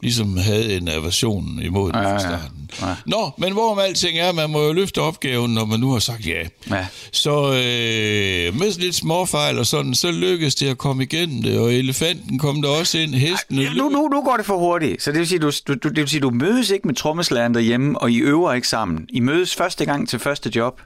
ligesom 0.00 0.36
havde 0.36 0.76
en 0.76 0.88
aversion 0.88 1.19
reaktionen 1.22 1.62
imod 1.62 1.92
den 1.92 2.02
ja, 2.02 2.12
fra 2.12 2.18
starten. 2.18 2.70
Ja, 2.80 2.88
ja. 2.88 2.94
Nå, 3.06 3.30
men 3.38 3.52
hvorom 3.52 3.78
alting 3.78 4.18
er, 4.18 4.32
man 4.32 4.50
må 4.50 4.62
jo 4.62 4.72
løfte 4.72 5.00
opgaven, 5.00 5.54
når 5.54 5.64
man 5.64 5.80
nu 5.80 5.92
har 5.92 5.98
sagt 5.98 6.26
ja. 6.26 6.42
ja. 6.70 6.86
Så 7.12 7.46
øh, 7.46 8.58
med 8.58 8.78
lidt 8.78 8.94
småfejl 8.94 9.58
og 9.58 9.66
sådan, 9.66 9.94
så 9.94 10.10
lykkedes 10.10 10.54
det 10.54 10.68
at 10.68 10.78
komme 10.78 11.02
igennem 11.02 11.42
det, 11.42 11.58
og 11.58 11.74
elefanten 11.74 12.38
kom 12.38 12.62
der 12.62 12.68
også 12.68 12.98
ind, 12.98 13.14
hesten... 13.14 13.58
Ej, 13.58 13.74
nu, 13.76 13.88
nu, 13.88 14.08
nu 14.08 14.22
går 14.22 14.36
det 14.36 14.46
for 14.46 14.58
hurtigt, 14.58 15.02
så 15.02 15.12
det 15.12 15.18
vil 15.18 15.28
sige, 15.28 15.38
du, 15.38 15.50
du, 15.68 15.88
det 15.88 15.96
vil 15.96 16.08
sige, 16.08 16.20
du 16.20 16.30
mødes 16.30 16.70
ikke 16.70 16.86
med 16.86 16.94
trommeslageren 16.94 17.54
derhjemme, 17.54 17.98
og 17.98 18.10
I 18.10 18.18
øver 18.18 18.52
ikke 18.52 18.68
sammen. 18.68 19.06
I 19.08 19.20
mødes 19.20 19.54
første 19.54 19.84
gang 19.84 20.08
til 20.08 20.18
første 20.18 20.52
job. 20.56 20.80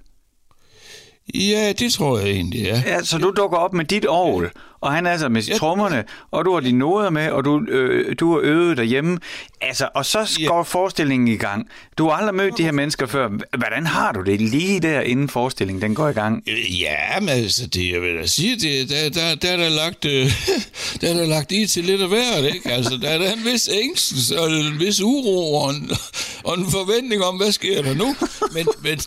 Ja, 1.34 1.72
det 1.72 1.92
tror 1.92 2.18
jeg 2.18 2.28
egentlig, 2.28 2.62
ja. 2.62 2.82
ja 2.86 3.02
så 3.02 3.18
du 3.18 3.32
dukker 3.36 3.58
op 3.58 3.72
med 3.72 3.84
dit 3.84 4.06
ovl, 4.06 4.50
og 4.80 4.92
han 4.92 5.06
er 5.06 5.10
altså 5.10 5.28
med 5.28 5.42
ja. 5.42 5.56
trommerne, 5.56 6.04
og 6.30 6.44
du 6.44 6.52
har 6.52 6.60
dine 6.60 6.78
noder 6.78 7.10
med, 7.10 7.30
og 7.30 7.44
du, 7.44 7.64
øh, 7.68 8.16
du 8.20 8.32
har 8.32 8.40
øvet 8.42 8.76
derhjemme. 8.76 9.18
Altså, 9.60 9.88
og 9.94 10.06
så 10.06 10.40
går 10.46 10.56
ja. 10.56 10.62
forestillingen 10.62 11.28
i 11.28 11.36
gang. 11.36 11.68
Du 11.98 12.08
har 12.08 12.16
aldrig 12.16 12.34
mødt 12.34 12.58
de 12.58 12.62
her 12.62 12.72
mennesker 12.72 13.06
før. 13.06 13.28
Hvordan 13.58 13.86
har 13.86 14.12
du 14.12 14.22
det 14.22 14.40
lige 14.40 14.80
der, 14.80 15.00
inden 15.00 15.28
forestillingen 15.28 15.82
den 15.82 15.94
går 15.94 16.08
i 16.08 16.12
gang? 16.12 16.42
Øh, 16.48 16.80
ja, 16.80 17.20
men 17.20 17.28
altså, 17.28 17.66
det, 17.66 17.92
jeg 17.92 18.00
vil 18.00 18.16
da 18.16 18.26
sige, 18.26 18.56
det, 18.56 18.88
der, 18.88 19.10
der, 19.10 19.34
der, 19.34 19.50
er 19.50 19.56
der, 19.56 19.68
lagt, 19.68 20.04
øh, 20.04 20.30
der 21.00 21.08
er 21.08 21.14
der 21.14 21.26
lagt 21.26 21.52
i 21.52 21.66
til 21.66 21.84
lidt 21.84 22.02
af 22.02 22.08
hvert, 22.08 22.54
ikke? 22.54 22.70
Altså, 22.70 22.98
der 23.02 23.08
er 23.08 23.18
der 23.18 23.32
en 23.32 23.44
vis 23.44 23.68
ængst 23.72 24.32
og 24.32 24.50
en 24.50 24.80
vis 24.80 25.00
uro 25.00 25.54
og 25.54 25.70
en, 25.70 25.90
og 26.44 26.58
en 26.58 26.70
forventning 26.70 27.24
om, 27.24 27.36
hvad 27.36 27.52
sker 27.52 27.82
der 27.82 27.94
nu? 27.94 28.16
Men, 28.52 28.66
men 28.82 29.00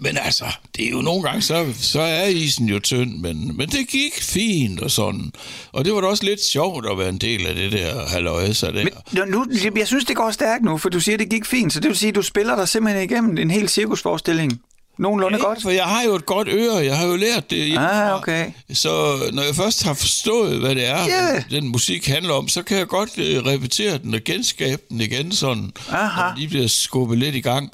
men 0.00 0.18
altså, 0.24 0.44
det 0.76 0.86
er 0.86 0.90
jo 0.90 1.00
nogle 1.00 1.22
gange, 1.22 1.42
så, 1.42 1.66
så 1.80 2.00
er 2.00 2.26
isen 2.26 2.68
jo 2.68 2.78
tynd, 2.78 3.18
men, 3.18 3.56
men 3.56 3.68
det 3.68 3.88
gik 3.88 4.22
fint 4.22 4.80
og 4.80 4.90
sådan. 4.90 5.32
Og 5.72 5.84
det 5.84 5.94
var 5.94 6.00
da 6.00 6.06
også 6.06 6.24
lidt 6.24 6.44
sjovt 6.44 6.86
at 6.90 6.98
være 6.98 7.08
en 7.08 7.18
del 7.18 7.46
af 7.46 7.54
det 7.54 7.72
der 7.72 8.06
halvøjse 8.08 8.66
der. 8.66 8.72
Men 9.12 9.28
nu, 9.28 9.46
jeg 9.76 9.86
synes, 9.86 10.04
det 10.04 10.16
går 10.16 10.30
stærkt 10.30 10.64
nu, 10.64 10.78
for 10.78 10.88
du 10.88 11.00
siger, 11.00 11.18
det 11.18 11.30
gik 11.30 11.44
fint, 11.44 11.72
så 11.72 11.80
det 11.80 11.88
vil 11.88 11.96
sige, 11.96 12.08
at 12.08 12.14
du 12.14 12.22
spiller 12.22 12.56
dig 12.56 12.68
simpelthen 12.68 13.04
igennem 13.04 13.38
en 13.38 13.50
hel 13.50 13.68
cirkusforestilling 13.68 14.60
nogenlunde 14.98 15.38
Ja, 15.38 15.44
godt? 15.44 15.62
for 15.62 15.70
jeg 15.70 15.84
har 15.84 16.02
jo 16.02 16.14
et 16.14 16.26
godt 16.26 16.48
øre, 16.48 16.74
jeg 16.76 16.96
har 16.98 17.06
jo 17.06 17.16
lært 17.16 17.50
det. 17.50 17.76
Ah, 17.78 18.16
okay. 18.16 18.50
Så 18.72 19.16
når 19.32 19.42
jeg 19.42 19.54
først 19.54 19.82
har 19.82 19.94
forstået, 19.94 20.58
hvad 20.60 20.74
det 20.74 20.86
er, 20.88 21.04
Ja. 21.06 21.42
den 21.50 21.68
musik 21.68 22.06
handler 22.06 22.34
om, 22.34 22.48
så 22.48 22.62
kan 22.62 22.76
jeg 22.78 22.86
godt 22.86 23.10
øh, 23.18 23.38
repetere 23.46 23.98
den 23.98 24.14
og 24.14 24.20
genskabe 24.24 24.82
den 24.90 25.00
igen 25.00 25.32
sådan. 25.32 25.72
Aha. 25.90 26.22
Og 26.22 26.32
lige 26.36 26.48
bliver 26.48 26.66
skubbet 26.68 27.18
lidt 27.18 27.34
i 27.34 27.40
gang. 27.40 27.70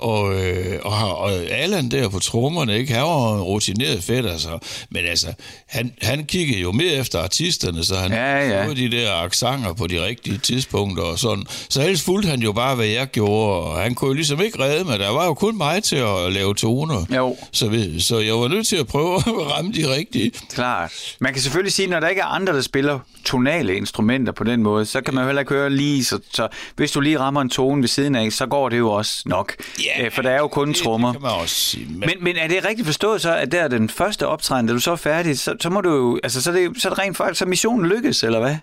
Og, 0.00 0.34
øh, 0.46 0.78
og, 0.82 0.92
har- 0.92 1.06
og 1.06 1.32
Allan 1.32 1.88
der 1.90 2.08
på 2.08 2.18
trommerne, 2.18 2.78
ikke? 2.78 2.92
han 2.94 3.02
var 3.02 3.34
en 3.34 3.40
rutineret 3.42 4.02
fedt, 4.04 4.26
altså. 4.26 4.58
Men 4.90 5.04
altså, 5.04 5.26
han, 5.68 5.92
han 6.02 6.24
kiggede 6.24 6.60
jo 6.60 6.72
mere 6.72 6.92
efter 6.92 7.18
artisterne, 7.22 7.84
så 7.84 7.94
han 7.96 8.12
Ja, 8.12 8.48
ja. 8.64 8.74
de 8.74 8.90
der 8.90 9.12
aksanger 9.14 9.72
på 9.72 9.86
de 9.86 10.04
rigtige 10.04 10.38
tidspunkter 10.38 11.04
og 11.04 11.18
sådan. 11.18 11.44
Så 11.68 11.82
ellers 11.82 12.02
fulgte 12.02 12.28
han 12.28 12.40
jo 12.40 12.52
bare, 12.52 12.74
hvad 12.74 12.86
jeg 12.86 13.06
gjorde, 13.10 13.62
og 13.62 13.78
han 13.82 13.94
kunne 13.94 14.08
jo 14.08 14.14
ligesom 14.14 14.40
ikke 14.40 14.58
redde 14.62 14.84
mig. 14.84 14.98
Der 14.98 15.10
var 15.10 15.26
jo 15.26 15.34
kun 15.34 15.56
mig 15.56 15.82
til 15.82 15.96
at 15.96 16.32
lave 16.32 16.54
toner. 16.54 17.04
Jo. 17.16 17.36
Så, 17.52 17.68
vi, 17.68 18.00
så 18.00 18.18
jeg 18.18 18.34
var 18.34 18.48
nødt 18.48 18.66
til 18.66 18.76
at 18.76 18.86
prøve 18.86 19.16
at 19.16 19.22
ramme 19.26 19.72
de 19.72 19.94
rigtige. 19.94 20.32
Klart. 20.54 20.92
Man 21.20 21.32
kan 21.32 21.42
selvfølgelig 21.42 21.72
sige, 21.72 21.88
når 21.88 22.00
der 22.00 22.08
ikke 22.08 22.20
er 22.20 22.26
andre, 22.26 22.52
der 22.52 22.60
spiller 22.60 22.98
tonale 23.24 23.76
instrumenter 23.76 24.32
på 24.32 24.44
den 24.44 24.62
måde, 24.62 24.86
så 24.86 25.00
kan 25.00 25.14
man 25.14 25.22
jo 25.22 25.28
heller 25.28 25.40
ikke 25.42 25.54
høre 25.54 25.70
lige, 25.70 26.04
så, 26.04 26.18
så 26.32 26.48
hvis 26.76 26.92
du 26.92 27.00
lige 27.00 27.18
rammer 27.18 27.40
en 27.40 27.50
tone 27.50 27.80
ved 27.82 27.88
siden 27.88 28.14
af, 28.14 28.32
så 28.32 28.46
går 28.46 28.68
det 28.68 28.78
jo 28.78 28.90
også 28.90 29.22
nok. 29.26 29.54
Øh, 30.00 30.10
For 30.12 30.22
der 30.22 30.30
er 30.30 30.38
jo 30.38 30.48
kun 30.48 30.68
det, 30.68 30.76
trommer. 30.76 31.12
Det 31.12 31.20
kan 31.20 31.30
man 31.30 31.40
også 31.40 31.54
sige. 31.54 31.86
Men, 31.88 31.98
Men, 32.00 32.12
men 32.20 32.36
er 32.36 32.48
det 32.48 32.64
rigtigt 32.64 32.86
forstået 32.86 33.22
så, 33.22 33.34
at 33.36 33.52
der 33.52 33.60
er 33.62 33.68
den 33.68 33.88
første 33.88 34.26
optræden, 34.26 34.66
da 34.66 34.72
du 34.72 34.78
så 34.78 34.92
er 34.92 34.96
færdig, 34.96 35.38
så, 35.38 35.54
så 35.60 35.70
må 35.70 35.80
du 35.80 35.90
jo, 35.90 36.18
altså 36.24 36.42
så 36.42 36.50
er 36.50 36.54
det, 36.54 36.70
så 36.82 36.88
er 36.88 36.94
det 36.94 36.98
rent 36.98 37.16
faktisk, 37.16 37.38
så 37.38 37.46
missionen 37.46 37.86
lykkes, 37.86 38.22
eller 38.22 38.40
hvad? 38.40 38.56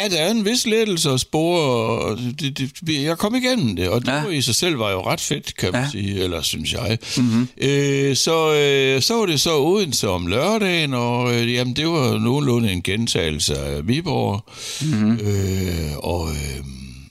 ja, 0.00 0.08
der 0.08 0.16
er 0.22 0.30
en 0.30 0.44
vis 0.44 0.66
lettelse 0.66 1.10
at 1.10 1.20
spore, 1.20 1.60
og 2.00 2.18
det, 2.40 2.58
det, 2.86 3.02
jeg 3.02 3.18
kom 3.18 3.34
igennem 3.34 3.76
det, 3.76 3.88
og 3.88 4.00
det 4.00 4.08
Ja. 4.08 4.22
ja. 4.22 4.28
i 4.28 4.40
sig 4.42 4.54
selv 4.54 4.78
var 4.78 4.90
jo 4.90 5.00
ret 5.06 5.20
fedt, 5.20 5.56
kan 5.56 5.72
man 5.72 5.80
Ja. 5.80 5.84
ja. 5.84 5.90
sige, 5.90 6.24
eller 6.24 6.42
synes 6.42 6.72
jeg. 6.72 6.98
Mm-hmm. 7.16 7.48
Øh, 7.58 8.16
så, 8.16 8.54
øh, 8.54 9.02
så 9.02 9.14
var 9.14 9.26
det 9.26 9.40
så 9.40 9.58
Odense 9.58 10.08
om 10.08 10.26
lørdagen, 10.26 10.94
og 10.94 11.34
øh, 11.34 11.54
jamen, 11.54 11.76
det 11.76 11.86
var 11.88 12.18
nogenlunde 12.18 12.72
en 12.72 12.82
gentagelse 12.82 13.58
af 13.58 13.88
Viborg. 13.88 14.44
Mm-hmm. 14.82 15.12
Øh, 15.12 15.96
og 15.98 16.28
øh, 16.28 16.64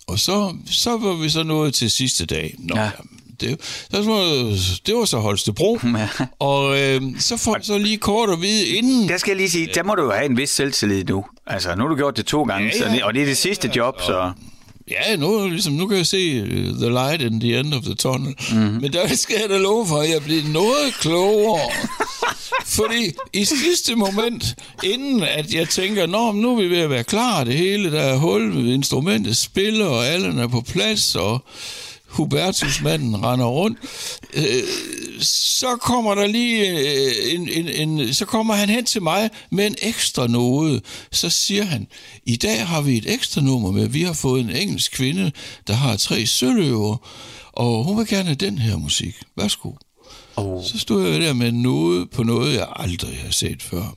og 0.08 0.20
så, 0.20 0.54
så 0.72 0.98
var 0.98 1.14
vi 1.14 1.30
så 1.30 1.44
nået 1.44 1.74
til 1.74 1.92
sidste 1.92 2.26
dag. 2.26 2.56
Nå, 2.60 2.76
Ja. 2.76 2.84
ja. 2.84 2.90
Det, 3.40 3.50
det, 3.92 4.06
var, 4.08 4.24
det 4.86 4.96
var 4.96 5.06
så 5.06 5.18
Holstebro, 5.20 5.80
Ja. 5.98 6.10
og 6.40 6.80
øh, 6.82 7.02
så 7.20 7.38
får 7.38 7.58
så 7.62 7.78
lige 7.78 7.98
kort 7.98 8.30
at 8.30 8.42
vide 8.42 8.68
inden, 8.68 9.10
Der 9.10 9.18
skal 9.18 9.30
jeg 9.32 9.38
lige 9.38 9.50
sige, 9.50 9.70
der 9.74 9.84
må 9.84 9.96
du 9.96 10.04
jo 10.04 10.12
have 10.12 10.26
en 10.26 10.38
vis 10.38 10.50
selvtillid 10.50 11.04
nu. 11.04 11.26
Altså, 11.48 11.76
nu 11.76 11.82
har 11.84 11.90
du 11.90 11.96
gjort 11.96 12.18
det 12.18 12.26
to 12.26 12.44
gange, 12.44 12.72
Ja, 12.80 12.92
ja. 12.94 13.00
Så, 13.00 13.06
og 13.06 13.14
det 13.14 13.22
er 13.22 13.26
det 13.26 13.38
sidste 13.38 13.72
job, 13.76 14.02
så... 14.02 14.32
Ja, 14.92 15.16
nu, 15.16 15.48
ligesom, 15.48 15.74
nu 15.74 15.88
kan 15.88 15.98
jeg 15.98 16.08
se 16.08 16.42
uh, 16.42 16.48
the 16.78 16.90
light 16.90 17.22
in 17.22 17.40
the 17.40 17.60
end 17.60 17.74
of 17.74 17.84
the 17.84 17.96
tunnel. 17.96 18.36
Mhm. 18.52 18.60
Mm-hmm. 18.60 18.82
Men 18.82 18.94
der 18.94 19.16
skal 19.16 19.36
jeg 19.42 19.50
da 19.50 19.58
love 19.58 19.88
for, 19.88 19.98
at 19.98 20.10
jeg 20.10 20.24
bliver 20.24 20.44
noget 20.48 20.94
klogere. 21.00 21.70
Fordi 22.78 23.12
i 23.34 23.46
sidste 23.46 23.96
moment, 23.96 24.56
inden 24.84 25.24
at 25.24 25.54
jeg 25.54 25.70
tænker, 25.70 26.06
Nå, 26.08 26.32
nu 26.32 26.52
er 26.58 26.62
vi 26.62 26.70
ved 26.70 26.78
at 26.80 26.90
være 26.90 27.04
klar, 27.04 27.44
det 27.44 27.54
hele, 27.54 27.92
der 27.92 28.02
er 28.02 28.18
hul, 28.18 28.68
instrumentet 28.68 29.38
spiller, 29.38 29.86
og 29.86 30.08
alle 30.08 30.42
er 30.42 30.48
på 30.48 30.62
plads, 30.62 31.16
og 31.16 31.44
Hubertusmanden 32.12 33.24
render 33.24 33.46
rundt, 33.46 33.78
øh, 34.34 34.64
så 35.22 35.78
kommer 35.82 36.16
der 36.16 36.28
lige 36.28 36.70
øh, 36.70 37.34
en, 37.34 37.50
en, 37.50 37.68
en, 37.68 38.14
så 38.14 38.26
kommer 38.26 38.54
han 38.54 38.70
hen 38.70 38.86
til 38.86 39.02
mig 39.02 39.30
med 39.50 39.68
en 39.68 39.76
ekstra 39.82 40.28
noget. 40.28 40.84
Så 41.12 41.30
siger 41.30 41.64
han, 41.64 41.88
i 42.26 42.36
dag 42.36 42.68
har 42.68 42.82
vi 42.82 42.98
et 42.98 43.14
ekstra 43.14 43.42
nummer 43.42 43.72
med, 43.72 43.88
vi 43.88 44.02
har 44.02 44.14
fået 44.14 44.42
en 44.42 44.50
engelsk 44.50 44.92
kvinde, 44.92 45.32
der 45.68 45.74
har 45.74 45.98
tre 45.98 46.26
søløver, 46.26 46.98
og 47.52 47.84
hun 47.84 47.98
vil 47.98 48.08
gerne 48.08 48.26
have 48.26 48.36
den 48.36 48.58
her 48.58 48.78
musik. 48.78 49.16
Værsgo. 49.38 49.72
Oh. 50.36 50.64
Så 50.64 50.80
stod 50.80 51.08
jeg 51.08 51.22
der 51.22 51.34
med 51.34 51.52
noget 51.52 52.10
på 52.10 52.24
noget, 52.24 52.54
jeg 52.54 52.68
aldrig 52.76 53.18
har 53.18 53.32
set 53.32 53.62
før. 53.62 53.94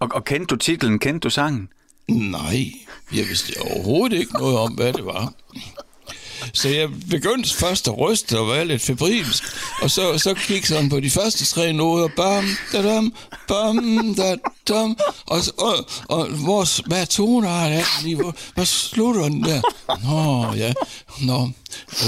Og, 0.00 0.08
og 0.14 0.24
kendte 0.24 0.46
du 0.46 0.56
titlen? 0.56 0.98
Kendte 0.98 1.24
du 1.24 1.30
sangen? 1.30 1.68
Nej, 2.08 2.72
jeg 3.14 3.28
vidste 3.28 3.60
overhovedet 3.60 4.18
ikke 4.18 4.32
noget 4.32 4.58
om, 4.58 4.72
hvad 4.72 4.92
det 4.92 5.06
var. 5.06 5.32
Så 6.52 6.68
jeg 6.68 6.88
begyndte 7.10 7.54
først 7.54 7.88
at 7.88 7.98
ryste 7.98 8.38
og 8.38 8.48
være 8.48 8.64
lidt 8.64 8.82
febrilsk, 8.82 9.44
og 9.82 9.90
så, 9.90 10.18
så 10.18 10.34
kiggede 10.34 10.66
sådan 10.66 10.88
på 10.88 11.00
de 11.00 11.10
første 11.10 11.44
tre 11.44 11.72
noder, 11.72 12.08
bam, 12.16 12.44
da 12.72 12.82
dam, 12.82 13.14
bam, 13.48 14.14
da 14.14 14.36
dam, 14.68 14.96
og, 15.26 15.38
og, 15.58 15.74
og 16.08 16.26
hvor, 16.26 16.86
hvad 16.88 17.06
toner 17.06 17.60
er 17.60 17.82
det? 18.04 18.16
Hvor, 18.16 18.34
hvad 18.54 18.66
slutter 18.66 19.22
den 19.22 19.44
der? 19.44 19.60
Nå, 20.04 20.46
ja, 20.56 20.72
nå, 21.22 21.48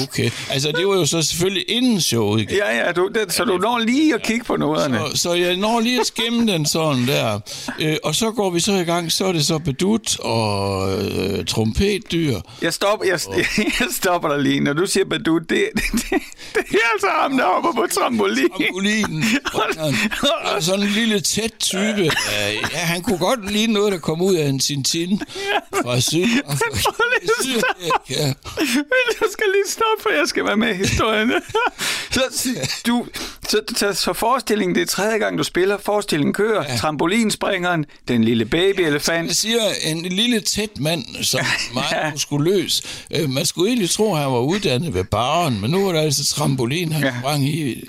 okay. 0.03 0.31
Altså, 0.51 0.73
det 0.73 0.87
var 0.89 0.95
jo 0.95 1.07
så 1.07 1.23
selvfølgelig 1.23 1.65
inden 1.71 2.01
showet 2.01 2.41
igen. 2.43 2.57
Ja, 2.57 2.87
ja, 2.87 2.93
du, 2.93 3.09
det, 3.15 3.33
så 3.33 3.45
du 3.45 3.57
når 3.59 3.79
lige 3.79 4.15
at 4.15 4.23
kigge 4.23 4.45
på 4.45 4.57
noderne. 4.57 5.01
Så, 5.11 5.17
så 5.17 5.35
jeg 5.35 5.57
når 5.57 5.81
lige 5.81 6.01
at 6.01 6.07
skimme 6.07 6.53
den 6.53 6.67
sådan 6.67 7.07
der. 7.07 7.41
Øh, 7.81 7.97
og 8.05 8.15
så 8.15 8.31
går 8.31 8.51
vi 8.51 8.61
så 8.61 8.73
i 8.73 8.85
gang, 8.85 9.13
så 9.13 9.25
er 9.27 9.33
det 9.33 9.47
så 9.47 9.59
bedut 9.59 10.19
og 10.19 10.93
øh, 11.03 11.45
trompetdyr. 11.45 12.41
Jeg 12.63 12.75
stopper, 12.75 13.07
jeg, 13.07 13.21
jeg 13.81 13.89
stopper 13.93 14.29
dig 14.29 14.39
lige. 14.43 14.61
Når 14.61 14.73
du 14.73 14.87
siger 14.87 15.05
Badu, 15.05 15.39
det, 15.39 15.49
det, 15.49 15.63
det, 15.93 16.11
det 16.55 16.65
er 16.73 16.93
altså 16.93 17.07
ham, 17.21 17.37
der 17.37 17.45
hopper 17.55 17.73
på 17.73 17.87
trampolin. 17.95 18.49
Trampolinen. 18.49 19.25
Og 19.55 19.63
sådan- 19.75 19.95
og 20.57 20.63
sådan 20.63 20.83
en 20.83 20.89
lille 20.89 21.21
tæt 21.21 21.51
type. 21.61 22.03
Øh, 22.05 22.46
Ja, 22.73 22.79
han 22.79 23.03
kunne 23.03 23.19
godt 23.19 23.53
lide 23.53 23.73
noget, 23.73 23.93
der 23.93 23.99
kom 23.99 24.21
ud 24.23 24.35
af 24.35 24.49
en 24.49 24.59
Tintin 24.59 25.21
fra 25.83 26.01
syd. 26.01 26.27
Ja. 28.11 28.27
Men 28.75 29.07
jeg 29.21 29.29
skal 29.33 29.47
lige 29.53 29.69
stoppe, 29.69 30.03
for 30.03 30.11
jeg 30.19 30.29
skal 30.29 30.45
være 30.45 30.57
med 30.57 30.71
i 30.71 30.75
historien. 30.75 31.33
så, 32.11 32.23
du, 32.87 33.07
så, 33.49 33.61
så, 33.77 33.93
så 33.93 34.13
forestillingen, 34.13 34.75
det 34.75 34.83
er 34.83 34.87
tredje 34.87 35.19
gang, 35.19 35.39
du 35.39 35.45
spiller. 35.45 35.79
Forestillingen 35.79 36.35
kører. 36.35 36.65
Ja. 36.73 36.77
Trampolinspringeren, 36.77 37.85
den 38.09 38.25
lille 38.25 38.45
babyelefant. 38.45 39.29
Jeg 39.29 39.37
siger, 39.37 39.61
en 39.85 40.03
lille 40.03 40.41
tæt 40.41 40.79
mand, 40.81 41.05
som 41.25 41.41
meget 41.75 42.13
muskuløs. 42.13 42.83
Øh, 43.11 43.31
Man 43.31 43.47
skulle 43.47 43.69
egentlig 43.69 43.91
tro, 43.91 44.15
at 44.15 44.21
han 44.21 44.33
var 44.33 44.41
uddannet 44.41 44.95
ved 44.95 45.05
baren, 45.05 45.61
men 45.61 45.71
nu 45.71 45.89
er 45.89 45.93
der 45.93 46.01
altså 46.01 46.25
trampolin, 46.35 46.93
han 46.93 47.03
Ja. 47.03 47.09
ja. 47.09 47.15
sprang 47.21 47.49
i. 47.49 47.89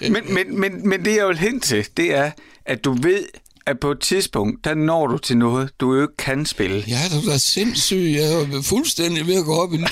Men, 0.00 0.16
men, 0.34 0.60
men, 0.60 0.88
men 0.88 1.04
det, 1.04 1.16
jeg 1.16 1.28
vil 1.28 1.38
hen 1.38 1.60
til, 1.60 1.86
det 1.96 2.14
er, 2.14 2.30
at 2.66 2.84
du 2.84 2.92
ved, 3.02 3.24
at 3.66 3.80
på 3.80 3.90
et 3.90 4.00
tidspunkt, 4.00 4.64
der 4.64 4.74
når 4.74 5.06
du 5.06 5.18
til 5.18 5.38
noget, 5.38 5.70
du 5.80 5.94
jo 5.94 6.02
ikke 6.02 6.16
kan 6.16 6.46
spille. 6.46 6.84
Ja, 6.88 6.98
du 7.12 7.30
er 7.30 7.36
sindssyg. 7.36 8.14
Jeg 8.16 8.32
er 8.32 8.62
fuldstændig 8.62 9.26
ved 9.26 9.34
at 9.34 9.44
gå 9.44 9.54
op 9.54 9.72
i. 9.72 9.76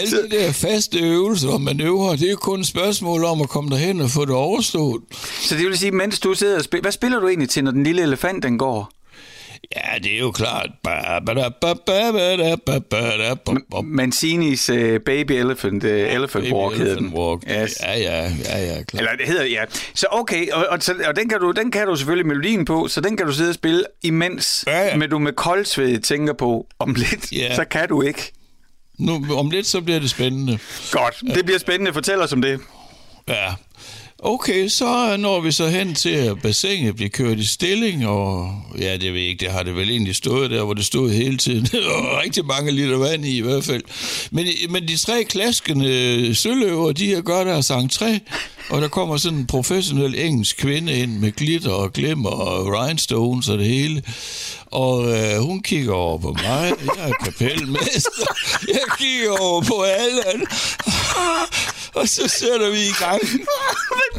Alle 0.00 0.22
de 0.22 0.30
der 0.30 0.52
faste 0.52 0.98
øvelser 0.98 1.48
og 1.48 1.60
manøvrer, 1.60 2.16
det 2.16 2.26
er 2.26 2.30
jo 2.30 2.36
kun 2.36 2.60
et 2.60 2.66
spørgsmål 2.66 3.24
om 3.24 3.40
at 3.40 3.48
komme 3.48 3.70
derhen 3.70 4.00
og 4.00 4.10
få 4.10 4.24
det 4.24 4.34
overstået. 4.34 5.02
Så 5.40 5.56
det 5.56 5.66
vil 5.66 5.78
sige, 5.78 5.90
mens 5.90 6.20
du 6.20 6.34
sidder 6.34 6.56
og 6.56 6.64
spiller... 6.64 6.82
Hvad 6.82 6.92
spiller 6.92 7.20
du 7.20 7.28
egentlig 7.28 7.48
til, 7.48 7.64
når 7.64 7.70
den 7.70 7.84
lille 7.84 8.02
elefant, 8.02 8.42
den 8.42 8.58
går? 8.58 8.90
Ja, 9.76 9.98
det 10.02 10.14
er 10.14 10.18
jo 10.18 10.30
klart. 10.30 10.70
Ba, 10.82 11.18
Mancinis 13.82 14.70
uh, 14.70 14.76
Baby 15.06 15.32
Elephant, 15.32 15.84
uh, 15.84 15.90
Elephant 15.90 16.44
Baby 16.44 16.52
Walk 16.52 16.76
hedder 16.76 16.94
den. 16.94 17.04
Elephant 17.04 17.18
Walk. 17.18 17.42
Yes. 17.50 17.80
Ja, 17.82 17.98
ja, 17.98 18.32
ja, 18.44 18.64
ja, 18.64 18.82
klart. 18.82 18.94
Eller 18.94 19.16
det 19.16 19.26
hedder, 19.26 19.44
ja. 19.44 19.64
Så 19.94 20.06
okay, 20.10 20.50
og, 20.50 20.66
og, 20.70 20.82
så, 20.82 20.94
og 21.08 21.16
den, 21.16 21.28
kan 21.28 21.40
du, 21.40 21.50
den 21.50 21.70
kan 21.70 21.86
du 21.86 21.96
selvfølgelig 21.96 22.26
melodien 22.26 22.64
på, 22.64 22.88
så 22.88 23.00
den 23.00 23.16
kan 23.16 23.26
du 23.26 23.32
sidde 23.32 23.48
og 23.48 23.54
spille 23.54 23.84
imens, 24.02 24.64
Ja, 24.66 24.86
ja. 24.86 24.96
men 24.96 25.10
du 25.10 25.18
med 25.18 25.32
koldsved 25.32 26.00
tænker 26.00 26.32
på, 26.32 26.66
om 26.78 26.94
lidt, 26.94 27.32
Ja. 27.32 27.54
så 27.54 27.64
kan 27.64 27.88
du 27.88 28.02
ikke. 28.02 28.32
Nu, 28.98 29.26
om 29.36 29.50
lidt, 29.50 29.66
så 29.66 29.80
bliver 29.80 30.00
det 30.00 30.10
spændende. 30.10 30.58
Godt, 30.90 31.22
det 31.34 31.44
bliver 31.44 31.58
spændende. 31.58 31.92
Fortæl 31.92 32.20
os 32.20 32.32
om 32.32 32.42
det. 32.42 32.60
Ja. 33.28 33.48
Okay, 34.24 34.68
så 34.68 35.16
når 35.16 35.40
vi 35.40 35.52
så 35.52 35.68
hen 35.68 35.94
til, 35.94 36.10
at 36.10 36.42
bassinet 36.42 36.96
bliver 36.96 37.08
kørt 37.08 37.38
i 37.38 37.46
stilling, 37.46 38.06
og 38.06 38.54
ja, 38.78 38.92
det 38.92 39.12
ved 39.12 39.20
jeg 39.20 39.28
ikke, 39.28 39.44
det 39.44 39.52
har 39.52 39.62
det 39.62 39.76
vel 39.76 39.90
egentlig 39.90 40.16
stået 40.16 40.50
der, 40.50 40.64
hvor 40.64 40.74
det 40.74 40.84
stod 40.84 41.10
hele 41.10 41.36
tiden. 41.36 41.64
Der 41.72 42.02
var 42.02 42.22
rigtig 42.22 42.46
mange 42.46 42.70
liter 42.70 42.96
vand 42.98 43.24
i 43.24 43.36
i 43.36 43.40
hvert 43.40 43.64
fald. 43.64 43.82
Men, 44.30 44.46
men 44.68 44.88
de 44.88 44.96
tre 44.96 45.24
klaskende 45.24 46.34
søløver, 46.34 46.92
de 46.92 47.14
har 47.14 47.20
gør 47.20 47.44
deres 47.44 47.70
entré, 47.70 48.18
og 48.70 48.82
der 48.82 48.88
kommer 48.88 49.16
sådan 49.16 49.38
en 49.38 49.46
professionel 49.46 50.14
engelsk 50.18 50.56
kvinde 50.56 50.92
ind 50.92 51.18
med 51.18 51.32
glitter 51.32 51.72
og 51.72 51.92
glimmer 51.92 52.30
og 52.30 52.66
rhinestones 52.66 53.48
og 53.48 53.58
det 53.58 53.66
hele. 53.66 54.02
Og 54.66 55.10
øh, 55.10 55.38
hun 55.38 55.62
kigger 55.62 55.92
over 55.92 56.18
på 56.18 56.32
mig, 56.32 56.72
jeg 56.96 57.08
er 57.08 57.12
kapelmester, 57.24 58.34
jeg 58.68 58.98
kigger 58.98 59.40
over 59.40 59.62
på 59.62 59.82
alle, 59.82 60.46
og 61.94 62.08
så 62.08 62.28
sætter 62.28 62.70
vi 62.70 62.78
i 62.78 62.92
gang. 63.00 63.20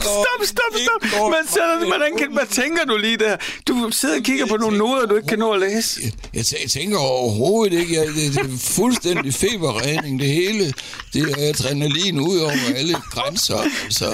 Stop, 0.02 0.46
stop, 0.46 0.80
stop. 0.86 1.30
Man 1.32 1.48
sætter, 1.48 1.88
hvordan, 1.88 2.18
kan, 2.18 2.28
hvad 2.34 2.46
tænker 2.52 2.86
du 2.86 2.98
lige 2.98 3.18
der? 3.18 3.38
Du 3.68 3.90
sidder 3.92 4.16
og 4.18 4.24
kigger 4.24 4.46
på 4.46 4.58
nogle 4.58 4.78
noder, 4.78 5.06
du 5.06 5.16
ikke 5.16 5.28
kan 5.28 5.40
nå 5.40 5.52
at 5.52 5.60
læse. 5.60 6.02
Jeg 6.34 6.42
tæ- 6.42 6.68
tænker 6.68 6.98
overhovedet 6.98 7.80
ikke, 7.80 8.00
at 8.00 8.08
det, 8.08 8.34
det 8.34 8.40
er 8.54 8.58
fuldstændig 8.60 9.34
feberregning, 9.34 10.20
det 10.20 10.28
hele. 10.28 10.74
Det 11.14 11.22
er 11.22 11.50
adrenalin 11.50 12.20
ud 12.20 12.38
over 12.38 12.52
alle 12.76 12.96
grænser. 13.12 13.58
Altså. 13.86 14.14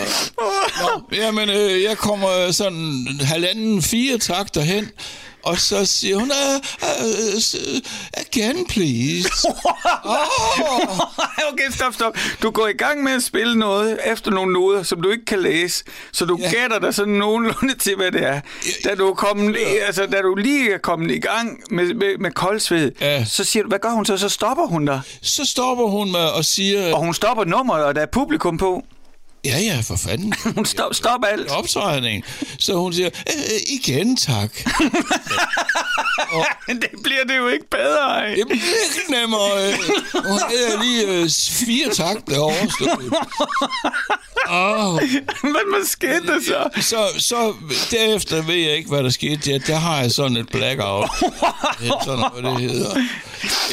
Nå, 0.82 1.16
jamen, 1.16 1.50
øh, 1.50 1.84
jeg 1.84 1.98
kommer 1.98 2.52
sådan 2.52 3.08
halvanden, 3.22 3.82
fire 3.82 4.18
takter 4.18 4.62
hen, 4.62 4.92
Og 5.44 5.60
så 5.60 5.86
siger 5.86 6.18
hun, 6.18 6.32
uh, 6.32 6.56
uh, 6.82 7.82
again, 8.14 8.66
please. 8.68 9.30
oh. 10.06 11.00
okay, 11.54 11.70
stop, 11.72 11.94
stop. 11.94 12.18
Du 12.44 12.52
går 12.52 12.68
i 12.68 12.74
gang 12.74 13.04
med 13.04 13.12
at 13.12 13.24
spille 13.24 13.60
noget 13.60 14.00
efter 14.06 14.32
nogle 14.32 14.54
noder, 14.54 14.84
som 14.84 15.02
du 15.02 15.10
ikke 15.10 15.26
kan 15.26 15.40
læse, 15.40 15.84
så 16.12 16.26
du 16.26 16.38
ja. 16.42 16.52
gætter 16.52 16.80
dig 16.80 16.96
sådan 16.96 17.14
nogenlunde 17.14 17.78
til, 17.78 17.96
hvad 17.96 18.12
det 18.12 18.24
er. 18.24 18.42
Da 18.84 18.96
du, 18.96 19.10
er 19.10 19.14
kommet, 19.14 19.58
altså, 19.86 20.06
da 20.06 20.22
du 20.22 20.36
lige 20.36 20.74
er 20.74 20.78
kommet 20.78 21.12
i 21.12 21.20
gang 21.20 21.64
med, 21.70 21.94
med, 21.94 22.18
med 22.18 22.32
koldsved, 22.32 22.92
ja. 23.02 23.26
så 23.26 23.44
siger 23.44 23.64
du, 23.64 23.70
hvad 23.70 23.80
gør 23.80 23.90
hun 23.90 24.06
så? 24.06 24.18
Så 24.18 24.30
stopper 24.30 24.68
hun 24.68 24.86
dig. 24.86 25.02
Så 25.22 25.46
stopper 25.46 25.88
hun 25.88 26.12
mig 26.12 26.34
og 26.34 26.46
siger... 26.46 26.94
Og 26.94 27.00
hun 27.00 27.14
stopper 27.14 27.44
nummeret, 27.46 27.86
og 27.86 27.96
der 27.96 28.02
er 28.02 28.06
publikum 28.06 28.58
på. 28.58 28.84
Ja, 29.46 29.60
ja, 29.60 29.82
for 29.82 29.96
fanden. 29.96 30.34
hun 30.56 30.66
stop, 30.66 30.96
stop 30.96 31.20
alt. 31.32 31.52
Optrædning. 31.52 32.24
Så 32.60 32.74
hun 32.74 32.94
siger, 32.94 33.10
øh, 33.30 33.60
igen 33.68 34.18
tak. 34.18 34.52
og, 36.34 36.46
det 36.68 36.90
bliver 37.04 37.24
det 37.28 37.38
jo 37.38 37.48
ikke 37.48 37.70
bedre 37.70 38.28
af. 38.28 38.36
Det 38.36 38.48
bliver 38.48 38.62
ikke 38.98 39.12
nemmere. 39.12 39.74
Hun 40.14 40.40
er 40.40 40.84
lige 40.84 41.08
øh, 41.08 41.30
fire 41.66 41.90
tak, 41.94 42.18
der 42.28 42.40
overstået. 42.40 43.14
Oh. 44.50 45.02
Men 45.44 45.64
hvad 45.72 45.86
skete 45.86 46.28
der 46.28 46.40
så? 46.42 46.82
så? 46.82 47.08
Så 47.18 47.54
derefter 47.92 48.42
ved 48.42 48.56
jeg 48.56 48.76
ikke, 48.78 48.90
hvad 48.90 49.04
der 49.04 49.10
skete. 49.10 49.52
Ja, 49.52 49.58
der 49.58 49.76
har 49.76 50.02
jeg 50.02 50.12
sådan 50.12 50.38
et 50.38 50.50
blackout. 50.50 51.10
sådan 52.06 52.20
noget, 52.20 52.44
det 52.44 52.72
hedder. 52.72 52.96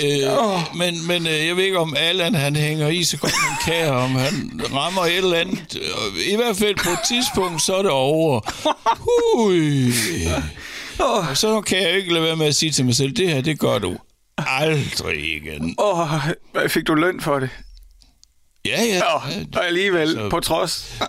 Øh. 0.05 0.77
Men, 0.77 1.07
men 1.07 1.27
øh, 1.27 1.47
jeg 1.47 1.57
ved 1.57 1.65
ikke, 1.65 1.79
om 1.79 1.97
Allan 1.99 2.35
han 2.35 2.57
hænger 2.57 2.89
i, 2.89 3.05
så 3.05 3.17
kommer 3.17 3.37
en 3.37 3.73
kære, 3.73 3.91
om 3.91 4.11
han 4.11 4.61
rammer 4.75 5.03
et 5.03 5.17
eller 5.17 5.39
andet. 5.39 5.56
I 6.33 6.37
hvert 6.37 6.57
fald 6.57 6.75
på 6.85 6.91
et 6.91 6.99
tidspunkt, 7.09 7.63
så 7.63 7.77
er 7.77 7.83
det 7.83 7.91
over. 7.91 8.41
Hui. 9.01 9.93
Og 10.99 11.37
så 11.37 11.61
kan 11.61 11.83
jeg 11.83 11.93
ikke 11.93 12.13
lade 12.13 12.25
være 12.25 12.37
med 12.37 12.47
at 12.47 12.55
sige 12.55 12.73
til 12.73 12.85
mig 12.85 12.95
selv, 12.97 13.13
det 13.13 13.29
her, 13.29 13.41
det 13.41 13.59
gør 13.59 13.79
du 13.79 13.97
aldrig 14.39 15.37
igen. 15.37 15.75
Åh, 15.79 16.27
oh, 16.55 16.69
fik 16.69 16.87
du 16.87 16.95
løn 16.95 17.21
for 17.21 17.39
det? 17.39 17.51
Ja, 18.65 18.83
ja. 18.85 19.17
Oh, 19.17 19.23
og 19.57 19.67
alligevel, 19.67 20.13
så, 20.13 20.29
på 20.31 20.41
trods. 20.41 21.01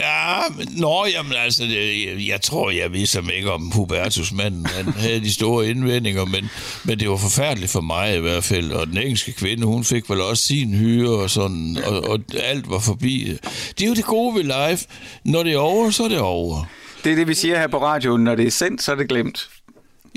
Ja, 0.00 0.40
men, 0.56 0.68
nå, 0.76 1.06
jamen 1.06 1.32
altså, 1.32 1.64
jeg, 1.64 2.26
jeg 2.28 2.40
tror, 2.40 2.70
jeg 2.70 2.92
viser 2.92 3.20
mig 3.22 3.34
ikke 3.34 3.52
om 3.52 3.70
Hubertus 3.70 4.32
manden. 4.32 4.66
Han 4.66 4.92
havde 4.92 5.20
de 5.20 5.32
store 5.32 5.68
indvendinger, 5.68 6.24
men, 6.24 6.50
men 6.84 7.00
det 7.00 7.10
var 7.10 7.16
forfærdeligt 7.16 7.72
for 7.72 7.80
mig 7.80 8.16
i 8.16 8.20
hvert 8.20 8.44
fald. 8.44 8.72
Og 8.72 8.86
den 8.86 8.98
engelske 8.98 9.32
kvinde, 9.32 9.66
hun 9.66 9.84
fik 9.84 10.10
vel 10.10 10.20
også 10.20 10.44
sin 10.44 10.74
hyre 10.74 11.10
og 11.10 11.30
sådan, 11.30 11.78
og, 11.86 12.04
og 12.04 12.20
alt 12.34 12.70
var 12.70 12.78
forbi. 12.78 13.38
Det 13.78 13.84
er 13.84 13.88
jo 13.88 13.94
det 13.94 14.04
gode 14.04 14.34
ved 14.34 14.42
live. 14.42 14.78
Når 15.24 15.42
det 15.42 15.52
er 15.52 15.58
over, 15.58 15.90
så 15.90 16.04
er 16.04 16.08
det 16.08 16.20
over. 16.20 16.64
Det 17.04 17.12
er 17.12 17.16
det, 17.16 17.28
vi 17.28 17.34
siger 17.34 17.58
her 17.58 17.66
på 17.66 17.78
radioen. 17.82 18.24
Når 18.24 18.34
det 18.34 18.46
er 18.46 18.50
sendt, 18.50 18.82
så 18.82 18.92
er 18.92 18.96
det 18.96 19.08
glemt. 19.08 19.48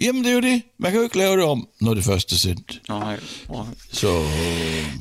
Jamen, 0.01 0.23
det 0.23 0.29
er 0.29 0.35
jo 0.35 0.41
det. 0.41 0.61
Man 0.79 0.91
kan 0.91 0.99
jo 0.99 1.03
ikke 1.03 1.17
lave 1.17 1.37
det 1.37 1.45
om, 1.45 1.67
når 1.81 1.93
det 1.93 2.03
først 2.03 2.31
er 2.31 2.35
sendt. 2.35 2.81
Nej. 2.89 3.19
Så... 3.91 4.23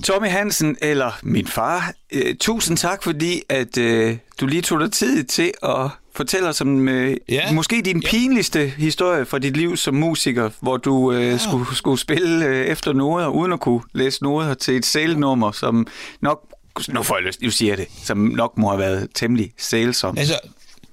Tommy 0.04 0.28
Hansen, 0.28 0.76
eller 0.82 1.18
min 1.22 1.46
far, 1.46 1.92
øh, 2.12 2.34
tusind 2.40 2.76
tak, 2.76 3.02
fordi 3.02 3.42
at 3.48 3.78
øh, 3.78 4.16
du 4.40 4.46
lige 4.46 4.62
tog 4.62 4.80
dig 4.80 4.92
tid 4.92 5.24
til 5.24 5.52
at 5.62 5.90
fortælle 6.14 6.48
os 6.48 6.60
om 6.60 6.88
øh, 6.88 7.16
ja. 7.28 7.52
måske 7.52 7.82
din 7.84 8.02
ja. 8.02 8.10
pinligste 8.10 8.72
historie 8.78 9.26
fra 9.26 9.38
dit 9.38 9.56
liv 9.56 9.76
som 9.76 9.94
musiker, 9.94 10.50
hvor 10.60 10.76
du 10.76 11.12
øh, 11.12 11.22
ja. 11.22 11.38
skulle, 11.38 11.76
skulle 11.76 12.00
spille 12.00 12.46
øh, 12.46 12.66
efter 12.66 12.92
noder, 12.92 13.28
uden 13.28 13.52
at 13.52 13.60
kunne 13.60 13.82
læse 13.92 14.22
noder 14.22 14.54
til 14.54 14.76
et 14.76 14.86
sælnummer, 14.86 15.52
som 15.52 15.86
nok, 16.20 16.46
nu 16.88 17.02
får 17.02 17.16
jeg 17.16 17.24
lyst, 17.24 17.40
du 17.40 17.50
siger 17.50 17.76
det, 17.76 17.86
som 18.04 18.18
nok 18.18 18.58
må 18.58 18.68
have 18.68 18.78
været 18.78 19.08
temmelig 19.14 19.52
sælsom. 19.58 20.18
Altså, 20.18 20.38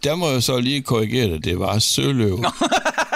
der 0.03 0.15
må 0.15 0.29
jeg 0.29 0.43
så 0.43 0.59
lige 0.59 0.81
korrigere 0.81 1.27
det. 1.27 1.45
Det 1.45 1.59
var 1.59 1.79
søløv. 1.79 2.43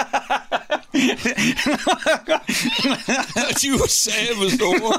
de 3.61 3.71
var 3.71 3.87
samme 3.87 4.51
store. 4.51 4.93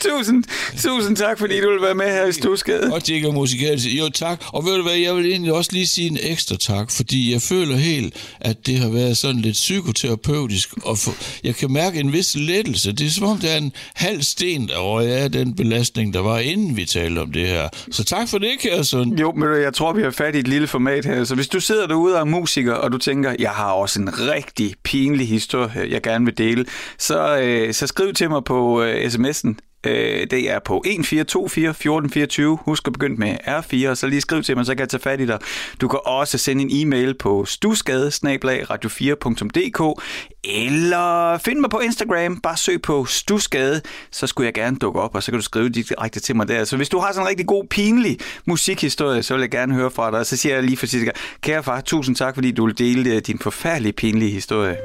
tusind, 0.00 0.44
tusind 0.82 1.16
tak, 1.16 1.38
fordi 1.38 1.60
du 1.60 1.70
vil 1.70 1.82
være 1.82 1.94
med 1.94 2.06
her 2.06 2.26
i 2.26 2.32
Stusgade. 2.32 2.94
Og 2.94 3.06
det 3.06 3.16
er 3.16 3.32
musikalt. 3.32 3.84
Jo, 3.84 4.08
tak. 4.08 4.42
Og 4.46 4.64
ved 4.64 4.76
du 4.76 4.82
hvad, 4.82 4.94
jeg 4.94 5.16
vil 5.16 5.26
egentlig 5.26 5.52
også 5.52 5.70
lige 5.72 5.86
sige 5.86 6.06
en 6.06 6.18
ekstra 6.22 6.56
tak, 6.56 6.90
fordi 6.90 7.32
jeg 7.32 7.42
føler 7.42 7.76
helt, 7.76 8.14
at 8.40 8.66
det 8.66 8.78
har 8.78 8.88
været 8.88 9.16
sådan 9.16 9.40
lidt 9.40 9.52
psykoterapeutisk, 9.52 10.74
og 10.84 10.98
for, 10.98 11.12
jeg 11.44 11.56
kan 11.56 11.72
mærke 11.72 12.00
en 12.00 12.12
vis 12.12 12.34
lettelse. 12.34 12.92
Det 12.92 13.06
er 13.06 13.10
som 13.10 13.26
om, 13.26 13.38
der 13.38 13.50
er 13.50 13.56
en 13.56 13.72
halv 13.94 14.22
sten 14.22 14.68
derovre 14.68 15.06
af 15.06 15.32
den 15.32 15.56
belastning, 15.56 16.14
der 16.14 16.20
var, 16.20 16.38
inden 16.38 16.76
vi 16.76 16.84
talte 16.84 17.18
om 17.18 17.32
det 17.32 17.48
her. 17.48 17.68
Så 17.90 18.04
tak 18.04 18.28
for 18.28 18.38
det, 18.38 18.50
kære 18.60 18.84
søn. 18.84 19.18
Jo, 19.18 19.32
men 19.32 19.62
jeg 19.62 19.74
tror, 19.74 19.92
vi 19.92 20.02
har 20.02 20.10
fat 20.10 20.34
i 20.34 20.38
et 20.38 20.48
lille 20.48 20.66
format 20.66 21.04
her. 21.04 21.24
Så 21.24 21.34
hvis 21.34 21.48
du 21.48 21.60
sidder 21.60 21.86
derude 21.86 22.14
og 22.14 22.20
er 22.20 22.24
musiker, 22.24 22.74
og 22.74 22.92
du 22.92 22.98
tænker, 22.98 23.34
jeg 23.38 23.50
har 23.50 23.72
også 23.72 24.01
en 24.02 24.18
rigtig 24.18 24.74
pinlig 24.82 25.28
historie, 25.28 25.90
jeg 25.90 26.02
gerne 26.02 26.24
vil 26.24 26.38
dele, 26.38 26.66
så, 26.98 27.40
øh, 27.40 27.74
så 27.74 27.86
skriv 27.86 28.12
til 28.12 28.30
mig 28.30 28.44
på 28.44 28.82
øh, 28.82 29.06
sms'en. 29.06 29.71
Øh, 29.86 30.26
det 30.30 30.50
er 30.50 30.58
på 30.58 30.76
1424 30.76 31.70
1424. 31.70 32.58
Husk 32.62 32.86
at 32.86 32.92
begynde 32.92 33.16
med 33.16 33.36
R4, 33.46 33.90
og 33.90 33.96
så 33.96 34.06
lige 34.06 34.20
skriv 34.20 34.42
til 34.42 34.56
mig, 34.56 34.66
så 34.66 34.74
kan 34.74 34.80
jeg 34.80 34.88
tage 34.88 35.00
fat 35.00 35.20
i 35.20 35.26
dig. 35.26 35.38
Du 35.80 35.88
kan 35.88 36.00
også 36.04 36.38
sende 36.38 36.62
en 36.62 36.70
e-mail 36.72 37.14
på 37.14 37.44
stusgade 37.44 38.08
radio4.dk 38.08 40.02
eller 40.44 41.38
find 41.38 41.58
mig 41.58 41.70
på 41.70 41.78
Instagram. 41.78 42.40
Bare 42.40 42.56
søg 42.56 42.82
på 42.82 43.04
stusgade, 43.04 43.80
så 44.10 44.26
skulle 44.26 44.46
jeg 44.46 44.54
gerne 44.54 44.76
dukke 44.76 45.00
op, 45.00 45.14
og 45.14 45.22
så 45.22 45.30
kan 45.30 45.38
du 45.38 45.44
skrive 45.44 45.68
direkte 45.68 46.20
til 46.20 46.36
mig 46.36 46.48
der. 46.48 46.64
Så 46.64 46.76
hvis 46.76 46.88
du 46.88 46.98
har 46.98 47.12
sådan 47.12 47.26
en 47.26 47.28
rigtig 47.28 47.46
god, 47.46 47.64
pinlig 47.64 48.18
musikhistorie, 48.44 49.22
så 49.22 49.34
vil 49.34 49.40
jeg 49.40 49.50
gerne 49.50 49.74
høre 49.74 49.90
fra 49.90 50.10
dig. 50.10 50.26
Så 50.26 50.36
siger 50.36 50.54
jeg 50.54 50.64
lige 50.64 50.76
for 50.76 50.86
sidste 50.86 51.04
gang, 51.04 51.16
kære 51.40 51.62
far, 51.62 51.80
tusind 51.80 52.16
tak, 52.16 52.34
fordi 52.34 52.50
du 52.50 52.66
vil 52.66 52.78
dele 52.78 53.10
øh, 53.10 53.22
din 53.26 53.38
forfærdelige, 53.38 53.92
pinlige 53.92 54.30
historie. 54.30 54.76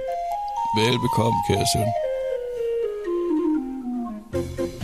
Velbekomme, 0.77 1.37
kære 1.49 1.65
søn. 1.75 1.87
Baby 4.31 4.76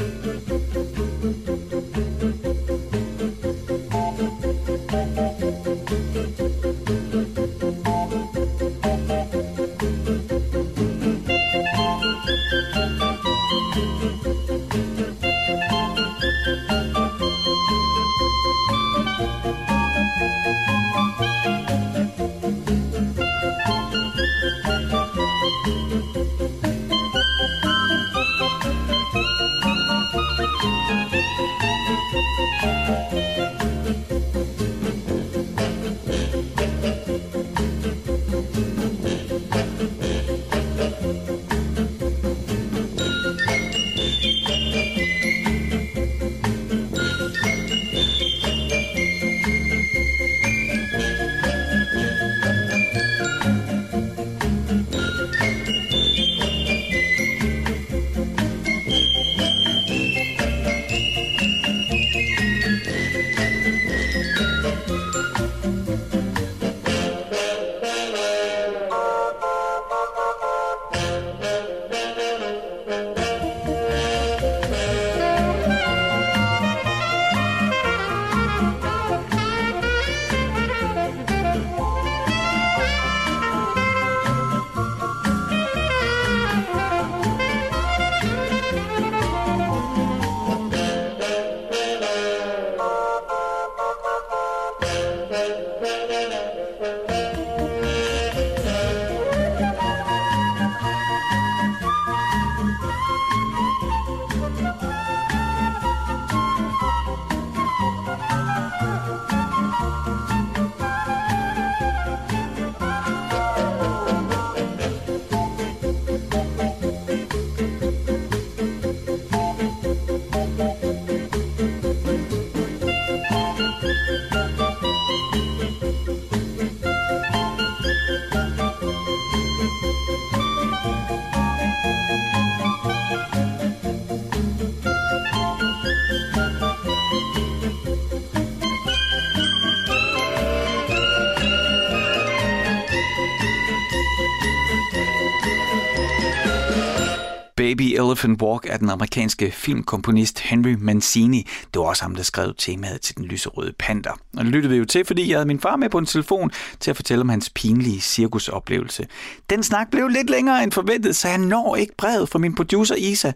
Elephant 148.14 148.41
Walk 148.41 148.68
af 148.70 148.80
den 148.80 148.89
amerikanske 148.89 149.51
filmkomponist 149.51 150.39
Henry 150.39 150.76
Mancini. 150.80 151.47
Det 151.74 151.80
var 151.80 151.86
også 151.86 152.03
ham, 152.03 152.16
der 152.16 152.24
skrev 152.24 152.53
temaet 152.57 153.01
til 153.01 153.18
Den 153.18 153.26
lyserøde 153.26 153.74
panter. 153.80 154.11
Og 154.38 154.45
det 154.45 154.53
lyttede 154.53 154.72
vi 154.72 154.78
jo 154.78 154.86
til, 154.86 155.05
fordi 155.05 155.30
jeg 155.30 155.38
havde 155.38 155.47
min 155.47 155.59
far 155.59 155.76
med 155.76 155.89
på 155.89 155.97
en 155.97 156.05
telefon 156.05 156.51
til 156.80 156.89
at 156.89 156.95
fortælle 156.95 157.22
om 157.22 157.30
hans 157.30 157.51
pinlige 157.55 158.01
cirkusoplevelse. 158.01 159.07
Den 159.49 159.64
snak 159.64 159.91
blev 159.91 160.07
lidt 160.07 160.30
længere 160.30 160.64
end 160.64 160.72
forventet, 160.72 161.16
så 161.16 161.28
jeg 161.28 161.38
når 161.38 161.76
ikke 161.76 161.93
brevet 161.97 162.30
fra 162.30 162.39
min 162.39 162.55
producer 162.55 162.95
Isa. 162.95 163.32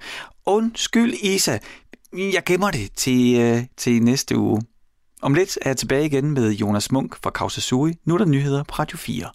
Undskyld 0.46 1.14
Isa, 1.14 1.58
jeg 2.14 2.44
gemmer 2.46 2.72
det 2.72 2.90
til, 2.96 3.36
øh, 3.36 3.64
til 3.78 4.04
næste 4.04 4.38
uge. 4.38 4.62
Om 5.22 5.34
lidt 5.34 5.58
er 5.62 5.70
jeg 5.70 5.78
tilbage 5.78 6.06
igen 6.06 6.32
med 6.32 6.52
Jonas 6.52 6.92
Munk 6.92 7.16
fra 7.24 7.30
Kausasui. 7.30 7.94
Nu 8.06 8.14
er 8.14 8.18
der 8.18 8.26
nyheder 8.26 8.64
på 8.64 8.74
Radio 8.74 8.98
4. 8.98 9.30